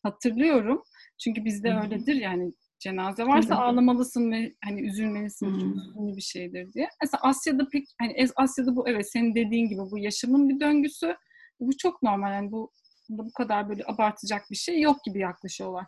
hatırlıyorum. 0.02 0.82
Çünkü 1.18 1.44
bizde 1.44 1.72
hmm. 1.74 1.80
öyledir 1.80 2.14
yani 2.14 2.52
cenaze 2.78 3.24
varsa 3.24 3.56
ağlamalısın 3.56 4.32
ve 4.32 4.54
hani 4.64 4.80
üzülmelisin 4.80 5.46
hmm. 5.46 5.56
üzünlü 5.56 6.16
bir 6.16 6.22
şeydir 6.22 6.72
diye. 6.72 6.88
Mesela 7.02 7.20
Asya'da 7.22 7.68
pek 7.68 7.84
hani 8.00 8.26
Asya'da 8.36 8.76
bu 8.76 8.88
evet 8.88 9.10
senin 9.12 9.34
dediğin 9.34 9.68
gibi 9.68 9.80
bu 9.90 9.98
yaşamın 9.98 10.48
bir 10.48 10.60
döngüsü. 10.60 11.16
Bu 11.60 11.76
çok 11.76 12.02
normal 12.02 12.32
yani 12.32 12.52
bu 12.52 12.72
bu 13.08 13.32
kadar 13.32 13.68
böyle 13.68 13.82
abartacak 13.86 14.50
bir 14.50 14.56
şey 14.56 14.80
yok 14.80 15.04
gibi 15.04 15.18
yaklaşıyorlar. 15.18 15.86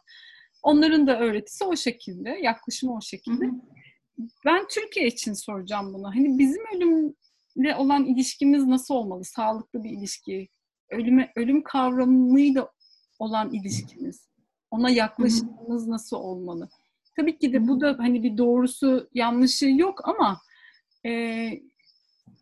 Onların 0.63 1.07
da 1.07 1.19
öğretisi 1.19 1.65
o 1.65 1.77
şekilde, 1.77 2.31
yaklaşımı 2.31 2.97
o 2.97 3.01
şekilde. 3.01 3.47
Hı 3.47 3.51
hı. 3.51 4.29
Ben 4.45 4.67
Türkiye 4.71 5.07
için 5.07 5.33
soracağım 5.33 5.95
bunu. 5.95 6.09
Hani 6.09 6.39
bizim 6.39 6.63
ölümle 6.75 7.77
olan 7.77 8.05
ilişkimiz 8.05 8.65
nasıl 8.65 8.95
olmalı? 8.95 9.25
Sağlıklı 9.25 9.85
bir 9.85 9.91
ilişki. 9.91 10.49
Ölüme, 10.91 11.33
ölüm 11.37 11.63
kavramıyla 11.63 12.69
olan 13.19 13.53
ilişkimiz. 13.53 14.29
Ona 14.71 14.91
yaklaşımımız 14.91 15.83
hı 15.83 15.87
hı. 15.87 15.91
nasıl 15.91 16.17
olmalı? 16.17 16.69
Tabii 17.17 17.39
ki 17.39 17.53
de 17.53 17.69
bu 17.69 17.81
da 17.81 17.97
hani 17.99 18.23
bir 18.23 18.39
doğrusu 18.39 19.09
yanlışı 19.15 19.67
yok 19.67 20.09
ama 20.09 20.41
e, 21.07 21.51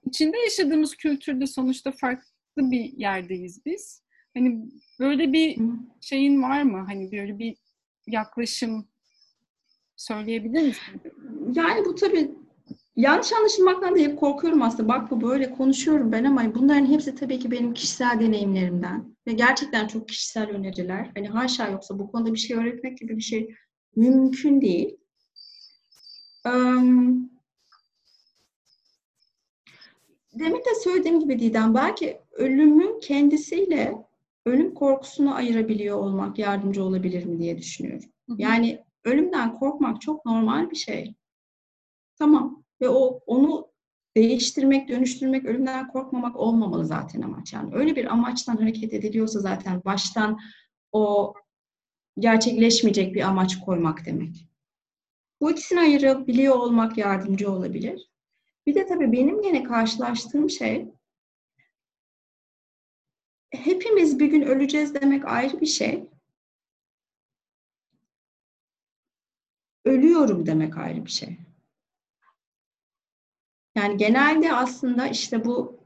içinde 0.05 0.39
yaşadığımız 0.39 0.97
kültürde 0.97 1.47
sonuçta 1.47 1.93
farklı 1.93 2.27
bir 2.57 2.93
yerdeyiz 2.99 3.67
biz. 3.67 4.03
Hani 4.37 4.69
böyle 5.01 5.33
bir 5.33 5.59
şeyin 6.01 6.43
var 6.43 6.63
mı? 6.63 6.85
Hani 6.87 7.13
böyle 7.13 7.39
bir 7.39 7.57
yaklaşım 8.07 8.89
söyleyebilir 9.97 10.63
misin? 10.63 11.01
Yani 11.55 11.85
bu 11.85 11.95
tabii 11.95 12.31
yanlış 12.97 13.33
anlaşılmaktan 13.33 13.95
da 13.95 13.99
hep 13.99 14.19
korkuyorum 14.19 14.63
aslında. 14.63 14.89
Bak 14.89 15.11
bu 15.11 15.23
böyle 15.23 15.51
konuşuyorum 15.51 16.13
ben 16.13 16.25
ama 16.25 16.55
bunların 16.55 16.87
hepsi 16.87 17.15
tabii 17.15 17.39
ki 17.39 17.51
benim 17.51 17.75
kişisel 17.75 18.21
deneyimlerimden. 18.21 19.17
Ve 19.27 19.33
gerçekten 19.33 19.87
çok 19.87 20.09
kişisel 20.09 20.51
öneriler. 20.51 21.11
Hani 21.15 21.29
haşa 21.29 21.69
yoksa 21.69 21.99
bu 21.99 22.13
konuda 22.13 22.33
bir 22.33 22.39
şey 22.39 22.57
öğretmek 22.57 22.99
gibi 22.99 23.17
bir 23.17 23.23
şey 23.23 23.55
mümkün 23.97 24.61
değil. 24.61 24.97
Um, 26.47 27.31
demin 30.35 30.59
de 30.59 30.75
söylediğim 30.85 31.21
gibi 31.21 31.39
Didem 31.39 31.75
belki 31.75 32.21
ölümün 32.33 33.01
kendisiyle 33.01 34.06
ölüm 34.47 34.75
korkusunu 34.75 35.35
ayırabiliyor 35.35 35.99
olmak 35.99 36.39
yardımcı 36.39 36.85
olabilir 36.85 37.25
mi 37.25 37.39
diye 37.39 37.59
düşünüyorum. 37.59 38.09
Hı 38.29 38.33
hı. 38.33 38.37
Yani 38.43 38.85
ölümden 39.05 39.55
korkmak 39.55 40.01
çok 40.01 40.27
normal 40.27 40.71
bir 40.71 40.77
şey. 40.77 41.15
Tamam. 42.19 42.65
Ve 42.81 42.89
o 42.89 43.21
onu 43.27 43.69
değiştirmek, 44.17 44.89
dönüştürmek, 44.89 45.45
ölümden 45.45 45.89
korkmamak 45.89 46.37
olmamalı 46.37 46.87
zaten 46.87 47.23
amaç. 47.23 47.53
Yani 47.53 47.75
öyle 47.75 47.97
bir 47.97 48.13
amaçtan 48.13 48.57
hareket 48.57 48.95
ediliyorsa 48.95 49.41
zaten 49.41 49.83
baştan 49.85 50.39
o 50.93 51.35
gerçekleşmeyecek 52.19 53.15
bir 53.15 53.21
amaç 53.21 53.61
koymak 53.61 54.07
demek. 54.07 54.49
Bu 55.41 55.51
ikisini 55.51 55.81
ayırabiliyor 55.81 56.55
olmak 56.55 56.99
yardımcı 56.99 57.53
olabilir. 57.53 58.11
Bir 58.67 58.75
de 58.75 58.87
tabii 58.87 59.13
benim 59.13 59.43
yine 59.43 59.63
karşılaştığım 59.63 60.51
şey 60.51 60.89
hepimiz 63.57 64.19
bir 64.19 64.27
gün 64.27 64.43
öleceğiz 64.43 64.95
demek 64.95 65.25
ayrı 65.25 65.61
bir 65.61 65.67
şey. 65.67 66.11
Ölüyorum 69.85 70.47
demek 70.47 70.79
ayrı 70.79 71.05
bir 71.05 71.11
şey. 71.11 71.39
Yani 73.77 73.97
genelde 73.97 74.53
aslında 74.53 75.07
işte 75.07 75.45
bu 75.45 75.81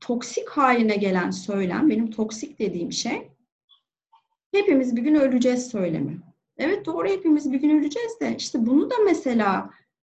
toksik 0.00 0.48
haline 0.48 0.96
gelen 0.96 1.30
söylem, 1.30 1.90
benim 1.90 2.10
toksik 2.10 2.58
dediğim 2.58 2.92
şey 2.92 3.30
hepimiz 4.52 4.96
bir 4.96 5.02
gün 5.02 5.14
öleceğiz 5.14 5.66
söylemi. 5.66 6.20
Evet 6.56 6.86
doğru 6.86 7.08
hepimiz 7.08 7.52
bir 7.52 7.60
gün 7.60 7.78
öleceğiz 7.78 8.20
de 8.20 8.36
işte 8.36 8.66
bunu 8.66 8.90
da 8.90 8.94
mesela 9.04 9.70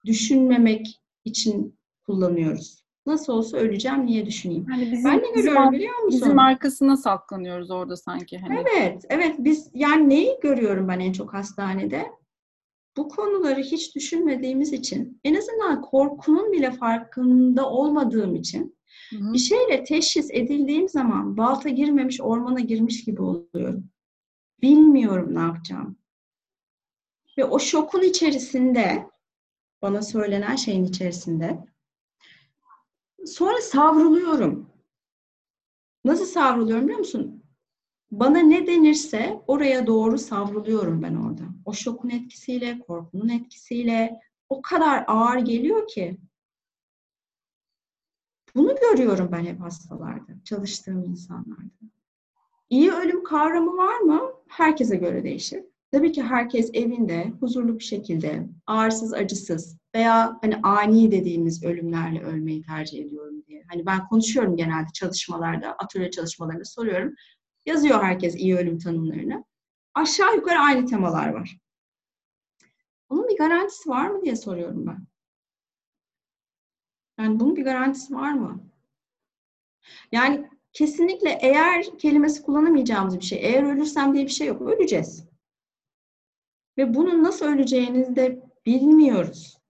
düşünmemek 0.05 1.03
için 1.25 1.79
kullanıyoruz. 2.07 2.82
Nasıl 3.07 3.33
olsa 3.33 3.57
öleceğim 3.57 4.07
niye 4.07 4.27
düşüneyim? 4.27 4.67
Hani 4.67 4.93
bizim, 4.93 5.11
ben 5.11 5.19
ne 5.19 5.31
görüyorum 5.31 5.73
biliyor 5.73 5.99
musun? 5.99 6.21
Bizim 6.21 6.39
arkasına 6.39 6.97
saklanıyoruz 6.97 7.71
orada 7.71 7.97
sanki. 7.97 8.39
Hani. 8.39 8.59
Evet, 8.61 9.05
evet. 9.09 9.35
Biz 9.39 9.71
yani 9.75 10.09
neyi 10.09 10.39
görüyorum 10.43 10.89
ben 10.89 11.01
en 11.01 11.13
çok 11.13 11.35
hastanede? 11.35 12.07
Bu 12.97 13.09
konuları 13.09 13.61
hiç 13.61 13.97
düşünmediğimiz 13.97 14.73
için, 14.73 15.21
en 15.25 15.35
azından 15.35 15.83
korkunun 15.83 16.53
bile 16.53 16.71
farkında 16.71 17.71
olmadığım 17.71 18.35
için 18.35 18.79
Hı-hı. 19.11 19.33
bir 19.33 19.39
şeyle 19.39 19.85
teşhis 19.85 20.31
edildiğim 20.31 20.89
zaman 20.89 21.37
balta 21.37 21.69
girmemiş 21.69 22.21
ormana 22.21 22.61
girmiş 22.61 23.05
gibi 23.05 23.23
oluyorum. 23.23 23.85
Bilmiyorum 24.63 25.35
ne 25.35 25.41
yapacağım. 25.41 25.97
Ve 27.39 27.45
o 27.45 27.59
şokun 27.59 28.03
içerisinde, 28.03 29.07
bana 29.83 30.03
söylenen 30.03 30.57
şeyin 30.57 30.85
içerisinde 30.85 31.59
Sonra 33.27 33.61
savruluyorum. 33.61 34.71
Nasıl 36.05 36.25
savruluyorum 36.27 36.85
biliyor 36.85 36.99
musun? 36.99 37.43
Bana 38.11 38.39
ne 38.39 38.67
denirse 38.67 39.43
oraya 39.47 39.87
doğru 39.87 40.19
savruluyorum 40.19 41.03
ben 41.03 41.15
orada. 41.15 41.43
O 41.65 41.73
şokun 41.73 42.11
etkisiyle, 42.11 42.79
korkunun 42.79 43.29
etkisiyle 43.29 44.21
o 44.49 44.63
kadar 44.63 45.05
ağır 45.07 45.39
geliyor 45.39 45.89
ki. 45.89 46.19
Bunu 48.55 48.75
görüyorum 48.81 49.29
ben 49.33 49.45
hep 49.45 49.61
hastalarda, 49.61 50.33
çalıştığım 50.45 51.05
insanlarda. 51.05 51.89
İyi 52.71 52.93
ölüm 52.93 53.25
kavramı 53.25 53.77
var 53.77 53.99
mı? 53.99 54.33
Herkese 54.49 54.97
göre 54.97 55.25
değişir. 55.25 55.65
Tabii 55.93 56.13
ki 56.13 56.23
herkes 56.23 56.71
evinde 56.75 57.33
huzurlu 57.41 57.79
bir 57.79 57.85
şekilde, 57.85 58.49
ağırsız, 58.67 59.15
acısız 59.15 59.82
veya 59.95 60.39
hani 60.43 60.57
ani 60.63 61.11
dediğimiz 61.11 61.65
ölümlerle 61.65 62.23
ölmeyi 62.23 62.63
tercih 62.63 63.05
ediyorum 63.05 63.43
diye. 63.47 63.65
Hani 63.69 63.87
ben 63.87 64.09
konuşuyorum 64.09 64.57
genelde 64.57 64.93
çalışmalarda, 64.95 65.73
atölye 65.73 66.11
çalışmalarında 66.11 66.65
soruyorum. 66.65 67.15
Yazıyor 67.67 68.03
herkes 68.03 68.35
iyi 68.35 68.57
ölüm 68.57 68.79
tanımlarını. 68.79 69.45
Aşağı 69.95 70.37
yukarı 70.37 70.59
aynı 70.59 70.87
temalar 70.87 71.29
var. 71.29 71.59
Bunun 73.11 73.29
bir 73.29 73.37
garantisi 73.37 73.89
var 73.89 74.09
mı 74.09 74.23
diye 74.23 74.37
soruyorum 74.37 74.87
ben. 74.87 75.07
Yani 77.19 77.41
bunun 77.41 77.57
bir 77.57 77.65
garantisi 77.65 78.15
var 78.15 78.33
mı? 78.33 78.65
Yani 80.13 80.51
kesinlikle 80.73 81.39
eğer 81.43 81.99
kelimesi 81.99 82.43
kullanamayacağımız 82.43 83.19
bir 83.19 83.25
şey. 83.25 83.39
Eğer 83.43 83.63
ölürsem 83.63 84.15
diye 84.15 84.25
bir 84.25 84.31
şey 84.31 84.47
yok. 84.47 84.63
Öleceğiz. 84.63 85.25
Ve 86.79 86.95
bunun 86.95 87.25
nasıl 87.25 87.47
öleceğini 87.47 88.17
de 88.17 88.43
bilmiyoruz. 88.67 89.62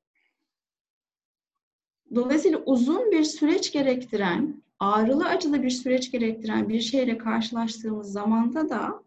Dolayısıyla 2.14 2.62
uzun 2.66 3.10
bir 3.10 3.24
süreç 3.24 3.72
gerektiren, 3.72 4.62
ağrılı 4.78 5.26
acılı 5.26 5.62
bir 5.62 5.70
süreç 5.70 6.10
gerektiren 6.12 6.68
bir 6.68 6.80
şeyle 6.80 7.18
karşılaştığımız 7.18 8.12
zamanda 8.12 8.68
da 8.68 9.02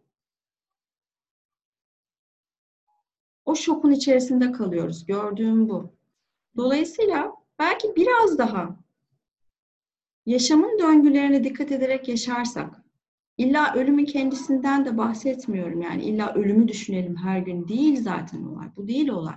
o 3.46 3.56
şokun 3.56 3.92
içerisinde 3.92 4.52
kalıyoruz. 4.52 5.06
Gördüğüm 5.06 5.70
bu. 5.70 5.94
Dolayısıyla 6.58 7.34
belki 7.60 7.96
biraz 7.96 8.38
daha 8.38 8.76
yaşamın 10.26 10.80
döngülerine 10.80 11.44
dikkat 11.44 11.72
ederek 11.72 12.08
yaşarsak, 12.08 12.84
illa 13.38 13.76
ölümün 13.76 14.06
kendisinden 14.06 14.86
de 14.86 14.98
bahsetmiyorum. 14.98 15.82
Yani 15.82 16.04
illa 16.04 16.34
ölümü 16.34 16.68
düşünelim 16.68 17.16
her 17.16 17.40
gün 17.40 17.68
değil 17.68 18.04
zaten 18.04 18.44
olay. 18.44 18.68
Bu 18.78 18.88
değil 18.88 19.10
olay. 19.10 19.36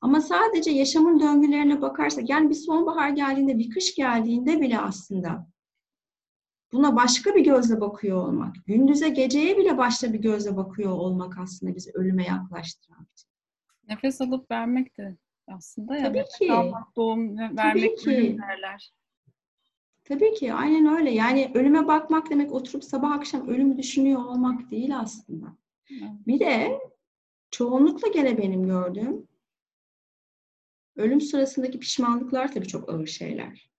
Ama 0.00 0.20
sadece 0.20 0.70
yaşamın 0.70 1.20
döngülerine 1.20 1.82
bakarsak, 1.82 2.30
yani 2.30 2.50
bir 2.50 2.54
sonbahar 2.54 3.10
geldiğinde, 3.10 3.58
bir 3.58 3.70
kış 3.70 3.94
geldiğinde 3.94 4.60
bile 4.60 4.78
aslında 4.78 5.46
buna 6.72 6.96
başka 6.96 7.34
bir 7.34 7.44
gözle 7.44 7.80
bakıyor 7.80 8.26
olmak, 8.26 8.54
gündüze 8.66 9.08
geceye 9.08 9.58
bile 9.58 9.78
başka 9.78 10.12
bir 10.12 10.18
gözle 10.18 10.56
bakıyor 10.56 10.90
olmak 10.90 11.38
aslında 11.38 11.74
bizi 11.74 11.90
ölüme 11.94 12.24
yaklaştıran. 12.24 13.06
Nefes 13.88 14.20
alıp 14.20 14.50
vermek 14.50 14.98
de 14.98 15.16
aslında 15.46 15.96
ya. 15.96 16.02
Tabii 16.02 16.24
ki. 16.38 16.52
Almak, 16.52 16.96
doğum 16.96 17.38
vermek 17.38 17.56
Tabii 17.56 17.94
ki. 17.96 18.38
derler. 18.48 18.92
Tabii 20.04 20.34
ki 20.34 20.52
aynen 20.52 20.86
öyle. 20.96 21.10
Yani 21.10 21.50
ölüme 21.54 21.86
bakmak 21.86 22.30
demek 22.30 22.52
oturup 22.52 22.84
sabah 22.84 23.10
akşam 23.10 23.48
ölümü 23.48 23.78
düşünüyor 23.78 24.24
olmak 24.24 24.70
değil 24.70 24.98
aslında. 24.98 25.46
Bir 26.26 26.40
de 26.40 26.78
çoğunlukla 27.50 28.08
gene 28.08 28.38
benim 28.38 28.66
gördüğüm 28.66 29.29
ölüm 31.00 31.20
sırasındaki 31.20 31.78
pişmanlıklar 31.78 32.52
tabii 32.52 32.68
çok 32.68 32.88
ağır 32.88 33.06
şeyler. 33.06 33.70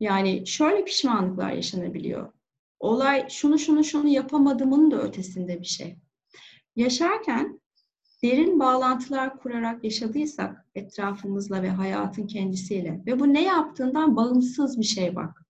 Yani 0.00 0.46
şöyle 0.46 0.84
pişmanlıklar 0.84 1.52
yaşanabiliyor. 1.52 2.32
Olay 2.78 3.28
şunu 3.28 3.58
şunu 3.58 3.84
şunu 3.84 4.08
yapamadımın 4.08 4.90
da 4.90 5.02
ötesinde 5.02 5.60
bir 5.60 5.66
şey. 5.66 5.96
Yaşarken 6.76 7.60
derin 8.22 8.60
bağlantılar 8.60 9.38
kurarak 9.38 9.84
yaşadıysak 9.84 10.66
etrafımızla 10.74 11.62
ve 11.62 11.70
hayatın 11.70 12.26
kendisiyle 12.26 13.02
ve 13.06 13.20
bu 13.20 13.32
ne 13.32 13.44
yaptığından 13.44 14.16
bağımsız 14.16 14.78
bir 14.78 14.84
şey 14.84 15.16
bak. 15.16 15.46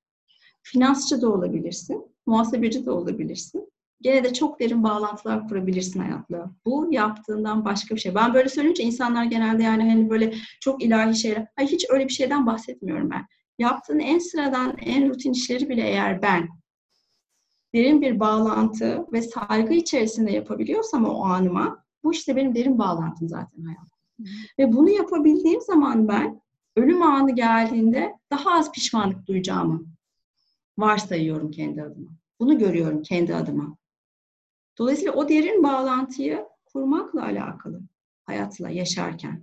Finansçı 0.62 1.22
da 1.22 1.32
olabilirsin, 1.32 2.16
muhasebeci 2.26 2.86
de 2.86 2.90
olabilirsin. 2.90 3.72
Gene 4.00 4.24
de 4.24 4.32
çok 4.32 4.60
derin 4.60 4.82
bağlantılar 4.82 5.48
kurabilirsin 5.48 6.00
hayatla. 6.00 6.50
Bu 6.66 6.88
yaptığından 6.90 7.64
başka 7.64 7.94
bir 7.94 8.00
şey. 8.00 8.14
Ben 8.14 8.34
böyle 8.34 8.48
söyleyince 8.48 8.82
insanlar 8.82 9.24
genelde 9.24 9.62
yani 9.62 9.90
hani 9.90 10.10
böyle 10.10 10.34
çok 10.60 10.82
ilahi 10.82 11.16
şeyler. 11.16 11.46
Hayır 11.56 11.70
hiç 11.70 11.86
öyle 11.88 12.04
bir 12.04 12.12
şeyden 12.12 12.46
bahsetmiyorum 12.46 13.10
ben. 13.10 13.26
Yaptığın 13.58 13.98
en 13.98 14.18
sıradan, 14.18 14.76
en 14.78 15.10
rutin 15.10 15.32
işleri 15.32 15.68
bile 15.68 15.82
eğer 15.82 16.22
ben 16.22 16.48
derin 17.74 18.02
bir 18.02 18.20
bağlantı 18.20 19.06
ve 19.12 19.22
saygı 19.22 19.74
içerisinde 19.74 20.32
yapabiliyorsam 20.32 21.04
o 21.04 21.24
anıma 21.24 21.84
bu 22.04 22.12
işte 22.12 22.36
benim 22.36 22.54
derin 22.54 22.78
bağlantım 22.78 23.28
zaten 23.28 23.62
hayatım. 23.62 23.98
Ve 24.58 24.72
bunu 24.72 24.90
yapabildiğim 24.90 25.60
zaman 25.60 26.08
ben 26.08 26.40
ölüm 26.76 27.02
anı 27.02 27.34
geldiğinde 27.34 28.14
daha 28.30 28.50
az 28.50 28.72
pişmanlık 28.72 29.26
duyacağımı 29.26 29.84
varsayıyorum 30.78 31.50
kendi 31.50 31.82
adıma. 31.82 32.10
Bunu 32.40 32.58
görüyorum 32.58 33.02
kendi 33.02 33.34
adıma. 33.34 33.76
Dolayısıyla 34.78 35.12
o 35.12 35.28
derin 35.28 35.62
bağlantıyı 35.62 36.46
kurmakla 36.66 37.22
alakalı 37.22 37.82
hayatla 38.24 38.70
yaşarken. 38.70 39.42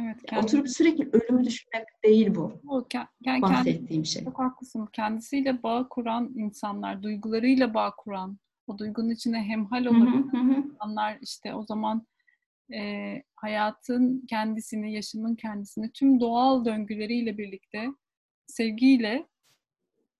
Evet. 0.00 0.16
Oturup 0.36 0.68
sürekli 0.68 1.08
ölümü 1.12 1.44
düşünmek 1.44 1.86
değil 2.04 2.34
bu. 2.34 2.52
O, 2.68 2.86
yani 3.20 3.42
bahsettiğim 3.42 4.04
şey. 4.04 4.24
Çok 4.24 4.38
haklısın. 4.38 4.88
Kendisiyle 4.92 5.62
bağ 5.62 5.88
kuran 5.88 6.32
insanlar, 6.34 7.02
duygularıyla 7.02 7.74
bağ 7.74 7.94
kuran, 7.96 8.38
o 8.66 8.78
duygunun 8.78 9.10
içine 9.10 9.42
hemhal 9.42 9.86
olan 9.86 10.30
insanlar 10.72 11.18
işte 11.20 11.54
o 11.54 11.62
zaman 11.62 12.06
e, 12.74 13.22
hayatın 13.36 14.26
kendisini, 14.28 14.92
yaşamın 14.92 15.34
kendisini 15.34 15.90
tüm 15.92 16.20
doğal 16.20 16.64
döngüleriyle 16.64 17.38
birlikte 17.38 17.88
sevgiyle 18.46 19.28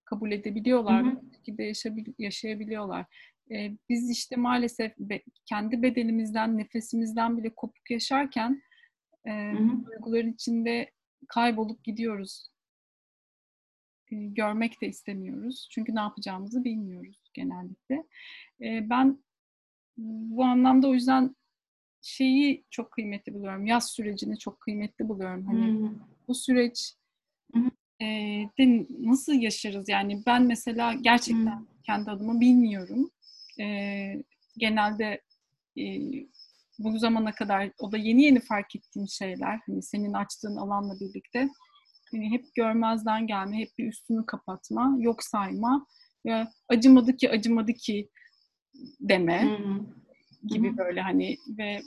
kabul 0.05 0.33
edebiliyorlar, 0.33 1.05
bir 1.23 1.37
şekilde 1.37 1.73
yaşayabiliyorlar. 2.19 3.07
E, 3.51 3.77
biz 3.89 4.11
işte 4.11 4.37
maalesef 4.37 4.99
be, 4.99 5.23
kendi 5.47 5.83
bedenimizden, 5.83 6.59
nefesimizden 6.59 7.39
bile 7.39 7.55
kopuk 7.55 7.91
yaşarken 7.91 8.63
e, 9.27 9.53
duyguların 9.87 10.33
içinde 10.33 10.91
kaybolup 11.29 11.85
gidiyoruz. 11.85 12.49
E, 14.11 14.17
görmek 14.17 14.83
de 14.83 14.89
istemiyoruz. 14.89 15.69
Çünkü 15.71 15.95
ne 15.95 16.01
yapacağımızı 16.01 16.65
bilmiyoruz 16.65 17.31
genellikle. 17.35 18.05
E, 18.61 18.91
ben 18.91 19.25
bu 19.97 20.45
anlamda 20.45 20.89
o 20.89 20.95
yüzden 20.95 21.37
şeyi 22.03 22.65
çok 22.71 22.91
kıymetli 22.91 23.35
buluyorum. 23.35 23.67
Yaz 23.67 23.91
sürecini 23.91 24.39
çok 24.39 24.61
kıymetli 24.61 25.09
buluyorum. 25.09 25.47
Hani 25.47 25.67
hmm. 25.67 25.99
bu 26.29 26.35
süreç 26.35 26.95
e, 28.01 28.05
de 28.59 28.87
nasıl 28.99 29.33
yaşarız? 29.33 29.89
Yani 29.89 30.23
ben 30.27 30.43
mesela 30.43 30.95
gerçekten 30.95 31.59
hmm. 31.59 31.67
kendi 31.83 32.11
adıma 32.11 32.41
bilmiyorum. 32.41 33.11
E, 33.63 33.67
genelde 34.57 35.21
e, 35.79 35.85
bu 36.79 36.99
zamana 36.99 37.33
kadar 37.33 37.71
o 37.79 37.93
da 37.93 37.97
yeni 37.97 38.23
yeni 38.23 38.41
fark 38.41 38.77
ettiğim 38.77 39.09
şeyler. 39.09 39.61
Hani 39.67 39.83
senin 39.83 40.13
açtığın 40.13 40.57
alanla 40.57 41.01
birlikte 41.01 41.49
hani 42.13 42.31
hep 42.31 42.45
görmezden 42.55 43.27
gelme, 43.27 43.59
hep 43.59 43.69
bir 43.79 43.89
üstünü 43.89 44.27
kapatma, 44.27 44.97
yok 44.99 45.23
sayma 45.23 45.87
ve 46.27 46.47
acımadı 46.69 47.17
ki 47.17 47.31
acımadı 47.31 47.73
ki 47.73 48.09
deme 49.01 49.45
hı 49.45 49.81
gibi 50.47 50.73
hı 50.73 50.77
böyle 50.77 51.01
hani 51.01 51.37
ve 51.59 51.83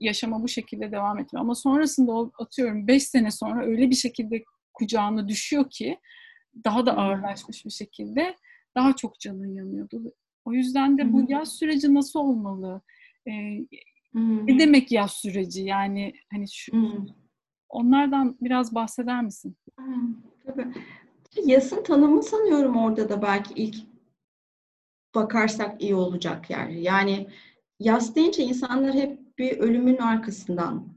yaşama 0.00 0.42
bu 0.42 0.48
şekilde 0.48 0.92
devam 0.92 1.18
etme. 1.18 1.40
Ama 1.40 1.54
sonrasında 1.54 2.12
o, 2.12 2.30
atıyorum 2.38 2.86
5 2.86 3.02
sene 3.02 3.30
sonra 3.30 3.66
öyle 3.66 3.90
bir 3.90 3.94
şekilde 3.94 4.44
kucağına 4.74 5.28
düşüyor 5.28 5.70
ki 5.70 5.98
daha 6.64 6.86
da 6.86 6.96
ağırlaşmış 6.96 7.64
bir 7.64 7.70
şekilde 7.70 8.36
daha 8.76 8.96
çok 8.96 9.20
canın 9.20 9.54
yanıyordu. 9.54 10.12
O 10.46 10.52
yüzden 10.52 10.98
de 10.98 11.12
bu 11.12 11.24
yaz 11.28 11.52
süreci 11.52 11.94
nasıl 11.94 12.20
olmalı? 12.20 12.82
Ee, 13.26 13.32
ne 14.14 14.58
demek 14.58 14.92
yaz 14.92 15.10
süreci? 15.12 15.62
Yani 15.62 16.12
hani 16.32 16.46
şu 16.52 16.72
onlardan 17.68 18.36
biraz 18.40 18.74
bahseder 18.74 19.22
misin? 19.22 19.56
Tabii. 20.46 20.66
Yasın 21.44 21.82
tanımı 21.82 22.22
sanıyorum 22.22 22.76
orada 22.76 23.08
da 23.08 23.22
belki 23.22 23.54
ilk 23.54 23.76
bakarsak 25.14 25.82
iyi 25.82 25.94
olacak 25.94 26.50
yani. 26.50 26.82
Yani 26.82 27.28
yas 27.80 28.14
deyince 28.14 28.42
insanlar 28.42 28.94
hep 28.94 29.38
bir 29.38 29.58
ölümün 29.58 29.96
arkasından 29.96 30.88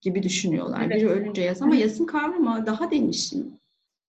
gibi 0.00 0.22
düşünüyorlar. 0.22 0.80
Evet. 0.80 0.96
Biri 0.96 1.08
ölünce 1.08 1.42
yas 1.42 1.62
ama 1.62 1.76
yasın 1.76 2.06
kavramı 2.06 2.66
daha 2.66 2.84
geniş. 2.84 3.32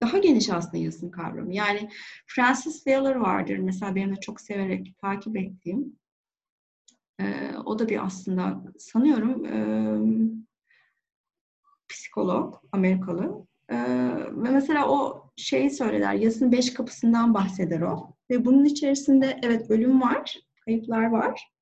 Daha 0.02 0.18
geniş 0.18 0.50
aslında 0.50 0.76
yasın 0.76 1.10
kavramı. 1.10 1.54
Yani 1.54 1.90
Francis 2.26 2.76
Wheeler 2.76 3.14
vardır 3.14 3.58
mesela 3.58 3.94
benim 3.94 4.16
de 4.16 4.20
çok 4.20 4.40
severek 4.40 4.98
takip 4.98 5.36
ettiğim. 5.36 5.98
Ee, 7.20 7.52
o 7.64 7.78
da 7.78 7.88
bir 7.88 8.06
aslında 8.06 8.62
sanıyorum 8.78 9.44
e, 9.44 9.58
psikolog, 11.88 12.54
Amerikalı. 12.72 13.46
Ee, 13.70 13.76
ve 14.30 14.50
mesela 14.50 14.88
o 14.88 15.30
şeyi 15.36 15.70
söyler, 15.70 16.14
yasın 16.14 16.52
beş 16.52 16.74
kapısından 16.74 17.34
bahseder 17.34 17.80
o. 17.80 18.16
Ve 18.30 18.44
bunun 18.44 18.64
içerisinde 18.64 19.40
evet 19.42 19.70
ölüm 19.70 20.00
var, 20.02 20.40
kayıplar 20.64 21.10
var. 21.10 21.52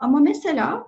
Ama 0.00 0.20
mesela 0.20 0.86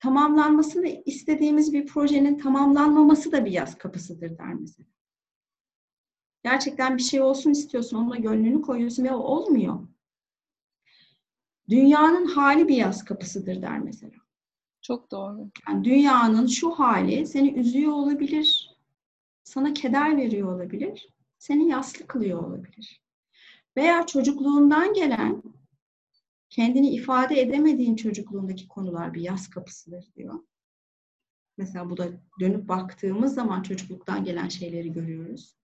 tamamlanmasını 0.00 0.86
istediğimiz 0.88 1.72
bir 1.72 1.86
projenin 1.86 2.38
tamamlanmaması 2.38 3.32
da 3.32 3.44
bir 3.44 3.50
yaz 3.50 3.78
kapısıdır 3.78 4.38
der 4.38 4.54
mesela. 4.54 4.86
Gerçekten 6.50 6.96
bir 6.96 7.02
şey 7.02 7.20
olsun 7.20 7.50
istiyorsun, 7.50 7.96
onunla 7.96 8.16
gönlünü 8.16 8.62
koyuyorsun 8.62 9.04
ve 9.04 9.12
o 9.12 9.18
olmuyor. 9.18 9.78
Dünyanın 11.68 12.26
hali 12.26 12.68
bir 12.68 12.76
yaz 12.76 13.04
kapısıdır 13.04 13.62
der 13.62 13.80
mesela. 13.80 14.12
Çok 14.82 15.10
doğru. 15.10 15.50
Yani 15.68 15.84
dünyanın 15.84 16.46
şu 16.46 16.70
hali 16.70 17.26
seni 17.26 17.52
üzüyor 17.52 17.92
olabilir, 17.92 18.76
sana 19.44 19.72
keder 19.72 20.16
veriyor 20.16 20.54
olabilir, 20.54 21.08
seni 21.38 21.68
yaslı 21.68 22.06
kılıyor 22.06 22.42
olabilir. 22.42 23.02
Veya 23.76 24.06
çocukluğundan 24.06 24.94
gelen 24.94 25.42
kendini 26.50 26.90
ifade 26.90 27.40
edemediğin 27.40 27.96
çocukluğundaki 27.96 28.68
konular 28.68 29.14
bir 29.14 29.20
yaz 29.20 29.50
kapısıdır 29.50 30.04
diyor. 30.16 30.40
Mesela 31.56 31.90
bu 31.90 31.96
da 31.96 32.08
dönüp 32.40 32.68
baktığımız 32.68 33.34
zaman 33.34 33.62
çocukluktan 33.62 34.24
gelen 34.24 34.48
şeyleri 34.48 34.92
görüyoruz. 34.92 35.57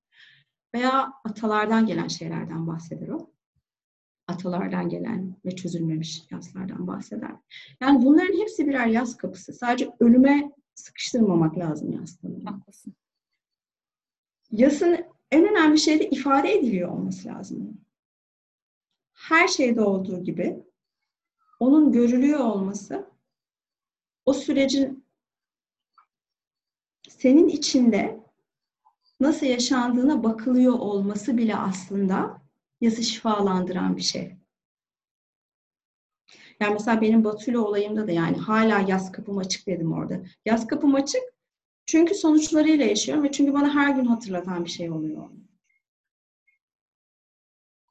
Veya 0.74 1.12
atalardan 1.24 1.86
gelen 1.86 2.08
şeylerden 2.08 2.66
bahseder 2.66 3.08
o. 3.08 3.30
Atalardan 4.28 4.88
gelen 4.88 5.36
ve 5.44 5.56
çözülmemiş 5.56 6.22
yaslardan 6.30 6.86
bahseder. 6.86 7.36
Yani 7.80 8.04
bunların 8.04 8.40
hepsi 8.40 8.66
birer 8.66 8.86
yaz 8.86 9.16
kapısı. 9.16 9.52
Sadece 9.52 9.90
ölüme 10.00 10.52
sıkıştırmamak 10.74 11.58
lazım 11.58 11.92
yas 11.92 12.18
Haklısın. 12.44 12.94
Yasın 14.50 15.04
en 15.30 15.48
önemli 15.48 15.78
şey 15.78 16.00
de 16.00 16.10
ifade 16.10 16.52
ediliyor 16.52 16.90
olması 16.90 17.28
lazım. 17.28 17.80
Her 19.12 19.48
şeyde 19.48 19.80
olduğu 19.80 20.24
gibi 20.24 20.64
onun 21.60 21.92
görülüyor 21.92 22.40
olması 22.40 23.06
o 24.26 24.32
sürecin 24.34 25.04
senin 27.08 27.48
içinde 27.48 28.23
nasıl 29.24 29.46
yaşandığına 29.46 30.24
bakılıyor 30.24 30.72
olması 30.72 31.36
bile 31.36 31.56
aslında 31.56 32.42
yası 32.80 33.02
şifalandıran 33.02 33.96
bir 33.96 34.02
şey. 34.02 34.36
Yani 36.60 36.72
mesela 36.72 37.00
benim 37.00 37.24
Batü'yle 37.24 37.58
olayımda 37.58 38.06
da 38.06 38.12
yani 38.12 38.36
hala 38.36 38.80
yaz 38.80 39.12
kapım 39.12 39.38
açık 39.38 39.66
dedim 39.66 39.92
orada. 39.92 40.22
Yaz 40.46 40.66
kapım 40.66 40.94
açık 40.94 41.22
çünkü 41.86 42.14
sonuçlarıyla 42.14 42.84
yaşıyorum 42.84 43.24
ve 43.24 43.32
çünkü 43.32 43.54
bana 43.54 43.74
her 43.74 43.94
gün 43.96 44.04
hatırlatan 44.04 44.64
bir 44.64 44.70
şey 44.70 44.90
oluyor. 44.90 45.30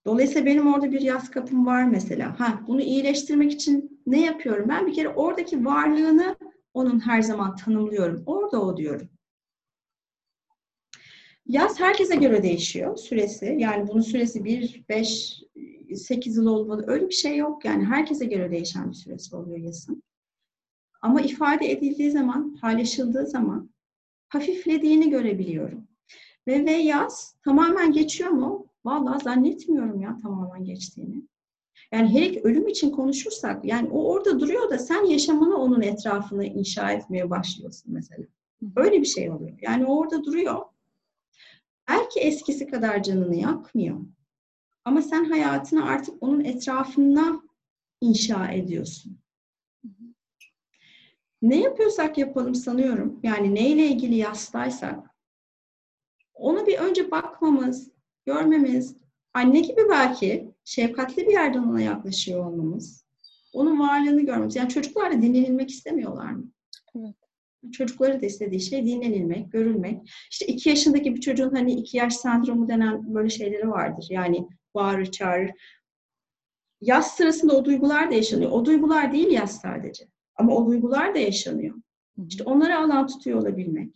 Dolayısıyla 0.06 0.46
benim 0.46 0.74
orada 0.74 0.92
bir 0.92 1.02
yaz 1.02 1.32
kapım 1.32 1.66
var 1.66 1.84
mesela. 1.84 2.40
Ha, 2.40 2.62
bunu 2.68 2.82
iyileştirmek 2.82 3.52
için 3.52 4.02
ne 4.08 4.26
yapıyorum? 4.26 4.70
Ben 4.70 4.88
bir 4.88 4.94
kere 4.94 5.10
oradaki 5.10 5.66
varlığını 5.66 6.36
onun 6.74 7.00
her 7.00 7.22
zaman 7.22 7.56
tanımlıyorum. 7.56 8.24
Orada 8.26 8.62
o 8.62 8.78
diyorum. 8.78 9.10
Yaz 11.48 11.80
herkese 11.80 12.16
göre 12.16 12.44
değişiyor 12.44 12.98
süresi. 12.98 13.56
Yani 13.60 13.88
bunun 13.88 14.02
süresi 14.02 14.44
1, 14.44 14.84
5, 14.90 15.44
8 15.96 16.38
yıl 16.38 16.46
olmalı. 16.46 16.84
Öyle 16.88 17.08
bir 17.08 17.14
şey 17.14 17.38
yok. 17.38 17.66
Yani 17.66 17.86
herkese 17.86 18.26
göre 18.26 18.52
değişen 18.52 18.90
bir 18.90 18.96
süresi 18.96 19.36
oluyor 19.36 19.58
yazın. 19.58 20.04
Ama 21.02 21.22
ifade 21.22 21.72
edildiği 21.72 22.12
zaman, 22.12 22.56
paylaşıldığı 22.62 23.28
zaman 23.28 23.70
hafiflediğini 24.28 25.10
görebiliyorum. 25.10 25.88
Ve 26.48 26.66
ve 26.66 26.72
yaz 26.72 27.36
tamamen 27.44 27.92
geçiyor 27.92 28.30
mu? 28.30 28.68
Vallahi 28.86 29.24
zannetmiyorum 29.24 30.02
ya 30.02 30.20
tamamen 30.22 30.64
geçtiğini. 30.66 31.22
Yani 31.92 32.14
hele 32.14 32.42
ölüm 32.42 32.68
için 32.68 32.92
konuşursak, 32.92 33.66
yani 33.66 33.90
o 33.90 34.12
orada 34.12 34.40
duruyor 34.40 34.70
da 34.70 34.78
sen 34.78 35.06
yaşamını 35.06 35.58
onun 35.58 35.82
etrafını 35.82 36.46
inşa 36.46 36.92
etmeye 36.92 37.30
başlıyorsun 37.30 37.94
mesela. 37.94 38.24
Öyle 38.76 39.02
bir 39.02 39.06
şey 39.06 39.32
oluyor. 39.32 39.58
Yani 39.62 39.86
orada 39.86 40.24
duruyor. 40.24 40.62
Belki 41.90 42.20
eskisi 42.20 42.68
kadar 42.68 43.04
canını 43.04 43.36
yakmıyor. 43.36 44.00
Ama 44.86 45.02
sen 45.02 45.26
hayatını 45.26 45.86
artık 45.86 46.24
onun 46.24 46.44
etrafına 46.44 47.42
inşa 48.02 48.48
ediyorsun. 48.48 49.18
Ne 51.42 51.62
yapıyorsak 51.62 52.18
yapalım 52.18 52.56
sanıyorum. 52.56 53.20
Yani 53.24 53.56
neyle 53.56 53.88
ilgili 53.88 54.16
yastaysak 54.16 55.14
ona 56.34 56.68
bir 56.68 56.78
önce 56.78 57.12
bakmamız, 57.12 57.92
görmemiz, 58.26 58.98
anne 59.34 59.60
gibi 59.60 59.82
belki 59.90 60.52
şefkatli 60.64 61.28
bir 61.28 61.32
yerden 61.32 61.64
ona 61.64 61.82
yaklaşıyor 61.82 62.46
olmamız, 62.46 63.06
onun 63.54 63.80
varlığını 63.80 64.22
görmemiz. 64.22 64.56
Yani 64.56 64.70
çocuklar 64.70 65.12
da 65.12 65.22
dinlenilmek 65.22 65.70
istemiyorlar 65.70 66.32
mı? 66.32 66.44
Evet. 66.96 67.16
Çocukları 67.72 68.22
da 68.22 68.26
istediği 68.26 68.62
şey 68.62 68.86
dinlenilmek, 68.86 69.52
görülmek. 69.52 70.10
İşte 70.32 70.46
iki 70.46 70.70
yaşındaki 70.70 71.16
bir 71.16 71.22
çocuğun 71.22 71.56
hani 71.56 71.74
iki 71.74 71.98
yaş 71.98 72.16
sendromu 72.16 72.68
denen 72.68 73.14
böyle 73.16 73.30
şeyleri 73.30 73.70
vardır. 73.70 74.08
Yani 74.10 74.48
bağırır, 74.76 75.06
çağırır. 75.06 75.52
Yaz 76.82 77.16
sırasında 77.16 77.58
o 77.58 77.66
duygular 77.66 78.12
da 78.12 78.16
yaşanıyor. 78.16 78.52
O 78.52 78.66
duygular 78.66 79.14
değil 79.14 79.32
yaz 79.32 79.62
sadece. 79.62 80.08
Ama 80.36 80.56
o 80.56 80.68
duygular 80.68 81.16
da 81.16 81.20
yaşanıyor. 81.20 81.76
İşte 82.28 82.44
onları 82.44 82.78
alan 82.78 83.08
tutuyor 83.08 83.40
olabilmek. 83.40 83.94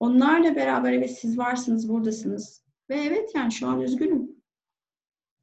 Onlarla 0.00 0.56
beraber 0.56 0.92
evet 0.92 1.18
siz 1.18 1.38
varsınız, 1.38 1.88
buradasınız. 1.88 2.62
Ve 2.90 2.94
evet 2.94 3.34
yani 3.34 3.52
şu 3.52 3.68
an 3.68 3.80
üzgünüm. 3.80 4.36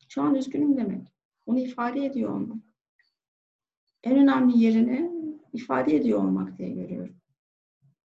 Şu 0.09 0.21
an 0.21 0.35
üzgünüm 0.35 0.77
demek. 0.77 1.07
Onu 1.45 1.59
ifade 1.59 2.05
ediyor 2.05 2.29
olmak. 2.35 2.57
En 4.03 4.17
önemli 4.17 4.59
yerini 4.63 5.22
ifade 5.53 5.95
ediyor 5.95 6.19
olmak 6.19 6.57
diye 6.57 6.69
görüyorum. 6.69 7.15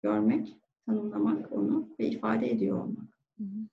Görmek, 0.02 0.56
tanımlamak 0.86 1.52
onu 1.52 1.88
ve 2.00 2.06
ifade 2.06 2.50
ediyor 2.50 2.84
olmak. 2.84 3.18
Hı 3.38 3.44
hı. 3.44 3.68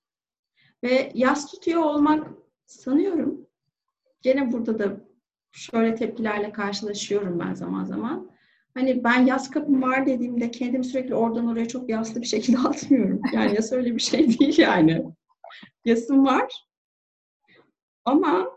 Ve 0.82 1.12
yas 1.14 1.50
tutuyor 1.50 1.82
olmak 1.82 2.28
sanıyorum. 2.66 3.46
Gene 4.22 4.52
burada 4.52 4.78
da 4.78 5.00
şöyle 5.52 5.94
tepkilerle 5.94 6.52
karşılaşıyorum 6.52 7.38
ben 7.38 7.54
zaman 7.54 7.84
zaman. 7.84 8.30
Hani 8.74 9.04
ben 9.04 9.26
yaz 9.26 9.50
kapım 9.50 9.82
var 9.82 10.06
dediğimde 10.06 10.50
kendimi 10.50 10.84
sürekli 10.84 11.14
oradan 11.14 11.46
oraya 11.46 11.68
çok 11.68 11.90
yaslı 11.90 12.20
bir 12.20 12.26
şekilde 12.26 12.58
atmıyorum. 12.68 13.20
Yani 13.32 13.54
yas 13.54 13.72
öyle 13.72 13.94
bir 13.94 14.00
şey 14.00 14.38
değil 14.38 14.58
yani. 14.58 15.04
Yasım 15.84 16.26
var. 16.26 16.66
Ama 18.04 18.55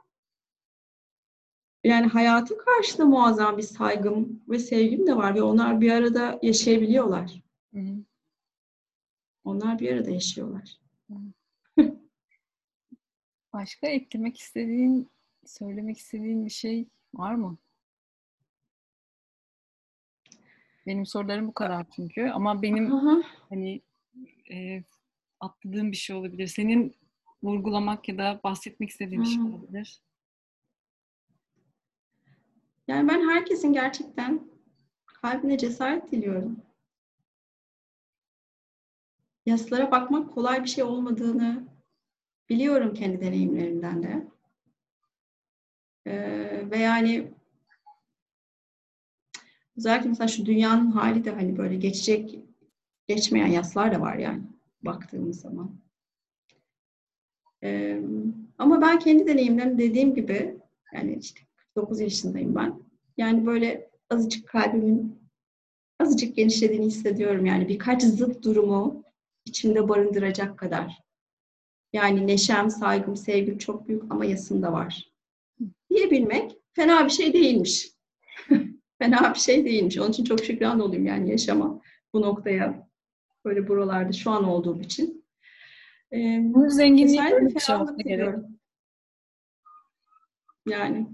yani 1.83 2.07
hayatı 2.07 2.57
karşıda 2.57 3.05
muazzam 3.05 3.57
bir 3.57 3.63
saygım 3.63 4.43
ve 4.49 4.59
sevgim 4.59 5.07
de 5.07 5.15
var 5.15 5.35
ve 5.35 5.41
onlar 5.41 5.81
bir 5.81 5.91
arada 5.91 6.39
yaşayabiliyorlar. 6.41 7.43
Hı. 7.73 7.79
Onlar 9.43 9.79
bir 9.79 9.93
arada 9.93 10.11
yaşıyorlar. 10.11 10.79
Başka 13.53 13.87
eklemek 13.87 14.37
istediğin, 14.37 15.09
söylemek 15.45 15.97
istediğin 15.97 16.45
bir 16.45 16.51
şey 16.51 16.87
var 17.13 17.35
mı? 17.35 17.57
Benim 20.85 21.05
sorularım 21.05 21.47
bu 21.47 21.53
kadar 21.53 21.85
çünkü 21.95 22.29
ama 22.29 22.61
benim 22.61 22.93
Aha. 22.93 23.21
hani 23.49 23.81
e, 24.51 24.83
atladığım 25.39 25.91
bir 25.91 25.97
şey 25.97 26.15
olabilir. 26.15 26.47
Senin 26.47 26.95
vurgulamak 27.43 28.09
ya 28.09 28.17
da 28.17 28.39
bahsetmek 28.43 28.89
istediğin 28.89 29.21
bir 29.21 29.27
şey 29.27 29.41
olabilir. 29.41 30.01
Yani 32.89 33.07
ben 33.07 33.29
herkesin 33.29 33.73
gerçekten 33.73 34.41
kalbine 35.05 35.57
cesaret 35.57 36.11
diliyorum. 36.11 36.61
Yasalara 39.45 39.91
bakmak 39.91 40.33
kolay 40.33 40.63
bir 40.63 40.69
şey 40.69 40.83
olmadığını 40.83 41.67
biliyorum 42.49 42.93
kendi 42.93 43.21
deneyimlerimden 43.21 44.03
de. 44.03 44.27
Ee, 46.05 46.71
ve 46.71 46.77
yani 46.77 47.33
özellikle 49.77 50.09
mesela 50.09 50.27
şu 50.27 50.45
dünyanın 50.45 50.91
hali 50.91 51.25
de 51.25 51.31
hani 51.31 51.57
böyle 51.57 51.75
geçecek, 51.75 52.39
geçmeyen 53.07 53.47
yaslar 53.47 53.95
da 53.95 54.01
var 54.01 54.15
yani 54.15 54.43
baktığımız 54.81 55.41
zaman. 55.41 55.79
Ee, 57.63 58.01
ama 58.57 58.81
ben 58.81 58.99
kendi 58.99 59.27
deneyimlerim 59.27 59.77
dediğim 59.77 60.15
gibi 60.15 60.57
yani 60.93 61.17
işte 61.21 61.48
49 61.75 61.99
yaşındayım 61.99 62.55
ben. 62.55 62.79
Yani 63.17 63.45
böyle 63.45 63.89
azıcık 64.09 64.47
kalbimin 64.47 65.19
azıcık 65.99 66.35
genişlediğini 66.35 66.85
hissediyorum. 66.85 67.45
Yani 67.45 67.67
birkaç 67.67 68.03
zıt 68.03 68.43
durumu 68.43 69.03
içimde 69.45 69.89
barındıracak 69.89 70.57
kadar. 70.57 71.03
Yani 71.93 72.27
neşem, 72.27 72.69
saygım, 72.69 73.15
sevgim 73.15 73.57
çok 73.57 73.87
büyük 73.87 74.03
ama 74.09 74.25
yasım 74.25 74.61
da 74.61 74.73
var. 74.73 75.11
Diyebilmek 75.89 76.57
fena 76.73 77.05
bir 77.05 77.09
şey 77.09 77.33
değilmiş. 77.33 77.91
fena 78.99 79.33
bir 79.33 79.39
şey 79.39 79.65
değilmiş. 79.65 79.97
Onun 79.97 80.09
için 80.09 80.23
çok 80.23 80.45
şükran 80.45 80.79
olayım 80.79 81.05
yani 81.05 81.31
yaşama 81.31 81.81
bu 82.13 82.21
noktaya 82.21 82.89
böyle 83.45 83.67
buralarda 83.67 84.11
şu 84.11 84.31
an 84.31 84.43
olduğum 84.43 84.81
için. 84.81 85.25
Ee, 86.13 86.39
Bunun 86.41 86.67
zenginliği 86.67 87.21
böyle 87.31 87.55
bir 87.55 87.59
şey 87.59 87.75
Yani 90.67 91.07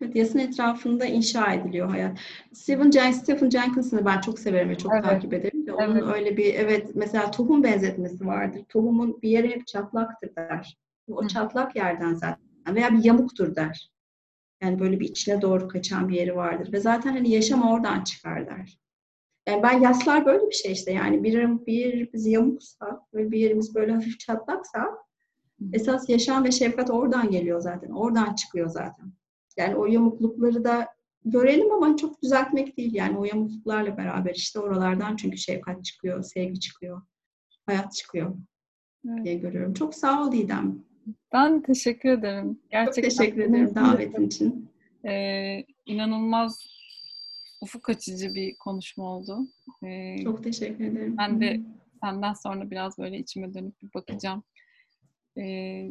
Evet, 0.00 0.16
yasın 0.16 0.38
etrafında 0.38 1.04
inşa 1.04 1.52
ediliyor 1.52 1.88
hayat. 1.88 2.18
Stephen, 2.52 2.90
Jen 2.90 3.12
Stephen 3.12 3.50
Jenkins'ı 3.50 4.06
ben 4.06 4.20
çok 4.20 4.38
severim 4.38 4.68
ve 4.68 4.78
çok 4.78 4.92
evet. 4.92 5.04
takip 5.04 5.34
ederim. 5.34 5.66
De 5.66 5.72
onun 5.72 5.96
evet. 5.96 6.14
öyle 6.14 6.36
bir, 6.36 6.54
evet 6.54 6.90
mesela 6.94 7.30
tohum 7.30 7.62
benzetmesi 7.62 8.26
vardır. 8.26 8.64
Tohumun 8.68 9.22
bir 9.22 9.28
yeri 9.28 9.50
hep 9.50 9.66
çatlaktır 9.66 10.36
der. 10.36 10.78
O 11.08 11.22
Hı. 11.22 11.28
çatlak 11.28 11.76
yerden 11.76 12.14
zaten 12.14 12.74
veya 12.74 12.92
bir 12.92 13.04
yamuktur 13.04 13.56
der. 13.56 13.90
Yani 14.62 14.78
böyle 14.78 15.00
bir 15.00 15.08
içine 15.08 15.42
doğru 15.42 15.68
kaçan 15.68 16.08
bir 16.08 16.16
yeri 16.16 16.36
vardır. 16.36 16.72
Ve 16.72 16.80
zaten 16.80 17.12
hani 17.12 17.30
yaşam 17.30 17.62
oradan 17.62 18.04
çıkar 18.04 18.46
der. 18.46 18.78
Yani 19.48 19.62
ben 19.62 19.80
yaslar 19.80 20.26
böyle 20.26 20.46
bir 20.46 20.54
şey 20.54 20.72
işte 20.72 20.92
yani 20.92 21.24
bir, 21.24 21.66
bir 21.66 21.72
yerimiz 21.72 22.26
yamuksa 22.26 23.06
ve 23.14 23.30
bir 23.30 23.38
yerimiz 23.38 23.74
böyle 23.74 23.92
hafif 23.92 24.20
çatlaksa 24.20 24.98
esas 25.72 26.08
yaşam 26.08 26.44
ve 26.44 26.52
şefkat 26.52 26.90
oradan 26.90 27.30
geliyor 27.30 27.60
zaten. 27.60 27.90
Oradan 27.90 28.34
çıkıyor 28.34 28.68
zaten. 28.68 29.12
Yani 29.56 29.76
o 29.76 29.86
yamuklukları 29.86 30.64
da 30.64 30.88
görelim 31.24 31.72
ama 31.72 31.96
çok 31.96 32.22
düzeltmek 32.22 32.76
değil. 32.76 32.94
Yani 32.94 33.18
o 33.18 33.24
yamukluklarla 33.24 33.96
beraber 33.96 34.34
işte 34.34 34.58
oralardan 34.58 35.16
çünkü 35.16 35.38
şefkat 35.38 35.84
çıkıyor, 35.84 36.22
sevgi 36.22 36.60
çıkıyor, 36.60 37.02
hayat 37.66 37.92
çıkıyor. 37.92 38.36
diye 39.24 39.34
görüyorum. 39.34 39.74
Çok 39.74 39.94
sağ 39.94 40.22
ol 40.22 40.32
Didem. 40.32 40.84
Ben 41.32 41.62
teşekkür 41.62 42.08
ederim. 42.08 42.60
Gerçekten 42.70 43.10
Çok 43.10 43.18
teşekkür 43.18 43.42
ederim 43.42 43.74
davetin 43.74 44.26
için. 44.26 44.70
Ee, 45.06 45.64
inanılmaz 45.86 46.66
ufuk 47.60 47.88
açıcı 47.88 48.34
bir 48.34 48.56
konuşma 48.56 49.04
oldu. 49.04 49.38
Ee, 49.84 50.16
Çok 50.24 50.44
teşekkür 50.44 50.84
ederim. 50.84 51.16
Ben 51.18 51.40
de 51.40 51.60
senden 52.00 52.32
sonra 52.32 52.70
biraz 52.70 52.98
böyle 52.98 53.18
içime 53.18 53.54
dönüp 53.54 53.82
bir 53.82 53.94
bakacağım. 53.94 54.42
Ee, 55.38 55.88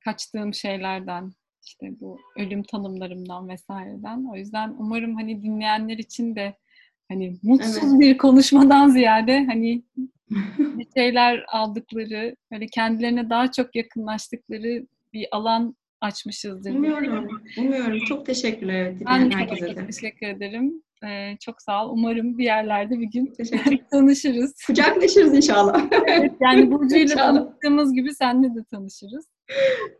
kaçtığım 0.00 0.54
şeylerden, 0.54 1.32
işte 1.66 2.00
bu 2.00 2.18
ölüm 2.36 2.62
tanımlarımdan 2.62 3.48
vesaireden. 3.48 4.24
O 4.32 4.36
yüzden 4.36 4.74
umarım 4.78 5.14
hani 5.14 5.42
dinleyenler 5.42 5.98
için 5.98 6.36
de 6.36 6.54
hani 7.08 7.36
mutsuz 7.42 7.90
evet. 7.90 8.00
bir 8.00 8.18
konuşmadan 8.18 8.88
ziyade 8.88 9.44
hani 9.44 9.82
bir 10.58 10.86
şeyler 10.96 11.44
aldıkları, 11.48 12.36
böyle 12.52 12.66
kendilerine 12.66 13.30
daha 13.30 13.52
çok 13.52 13.76
yakınlaştıkları 13.76 14.86
bir 15.12 15.26
alan 15.30 15.76
açmışızdır. 16.00 16.74
Umuyorum. 16.74 17.28
Umuyorum. 17.58 17.98
Çok 17.98 18.26
teşekkürler. 18.26 18.74
Evet, 18.74 19.02
ben 19.06 19.30
herkese 19.30 19.76
de. 19.76 19.86
teşekkür 19.86 20.26
ederim. 20.26 20.82
Ee, 21.06 21.36
çok 21.40 21.62
sağ 21.62 21.86
ol. 21.86 21.90
Umarım 21.92 22.38
bir 22.38 22.44
yerlerde 22.44 23.00
bir 23.00 23.06
gün 23.06 23.34
tanışırız. 23.90 24.54
Kucaklaşırız 24.66 25.34
inşallah. 25.34 25.88
evet, 26.06 26.32
yani 26.40 26.70
Burcu'yla 26.70 27.16
tanıştığımız 27.16 27.94
gibi 27.94 28.14
seninle 28.14 28.54
de 28.54 28.64
tanışırız. 28.70 29.28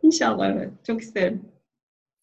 İnşallah 0.03 0.51
evet. 0.55 0.71
Çok 0.87 1.01
isterim. 1.01 1.41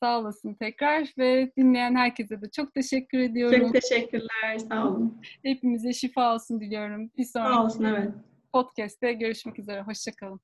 Sağ 0.03 0.19
olasın 0.19 0.55
tekrar 0.55 1.13
ve 1.19 1.53
dinleyen 1.57 1.95
herkese 1.95 2.43
de 2.43 2.51
çok 2.51 2.75
teşekkür 2.75 3.19
ediyorum. 3.19 3.61
Çok 3.61 3.73
teşekkürler. 3.73 4.59
Sağ 4.69 4.89
olun. 4.89 5.21
Hepimize 5.43 5.93
şifa 5.93 6.35
olsun 6.35 6.61
diliyorum. 6.61 7.11
Bir 7.19 7.25
sonraki 7.25 7.55
Sağ 7.55 7.65
olsun 7.65 7.85
evet. 7.85 8.11
podcast'te 8.53 9.13
görüşmek 9.13 9.59
üzere. 9.59 9.83
Hoşçakalın. 9.83 10.41